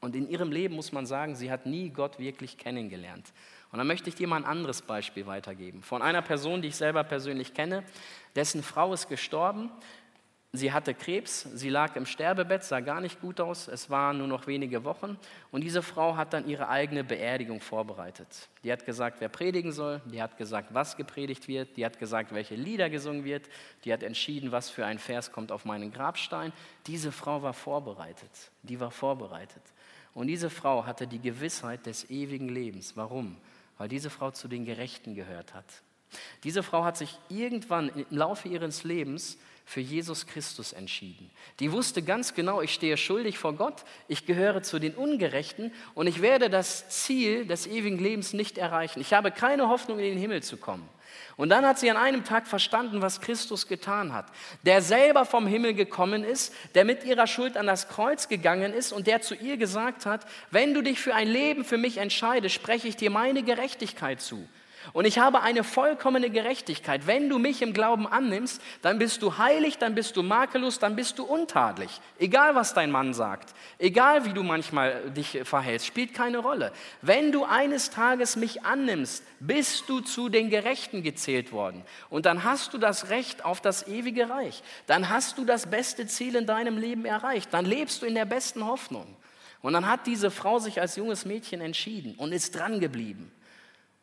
Und 0.00 0.16
in 0.16 0.28
ihrem 0.28 0.50
Leben 0.50 0.76
muss 0.76 0.92
man 0.92 1.04
sagen, 1.04 1.34
sie 1.36 1.50
hat 1.50 1.66
nie 1.66 1.90
Gott 1.90 2.18
wirklich 2.18 2.56
kennengelernt. 2.56 3.32
Und 3.72 3.78
dann 3.78 3.86
möchte 3.86 4.08
ich 4.08 4.16
dir 4.16 4.26
mal 4.26 4.36
ein 4.36 4.44
anderes 4.44 4.82
Beispiel 4.82 5.26
weitergeben. 5.26 5.82
Von 5.82 6.02
einer 6.02 6.22
Person, 6.22 6.60
die 6.60 6.68
ich 6.68 6.76
selber 6.76 7.04
persönlich 7.04 7.54
kenne, 7.54 7.84
dessen 8.34 8.62
Frau 8.62 8.92
ist 8.92 9.08
gestorben. 9.08 9.70
Sie 10.52 10.72
hatte 10.72 10.94
Krebs, 10.94 11.42
sie 11.54 11.68
lag 11.68 11.94
im 11.94 12.06
Sterbebett, 12.06 12.64
sah 12.64 12.80
gar 12.80 13.00
nicht 13.00 13.20
gut 13.20 13.40
aus, 13.40 13.68
es 13.68 13.88
waren 13.88 14.18
nur 14.18 14.26
noch 14.26 14.48
wenige 14.48 14.82
Wochen 14.82 15.16
und 15.52 15.62
diese 15.62 15.80
Frau 15.80 16.16
hat 16.16 16.32
dann 16.32 16.48
ihre 16.48 16.68
eigene 16.68 17.04
Beerdigung 17.04 17.60
vorbereitet. 17.60 18.48
Die 18.64 18.72
hat 18.72 18.84
gesagt, 18.84 19.20
wer 19.20 19.28
predigen 19.28 19.70
soll, 19.70 20.00
die 20.06 20.20
hat 20.20 20.36
gesagt, 20.36 20.74
was 20.74 20.96
gepredigt 20.96 21.46
wird, 21.46 21.76
die 21.76 21.86
hat 21.86 22.00
gesagt, 22.00 22.34
welche 22.34 22.56
Lieder 22.56 22.90
gesungen 22.90 23.24
wird, 23.24 23.48
die 23.84 23.92
hat 23.92 24.02
entschieden, 24.02 24.50
was 24.50 24.70
für 24.70 24.84
ein 24.84 24.98
Vers 24.98 25.30
kommt 25.30 25.52
auf 25.52 25.64
meinen 25.64 25.92
Grabstein. 25.92 26.52
Diese 26.88 27.12
Frau 27.12 27.42
war 27.42 27.52
vorbereitet, 27.52 28.50
die 28.64 28.80
war 28.80 28.90
vorbereitet. 28.90 29.62
Und 30.14 30.26
diese 30.26 30.50
Frau 30.50 30.84
hatte 30.84 31.06
die 31.06 31.20
Gewissheit 31.20 31.86
des 31.86 32.10
ewigen 32.10 32.48
Lebens. 32.48 32.96
Warum? 32.96 33.36
Weil 33.80 33.88
diese 33.88 34.10
Frau 34.10 34.30
zu 34.30 34.46
den 34.46 34.66
Gerechten 34.66 35.14
gehört 35.14 35.54
hat. 35.54 35.64
Diese 36.44 36.62
Frau 36.62 36.84
hat 36.84 36.98
sich 36.98 37.18
irgendwann 37.30 37.88
im 37.88 38.04
Laufe 38.10 38.46
ihres 38.46 38.84
Lebens 38.84 39.38
für 39.70 39.80
Jesus 39.80 40.26
Christus 40.26 40.72
entschieden. 40.72 41.30
Die 41.60 41.70
wusste 41.70 42.02
ganz 42.02 42.34
genau, 42.34 42.60
ich 42.60 42.74
stehe 42.74 42.96
schuldig 42.96 43.38
vor 43.38 43.52
Gott, 43.52 43.84
ich 44.08 44.26
gehöre 44.26 44.64
zu 44.64 44.80
den 44.80 44.96
Ungerechten 44.96 45.72
und 45.94 46.08
ich 46.08 46.20
werde 46.22 46.50
das 46.50 46.88
Ziel 46.88 47.46
des 47.46 47.68
ewigen 47.68 48.00
Lebens 48.00 48.32
nicht 48.32 48.58
erreichen. 48.58 49.00
Ich 49.00 49.12
habe 49.12 49.30
keine 49.30 49.68
Hoffnung, 49.68 50.00
in 50.00 50.06
den 50.06 50.18
Himmel 50.18 50.42
zu 50.42 50.56
kommen. 50.56 50.88
Und 51.36 51.50
dann 51.50 51.64
hat 51.64 51.78
sie 51.78 51.88
an 51.88 51.96
einem 51.96 52.24
Tag 52.24 52.48
verstanden, 52.48 53.00
was 53.00 53.20
Christus 53.20 53.68
getan 53.68 54.12
hat. 54.12 54.26
Der 54.64 54.82
selber 54.82 55.24
vom 55.24 55.46
Himmel 55.46 55.74
gekommen 55.74 56.24
ist, 56.24 56.52
der 56.74 56.84
mit 56.84 57.04
ihrer 57.04 57.28
Schuld 57.28 57.56
an 57.56 57.68
das 57.68 57.88
Kreuz 57.88 58.26
gegangen 58.26 58.74
ist 58.74 58.90
und 58.90 59.06
der 59.06 59.20
zu 59.22 59.36
ihr 59.36 59.56
gesagt 59.56 60.04
hat, 60.04 60.26
wenn 60.50 60.74
du 60.74 60.82
dich 60.82 60.98
für 60.98 61.14
ein 61.14 61.28
Leben 61.28 61.64
für 61.64 61.78
mich 61.78 61.98
entscheidest, 61.98 62.56
spreche 62.56 62.88
ich 62.88 62.96
dir 62.96 63.10
meine 63.10 63.44
Gerechtigkeit 63.44 64.20
zu. 64.20 64.48
Und 64.92 65.04
ich 65.04 65.18
habe 65.18 65.42
eine 65.42 65.62
vollkommene 65.62 66.30
Gerechtigkeit. 66.30 67.06
Wenn 67.06 67.28
du 67.28 67.38
mich 67.38 67.62
im 67.62 67.72
Glauben 67.72 68.06
annimmst, 68.06 68.62
dann 68.82 68.98
bist 68.98 69.22
du 69.22 69.36
heilig, 69.38 69.78
dann 69.78 69.94
bist 69.94 70.16
du 70.16 70.22
makellos, 70.22 70.78
dann 70.78 70.96
bist 70.96 71.18
du 71.18 71.24
untadelig. 71.24 72.00
Egal, 72.18 72.54
was 72.54 72.74
dein 72.74 72.90
Mann 72.90 73.12
sagt, 73.12 73.54
egal, 73.78 74.24
wie 74.24 74.32
du 74.32 74.42
manchmal 74.42 75.10
dich 75.10 75.40
verhältst, 75.44 75.86
spielt 75.86 76.14
keine 76.14 76.38
Rolle. 76.38 76.72
Wenn 77.02 77.30
du 77.30 77.44
eines 77.44 77.90
Tages 77.90 78.36
mich 78.36 78.64
annimmst, 78.64 79.22
bist 79.38 79.88
du 79.88 80.00
zu 80.00 80.28
den 80.28 80.50
Gerechten 80.50 81.02
gezählt 81.02 81.52
worden. 81.52 81.84
Und 82.08 82.26
dann 82.26 82.44
hast 82.44 82.72
du 82.72 82.78
das 82.78 83.10
Recht 83.10 83.44
auf 83.44 83.60
das 83.60 83.86
ewige 83.86 84.30
Reich. 84.30 84.62
Dann 84.86 85.08
hast 85.10 85.38
du 85.38 85.44
das 85.44 85.66
beste 85.66 86.06
Ziel 86.06 86.36
in 86.36 86.46
deinem 86.46 86.78
Leben 86.78 87.04
erreicht. 87.04 87.52
Dann 87.52 87.64
lebst 87.64 88.02
du 88.02 88.06
in 88.06 88.14
der 88.14 88.24
besten 88.24 88.66
Hoffnung. 88.66 89.16
Und 89.62 89.74
dann 89.74 89.86
hat 89.86 90.06
diese 90.06 90.30
Frau 90.30 90.58
sich 90.58 90.80
als 90.80 90.96
junges 90.96 91.24
Mädchen 91.26 91.60
entschieden 91.60 92.14
und 92.16 92.32
ist 92.32 92.56
dran 92.56 92.80
geblieben. 92.80 93.30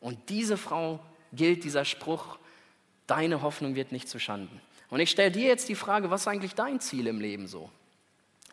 Und 0.00 0.28
diese 0.28 0.56
Frau 0.56 1.00
gilt 1.32 1.64
dieser 1.64 1.84
Spruch, 1.84 2.38
deine 3.06 3.42
Hoffnung 3.42 3.74
wird 3.74 3.92
nicht 3.92 4.08
zu 4.08 4.18
Schanden. 4.18 4.60
Und 4.90 5.00
ich 5.00 5.10
stelle 5.10 5.30
dir 5.30 5.46
jetzt 5.46 5.68
die 5.68 5.74
Frage, 5.74 6.10
was 6.10 6.22
ist 6.22 6.28
eigentlich 6.28 6.54
dein 6.54 6.80
Ziel 6.80 7.06
im 7.06 7.20
Leben 7.20 7.46
so? 7.46 7.70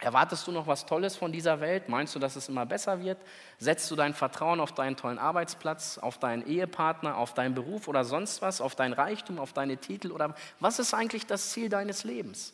Erwartest 0.02 0.46
du 0.46 0.52
noch 0.52 0.68
was 0.68 0.86
Tolles 0.86 1.16
von 1.16 1.32
dieser 1.32 1.62
Welt? 1.62 1.88
Meinst 1.88 2.14
du, 2.16 2.20
dass 2.20 2.36
es 2.36 2.50
immer 2.50 2.66
besser 2.66 3.02
wird? 3.02 3.18
Setzt 3.60 3.90
du 3.90 3.96
dein 3.96 4.14
Vertrauen 4.14 4.60
auf 4.60 4.74
deinen 4.74 4.98
tollen 4.98 5.18
Arbeitsplatz, 5.18 5.98
auf 5.98 6.20
deinen 6.20 6.46
Ehepartner, 6.46 7.16
auf 7.16 7.34
deinen 7.34 7.56
Beruf 7.56 7.88
oder 7.88 8.04
sonst 8.04 8.42
was, 8.42 8.60
auf 8.60 8.76
dein 8.76 8.92
Reichtum, 8.92 9.40
auf 9.40 9.54
deine 9.54 9.78
Titel? 9.78 10.12
Oder 10.12 10.36
was 10.60 10.80
ist 10.80 10.94
eigentlich 10.94 11.26
das 11.26 11.52
Ziel 11.52 11.70
deines 11.70 12.04
Lebens? 12.04 12.54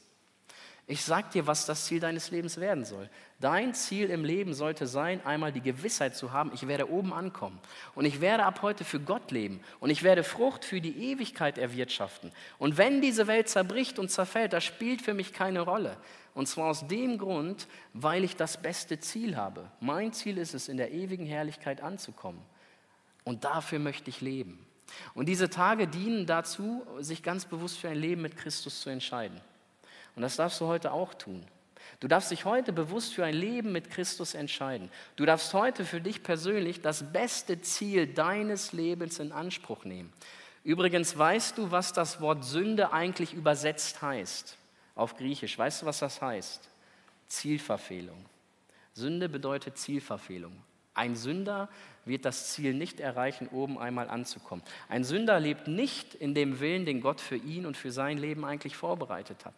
Ich 0.92 1.06
sag 1.06 1.32
dir, 1.32 1.48
was 1.48 1.66
das 1.66 1.86
Ziel 1.86 2.02
deines 2.02 2.32
Lebens 2.32 2.58
werden 2.58 2.84
soll. 2.84 3.10
Dein 3.40 3.74
Ziel 3.74 4.10
im 4.10 4.26
Leben 4.26 4.54
sollte 4.54 4.88
sein, 4.88 5.26
einmal 5.26 5.54
die 5.54 5.62
Gewissheit 5.62 6.18
zu 6.18 6.34
haben, 6.34 6.52
ich 6.54 6.68
werde 6.68 6.92
oben 6.92 7.14
ankommen. 7.14 7.62
Und 7.96 8.04
ich 8.04 8.20
werde 8.20 8.44
ab 8.44 8.62
heute 8.62 8.84
für 8.84 9.00
Gott 9.00 9.32
leben. 9.32 9.62
Und 9.80 9.90
ich 9.90 10.04
werde 10.04 10.26
Frucht 10.26 10.66
für 10.66 10.82
die 10.82 11.12
Ewigkeit 11.12 11.58
erwirtschaften. 11.58 12.34
Und 12.58 12.78
wenn 12.78 13.00
diese 13.00 13.28
Welt 13.28 13.48
zerbricht 13.48 14.00
und 14.00 14.12
zerfällt, 14.12 14.52
das 14.52 14.66
spielt 14.66 15.02
für 15.02 15.14
mich 15.14 15.32
keine 15.32 15.62
Rolle. 15.62 15.96
Und 16.34 16.50
zwar 16.50 16.70
aus 16.70 16.86
dem 16.86 17.18
Grund, 17.18 17.70
weil 17.94 18.26
ich 18.26 18.36
das 18.36 18.62
beste 18.62 19.00
Ziel 19.00 19.38
habe. 19.38 19.72
Mein 19.80 20.12
Ziel 20.12 20.38
ist 20.38 20.54
es, 20.54 20.68
in 20.68 20.76
der 20.76 20.92
ewigen 20.92 21.26
Herrlichkeit 21.26 21.80
anzukommen. 21.80 22.42
Und 23.24 23.46
dafür 23.46 23.80
möchte 23.80 24.10
ich 24.10 24.20
leben. 24.20 24.60
Und 25.14 25.30
diese 25.30 25.50
Tage 25.50 25.88
dienen 25.88 26.26
dazu, 26.26 26.86
sich 27.00 27.24
ganz 27.24 27.46
bewusst 27.46 27.78
für 27.78 27.88
ein 27.88 27.98
Leben 27.98 28.22
mit 28.22 28.36
Christus 28.36 28.82
zu 28.82 28.90
entscheiden. 28.90 29.40
Und 30.16 30.22
das 30.22 30.36
darfst 30.36 30.60
du 30.62 30.68
heute 30.68 30.92
auch 30.92 31.14
tun. 31.14 31.46
Du 32.00 32.08
darfst 32.08 32.32
dich 32.32 32.46
heute 32.46 32.74
bewusst 32.74 33.14
für 33.14 33.26
ein 33.26 33.34
Leben 33.34 33.72
mit 33.72 33.90
Christus 33.90 34.34
entscheiden. 34.34 34.90
Du 35.16 35.26
darfst 35.26 35.54
heute 35.54 35.86
für 35.86 36.02
dich 36.02 36.24
persönlich 36.24 36.82
das 36.82 37.12
beste 37.12 37.62
Ziel 37.62 38.08
deines 38.08 38.74
Lebens 38.74 39.20
in 39.20 39.32
Anspruch 39.32 39.86
nehmen. 39.86 40.12
Übrigens 40.64 41.18
weißt 41.18 41.58
du, 41.58 41.72
was 41.72 41.94
das 41.94 42.22
Wort 42.22 42.44
Sünde 42.44 42.94
eigentlich 42.94 43.34
übersetzt 43.34 44.02
heißt 44.02 44.58
auf 44.96 45.18
Griechisch. 45.18 45.58
Weißt 45.58 45.82
du, 45.82 45.86
was 45.86 46.00
das 46.00 46.22
heißt? 46.22 46.70
Zielverfehlung. 47.28 48.26
Sünde 48.94 49.30
bedeutet 49.30 49.78
Zielverfehlung. 49.78 50.54
Ein 50.94 51.16
Sünder 51.16 51.70
wird 52.04 52.26
das 52.26 52.52
Ziel 52.52 52.74
nicht 52.74 53.00
erreichen, 53.00 53.48
oben 53.52 53.80
einmal 53.80 54.10
anzukommen. 54.10 54.64
Ein 54.90 55.04
Sünder 55.04 55.40
lebt 55.40 55.68
nicht 55.68 56.14
in 56.16 56.34
dem 56.36 56.60
Willen, 56.60 56.86
den 56.86 57.00
Gott 57.00 57.22
für 57.22 57.38
ihn 57.38 57.66
und 57.66 57.78
für 57.78 57.92
sein 57.92 58.18
Leben 58.18 58.44
eigentlich 58.44 58.76
vorbereitet 58.76 59.46
hat. 59.46 59.56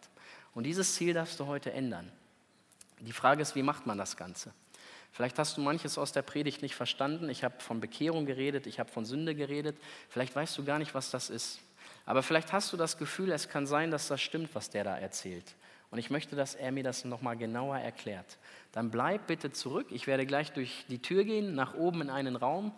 Und 0.54 0.64
dieses 0.64 0.94
Ziel 0.94 1.14
darfst 1.14 1.40
du 1.40 1.46
heute 1.46 1.72
ändern. 1.72 2.10
Die 3.00 3.12
Frage 3.12 3.42
ist, 3.42 3.54
wie 3.54 3.62
macht 3.62 3.86
man 3.86 3.98
das 3.98 4.16
Ganze? 4.16 4.52
Vielleicht 5.12 5.38
hast 5.38 5.56
du 5.56 5.60
manches 5.60 5.98
aus 5.98 6.12
der 6.12 6.22
Predigt 6.22 6.62
nicht 6.62 6.74
verstanden. 6.74 7.28
Ich 7.28 7.44
habe 7.44 7.60
von 7.60 7.80
Bekehrung 7.80 8.26
geredet, 8.26 8.66
ich 8.66 8.80
habe 8.80 8.90
von 8.90 9.04
Sünde 9.04 9.34
geredet. 9.34 9.76
Vielleicht 10.08 10.34
weißt 10.34 10.56
du 10.58 10.64
gar 10.64 10.78
nicht, 10.78 10.94
was 10.94 11.10
das 11.10 11.30
ist. 11.30 11.60
Aber 12.06 12.22
vielleicht 12.22 12.52
hast 12.52 12.72
du 12.72 12.76
das 12.76 12.98
Gefühl, 12.98 13.30
es 13.30 13.48
kann 13.48 13.66
sein, 13.66 13.90
dass 13.90 14.08
das 14.08 14.20
stimmt, 14.20 14.54
was 14.54 14.70
der 14.70 14.84
da 14.84 14.96
erzählt. 14.96 15.54
Und 15.90 15.98
ich 15.98 16.10
möchte, 16.10 16.34
dass 16.34 16.56
er 16.56 16.72
mir 16.72 16.82
das 16.82 17.04
nochmal 17.04 17.36
genauer 17.36 17.78
erklärt. 17.78 18.38
Dann 18.72 18.90
bleib 18.90 19.28
bitte 19.28 19.52
zurück. 19.52 19.86
Ich 19.90 20.08
werde 20.08 20.26
gleich 20.26 20.52
durch 20.52 20.84
die 20.88 21.00
Tür 21.00 21.22
gehen, 21.22 21.54
nach 21.54 21.74
oben 21.74 22.02
in 22.02 22.10
einen 22.10 22.34
Raum. 22.34 22.72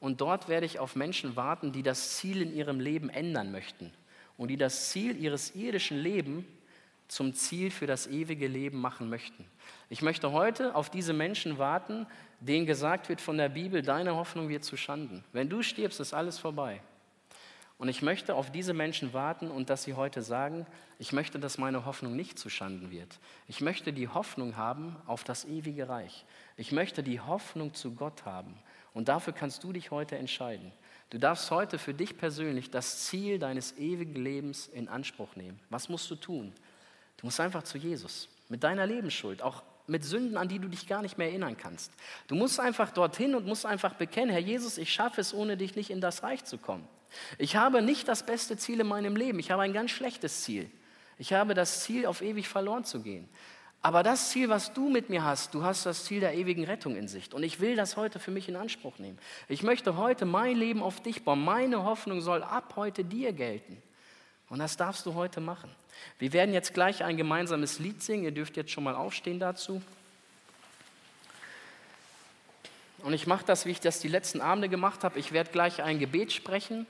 Und 0.00 0.20
dort 0.20 0.48
werde 0.48 0.66
ich 0.66 0.78
auf 0.78 0.94
Menschen 0.94 1.36
warten, 1.36 1.72
die 1.72 1.82
das 1.82 2.16
Ziel 2.16 2.42
in 2.42 2.54
ihrem 2.54 2.80
Leben 2.80 3.08
ändern 3.08 3.50
möchten. 3.50 3.92
Und 4.36 4.48
die 4.48 4.58
das 4.58 4.90
Ziel 4.90 5.16
ihres 5.16 5.54
irdischen 5.54 5.98
Lebens 5.98 6.44
zum 7.08 7.34
Ziel 7.34 7.70
für 7.70 7.86
das 7.86 8.06
ewige 8.06 8.46
Leben 8.46 8.80
machen 8.80 9.08
möchten. 9.08 9.44
Ich 9.88 10.02
möchte 10.02 10.32
heute 10.32 10.74
auf 10.74 10.90
diese 10.90 11.12
Menschen 11.12 11.58
warten, 11.58 12.06
denen 12.40 12.66
gesagt 12.66 13.08
wird 13.08 13.20
von 13.20 13.38
der 13.38 13.48
Bibel, 13.48 13.82
deine 13.82 14.14
Hoffnung 14.14 14.48
wird 14.48 14.64
zu 14.64 14.76
Schanden. 14.76 15.24
Wenn 15.32 15.48
du 15.48 15.62
stirbst, 15.62 16.00
ist 16.00 16.14
alles 16.14 16.38
vorbei. 16.38 16.80
Und 17.78 17.88
ich 17.88 18.02
möchte 18.02 18.34
auf 18.34 18.50
diese 18.50 18.74
Menschen 18.74 19.12
warten 19.12 19.50
und 19.50 19.70
dass 19.70 19.84
sie 19.84 19.94
heute 19.94 20.20
sagen, 20.20 20.66
ich 20.98 21.12
möchte, 21.12 21.38
dass 21.38 21.58
meine 21.58 21.86
Hoffnung 21.86 22.16
nicht 22.16 22.36
zu 22.36 22.50
Schanden 22.50 22.90
wird. 22.90 23.20
Ich 23.46 23.60
möchte 23.60 23.92
die 23.92 24.08
Hoffnung 24.08 24.56
haben 24.56 24.96
auf 25.06 25.22
das 25.22 25.44
ewige 25.44 25.88
Reich. 25.88 26.24
Ich 26.56 26.72
möchte 26.72 27.04
die 27.04 27.20
Hoffnung 27.20 27.72
zu 27.74 27.94
Gott 27.94 28.24
haben. 28.24 28.54
Und 28.94 29.08
dafür 29.08 29.32
kannst 29.32 29.62
du 29.62 29.72
dich 29.72 29.92
heute 29.92 30.18
entscheiden. 30.18 30.72
Du 31.10 31.18
darfst 31.18 31.52
heute 31.52 31.78
für 31.78 31.94
dich 31.94 32.18
persönlich 32.18 32.70
das 32.72 33.04
Ziel 33.04 33.38
deines 33.38 33.78
ewigen 33.78 34.16
Lebens 34.16 34.66
in 34.66 34.88
Anspruch 34.88 35.36
nehmen. 35.36 35.60
Was 35.70 35.88
musst 35.88 36.10
du 36.10 36.16
tun? 36.16 36.52
Du 37.18 37.26
musst 37.26 37.40
einfach 37.40 37.62
zu 37.62 37.78
Jesus 37.78 38.28
mit 38.48 38.64
deiner 38.64 38.86
Lebensschuld, 38.86 39.42
auch 39.42 39.62
mit 39.86 40.04
Sünden, 40.04 40.36
an 40.36 40.48
die 40.48 40.58
du 40.58 40.68
dich 40.68 40.86
gar 40.86 41.02
nicht 41.02 41.18
mehr 41.18 41.28
erinnern 41.28 41.56
kannst. 41.56 41.92
Du 42.26 42.34
musst 42.34 42.60
einfach 42.60 42.90
dorthin 42.90 43.34
und 43.34 43.46
musst 43.46 43.66
einfach 43.66 43.94
bekennen, 43.94 44.30
Herr 44.30 44.40
Jesus, 44.40 44.78
ich 44.78 44.92
schaffe 44.92 45.20
es, 45.20 45.34
ohne 45.34 45.56
dich 45.56 45.76
nicht 45.76 45.90
in 45.90 46.00
das 46.00 46.22
Reich 46.22 46.44
zu 46.44 46.58
kommen. 46.58 46.86
Ich 47.38 47.56
habe 47.56 47.80
nicht 47.82 48.06
das 48.06 48.24
beste 48.24 48.56
Ziel 48.56 48.80
in 48.80 48.86
meinem 48.86 49.16
Leben, 49.16 49.38
ich 49.38 49.50
habe 49.50 49.62
ein 49.62 49.72
ganz 49.72 49.90
schlechtes 49.90 50.42
Ziel. 50.42 50.70
Ich 51.18 51.32
habe 51.32 51.54
das 51.54 51.82
Ziel, 51.82 52.06
auf 52.06 52.22
ewig 52.22 52.48
verloren 52.48 52.84
zu 52.84 53.00
gehen. 53.00 53.28
Aber 53.80 54.02
das 54.02 54.30
Ziel, 54.30 54.48
was 54.48 54.72
du 54.72 54.88
mit 54.88 55.08
mir 55.08 55.24
hast, 55.24 55.54
du 55.54 55.62
hast 55.62 55.86
das 55.86 56.04
Ziel 56.04 56.20
der 56.20 56.34
ewigen 56.34 56.64
Rettung 56.64 56.96
in 56.96 57.08
Sicht. 57.08 57.32
Und 57.32 57.42
ich 57.42 57.60
will 57.60 57.76
das 57.76 57.96
heute 57.96 58.18
für 58.18 58.30
mich 58.30 58.48
in 58.48 58.56
Anspruch 58.56 58.98
nehmen. 58.98 59.18
Ich 59.48 59.62
möchte 59.62 59.96
heute 59.96 60.26
mein 60.26 60.56
Leben 60.56 60.82
auf 60.82 61.00
dich 61.00 61.24
bauen. 61.24 61.44
Meine 61.44 61.84
Hoffnung 61.84 62.20
soll 62.20 62.42
ab 62.42 62.74
heute 62.76 63.04
dir 63.04 63.32
gelten. 63.32 63.80
Und 64.50 64.60
das 64.60 64.76
darfst 64.76 65.04
du 65.06 65.14
heute 65.14 65.40
machen. 65.40 65.70
Wir 66.18 66.32
werden 66.32 66.54
jetzt 66.54 66.74
gleich 66.74 67.04
ein 67.04 67.16
gemeinsames 67.16 67.78
Lied 67.78 68.02
singen. 68.02 68.24
Ihr 68.24 68.32
dürft 68.32 68.56
jetzt 68.56 68.70
schon 68.70 68.84
mal 68.84 68.94
aufstehen 68.94 69.38
dazu. 69.38 69.82
Und 73.02 73.12
ich 73.12 73.26
mache 73.26 73.44
das, 73.44 73.66
wie 73.66 73.70
ich 73.70 73.80
das 73.80 74.00
die 74.00 74.08
letzten 74.08 74.40
Abende 74.40 74.68
gemacht 74.68 75.04
habe. 75.04 75.18
Ich 75.18 75.32
werde 75.32 75.50
gleich 75.50 75.82
ein 75.82 75.98
Gebet 75.98 76.32
sprechen. 76.32 76.86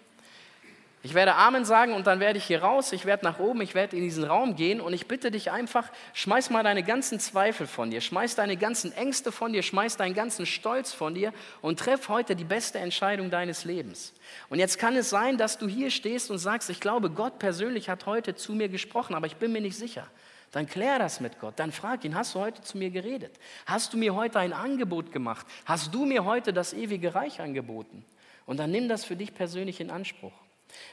Ich 1.04 1.14
werde 1.14 1.36
Amen 1.36 1.64
sagen 1.64 1.92
und 1.92 2.08
dann 2.08 2.18
werde 2.18 2.38
ich 2.38 2.44
hier 2.44 2.62
raus, 2.62 2.92
ich 2.92 3.04
werde 3.04 3.24
nach 3.24 3.38
oben, 3.38 3.60
ich 3.60 3.76
werde 3.76 3.96
in 3.96 4.02
diesen 4.02 4.24
Raum 4.24 4.56
gehen 4.56 4.80
und 4.80 4.92
ich 4.92 5.06
bitte 5.06 5.30
dich 5.30 5.52
einfach, 5.52 5.88
schmeiß 6.12 6.50
mal 6.50 6.64
deine 6.64 6.82
ganzen 6.82 7.20
Zweifel 7.20 7.68
von 7.68 7.92
dir, 7.92 8.00
schmeiß 8.00 8.34
deine 8.34 8.56
ganzen 8.56 8.90
Ängste 8.90 9.30
von 9.30 9.52
dir, 9.52 9.62
schmeiß 9.62 9.96
deinen 9.96 10.14
ganzen 10.14 10.44
Stolz 10.44 10.92
von 10.92 11.14
dir 11.14 11.32
und 11.62 11.78
treff 11.78 12.08
heute 12.08 12.34
die 12.34 12.42
beste 12.44 12.80
Entscheidung 12.80 13.30
deines 13.30 13.64
Lebens. 13.64 14.12
Und 14.48 14.58
jetzt 14.58 14.78
kann 14.80 14.96
es 14.96 15.08
sein, 15.08 15.38
dass 15.38 15.56
du 15.56 15.68
hier 15.68 15.90
stehst 15.92 16.32
und 16.32 16.38
sagst, 16.38 16.68
ich 16.68 16.80
glaube, 16.80 17.10
Gott 17.10 17.38
persönlich 17.38 17.88
hat 17.88 18.06
heute 18.06 18.34
zu 18.34 18.52
mir 18.52 18.68
gesprochen, 18.68 19.14
aber 19.14 19.28
ich 19.28 19.36
bin 19.36 19.52
mir 19.52 19.60
nicht 19.60 19.76
sicher. 19.76 20.08
Dann 20.50 20.66
klär 20.66 20.98
das 20.98 21.20
mit 21.20 21.38
Gott. 21.38 21.54
Dann 21.60 21.70
frag 21.70 22.04
ihn, 22.04 22.16
hast 22.16 22.34
du 22.34 22.40
heute 22.40 22.62
zu 22.62 22.76
mir 22.76 22.90
geredet? 22.90 23.38
Hast 23.66 23.92
du 23.92 23.98
mir 23.98 24.16
heute 24.16 24.40
ein 24.40 24.52
Angebot 24.52 25.12
gemacht? 25.12 25.46
Hast 25.64 25.94
du 25.94 26.06
mir 26.06 26.24
heute 26.24 26.52
das 26.52 26.72
ewige 26.72 27.14
Reich 27.14 27.40
angeboten? 27.40 28.04
Und 28.46 28.56
dann 28.56 28.70
nimm 28.70 28.88
das 28.88 29.04
für 29.04 29.14
dich 29.14 29.34
persönlich 29.34 29.80
in 29.80 29.90
Anspruch. 29.90 30.32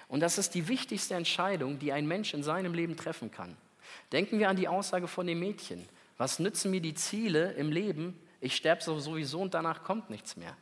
Und 0.07 0.19
das 0.19 0.37
ist 0.37 0.55
die 0.55 0.67
wichtigste 0.67 1.15
Entscheidung, 1.15 1.79
die 1.79 1.91
ein 1.91 2.07
Mensch 2.07 2.33
in 2.33 2.43
seinem 2.43 2.73
Leben 2.73 2.95
treffen 2.95 3.31
kann. 3.31 3.55
Denken 4.11 4.39
wir 4.39 4.49
an 4.49 4.55
die 4.55 4.67
Aussage 4.67 5.07
von 5.07 5.27
dem 5.27 5.39
Mädchen. 5.39 5.87
Was 6.17 6.39
nützen 6.39 6.71
mir 6.71 6.81
die 6.81 6.93
Ziele 6.93 7.53
im 7.53 7.71
Leben? 7.71 8.19
Ich 8.39 8.55
sterbe 8.55 8.81
sowieso 8.81 9.41
und 9.41 9.53
danach 9.53 9.83
kommt 9.83 10.09
nichts 10.09 10.37
mehr. 10.37 10.55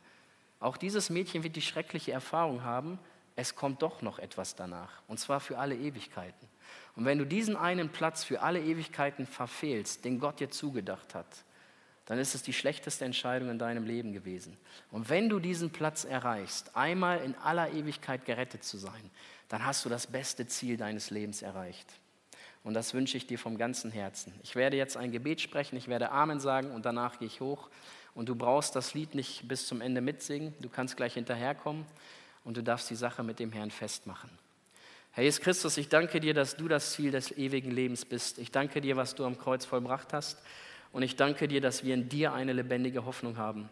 Auch 0.60 0.76
dieses 0.76 1.10
Mädchen 1.10 1.42
wird 1.42 1.56
die 1.56 1.62
schreckliche 1.62 2.12
Erfahrung 2.12 2.62
haben, 2.62 2.98
es 3.36 3.54
kommt 3.54 3.82
doch 3.82 4.00
noch 4.00 4.18
etwas 4.18 4.54
danach. 4.54 5.02
Und 5.08 5.18
zwar 5.18 5.40
für 5.40 5.58
alle 5.58 5.76
Ewigkeiten. 5.76 6.48
Und 6.96 7.04
wenn 7.04 7.18
du 7.18 7.26
diesen 7.26 7.56
einen 7.56 7.88
Platz 7.88 8.24
für 8.24 8.40
alle 8.42 8.60
Ewigkeiten 8.60 9.26
verfehlst, 9.26 10.04
den 10.04 10.20
Gott 10.20 10.40
dir 10.40 10.50
zugedacht 10.50 11.14
hat, 11.14 11.26
dann 12.06 12.18
ist 12.18 12.34
es 12.34 12.42
die 12.42 12.52
schlechteste 12.52 13.04
Entscheidung 13.04 13.48
in 13.50 13.58
deinem 13.58 13.84
Leben 13.84 14.12
gewesen. 14.12 14.56
Und 14.90 15.08
wenn 15.08 15.28
du 15.28 15.38
diesen 15.38 15.70
Platz 15.70 16.04
erreichst, 16.04 16.76
einmal 16.76 17.22
in 17.22 17.34
aller 17.36 17.72
Ewigkeit 17.72 18.24
gerettet 18.24 18.64
zu 18.64 18.76
sein, 18.76 19.10
dann 19.48 19.64
hast 19.64 19.84
du 19.84 19.88
das 19.88 20.06
beste 20.06 20.46
Ziel 20.46 20.76
deines 20.76 21.10
Lebens 21.10 21.42
erreicht. 21.42 21.94
Und 22.62 22.74
das 22.74 22.94
wünsche 22.94 23.16
ich 23.16 23.26
dir 23.26 23.38
vom 23.38 23.58
ganzen 23.58 23.90
Herzen. 23.90 24.32
Ich 24.42 24.56
werde 24.56 24.76
jetzt 24.76 24.96
ein 24.96 25.12
Gebet 25.12 25.40
sprechen, 25.40 25.76
ich 25.76 25.88
werde 25.88 26.10
Amen 26.10 26.40
sagen 26.40 26.70
und 26.70 26.86
danach 26.86 27.18
gehe 27.18 27.28
ich 27.28 27.40
hoch. 27.40 27.68
Und 28.14 28.28
du 28.28 28.34
brauchst 28.34 28.74
das 28.76 28.94
Lied 28.94 29.14
nicht 29.14 29.48
bis 29.48 29.66
zum 29.66 29.80
Ende 29.80 30.00
mitsingen, 30.00 30.54
du 30.60 30.68
kannst 30.68 30.96
gleich 30.96 31.14
hinterherkommen 31.14 31.84
und 32.44 32.56
du 32.56 32.62
darfst 32.62 32.88
die 32.90 32.94
Sache 32.94 33.22
mit 33.22 33.38
dem 33.38 33.52
Herrn 33.52 33.70
festmachen. 33.70 34.30
Herr 35.12 35.24
Jesus 35.24 35.40
Christus, 35.40 35.76
ich 35.76 35.88
danke 35.88 36.20
dir, 36.20 36.34
dass 36.34 36.56
du 36.56 36.66
das 36.66 36.92
Ziel 36.92 37.10
des 37.10 37.30
ewigen 37.32 37.70
Lebens 37.70 38.04
bist. 38.04 38.38
Ich 38.38 38.50
danke 38.50 38.80
dir, 38.80 38.96
was 38.96 39.14
du 39.14 39.24
am 39.24 39.38
Kreuz 39.38 39.64
vollbracht 39.64 40.12
hast. 40.12 40.38
Und 40.94 41.02
ich 41.02 41.16
danke 41.16 41.48
dir, 41.48 41.60
dass 41.60 41.82
wir 41.82 41.92
in 41.92 42.08
dir 42.08 42.32
eine 42.32 42.52
lebendige 42.52 43.04
Hoffnung 43.04 43.36
haben. 43.36 43.68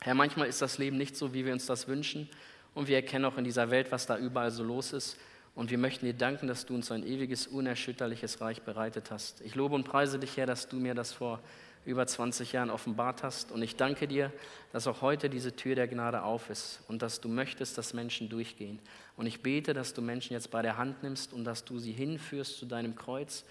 Herr, 0.00 0.14
manchmal 0.14 0.48
ist 0.48 0.62
das 0.62 0.78
Leben 0.78 0.96
nicht 0.96 1.14
so, 1.14 1.34
wie 1.34 1.44
wir 1.44 1.52
uns 1.52 1.66
das 1.66 1.88
wünschen. 1.88 2.26
Und 2.72 2.88
wir 2.88 2.96
erkennen 2.96 3.26
auch 3.26 3.36
in 3.36 3.44
dieser 3.44 3.70
Welt, 3.70 3.92
was 3.92 4.06
da 4.06 4.16
überall 4.16 4.50
so 4.50 4.64
los 4.64 4.94
ist. 4.94 5.18
Und 5.54 5.70
wir 5.70 5.76
möchten 5.76 6.06
dir 6.06 6.14
danken, 6.14 6.46
dass 6.46 6.64
du 6.64 6.74
uns 6.74 6.90
ein 6.90 7.06
ewiges, 7.06 7.46
unerschütterliches 7.46 8.40
Reich 8.40 8.62
bereitet 8.62 9.10
hast. 9.10 9.42
Ich 9.42 9.56
lobe 9.56 9.74
und 9.74 9.84
preise 9.84 10.18
dich, 10.18 10.38
Herr, 10.38 10.46
dass 10.46 10.68
du 10.68 10.76
mir 10.76 10.94
das 10.94 11.12
vor 11.12 11.40
über 11.84 12.06
20 12.06 12.50
Jahren 12.52 12.70
offenbart 12.70 13.22
hast. 13.22 13.52
Und 13.52 13.60
ich 13.60 13.76
danke 13.76 14.08
dir, 14.08 14.32
dass 14.72 14.86
auch 14.86 15.02
heute 15.02 15.28
diese 15.28 15.54
Tür 15.54 15.74
der 15.74 15.86
Gnade 15.86 16.22
auf 16.22 16.48
ist 16.48 16.80
und 16.88 17.02
dass 17.02 17.20
du 17.20 17.28
möchtest, 17.28 17.76
dass 17.76 17.92
Menschen 17.92 18.30
durchgehen. 18.30 18.78
Und 19.18 19.26
ich 19.26 19.42
bete, 19.42 19.74
dass 19.74 19.92
du 19.92 20.00
Menschen 20.00 20.32
jetzt 20.32 20.50
bei 20.50 20.62
der 20.62 20.78
Hand 20.78 21.02
nimmst 21.02 21.34
und 21.34 21.44
dass 21.44 21.66
du 21.66 21.78
sie 21.78 21.92
hinführst 21.92 22.56
zu 22.56 22.64
deinem 22.64 22.96
Kreuz 22.96 23.44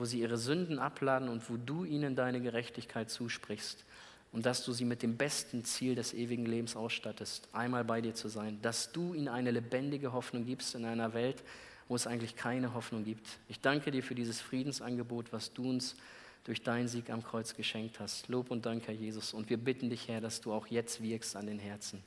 wo 0.00 0.06
sie 0.06 0.20
ihre 0.20 0.38
Sünden 0.38 0.78
abladen 0.78 1.28
und 1.28 1.48
wo 1.50 1.58
du 1.58 1.84
ihnen 1.84 2.16
deine 2.16 2.40
Gerechtigkeit 2.40 3.10
zusprichst 3.10 3.84
und 4.32 4.46
dass 4.46 4.64
du 4.64 4.72
sie 4.72 4.86
mit 4.86 5.02
dem 5.02 5.18
besten 5.18 5.62
Ziel 5.62 5.94
des 5.94 6.14
ewigen 6.14 6.46
Lebens 6.46 6.74
ausstattest, 6.74 7.48
einmal 7.52 7.84
bei 7.84 8.00
dir 8.00 8.14
zu 8.14 8.28
sein, 8.28 8.58
dass 8.62 8.92
du 8.92 9.12
ihnen 9.12 9.28
eine 9.28 9.50
lebendige 9.50 10.14
Hoffnung 10.14 10.46
gibst 10.46 10.74
in 10.74 10.86
einer 10.86 11.12
Welt, 11.12 11.42
wo 11.86 11.96
es 11.96 12.06
eigentlich 12.06 12.34
keine 12.34 12.72
Hoffnung 12.72 13.04
gibt. 13.04 13.26
Ich 13.48 13.60
danke 13.60 13.90
dir 13.90 14.02
für 14.02 14.14
dieses 14.14 14.40
Friedensangebot, 14.40 15.34
was 15.34 15.52
du 15.52 15.68
uns 15.68 15.96
durch 16.44 16.62
deinen 16.62 16.88
Sieg 16.88 17.10
am 17.10 17.22
Kreuz 17.22 17.54
geschenkt 17.54 18.00
hast. 18.00 18.28
Lob 18.28 18.50
und 18.50 18.64
Dank, 18.64 18.86
Herr 18.86 18.94
Jesus. 18.94 19.34
Und 19.34 19.50
wir 19.50 19.58
bitten 19.58 19.90
dich, 19.90 20.08
Herr, 20.08 20.22
dass 20.22 20.40
du 20.40 20.54
auch 20.54 20.66
jetzt 20.68 21.02
wirkst 21.02 21.36
an 21.36 21.46
den 21.46 21.58
Herzen. 21.58 22.02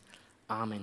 Amen. 0.47 0.81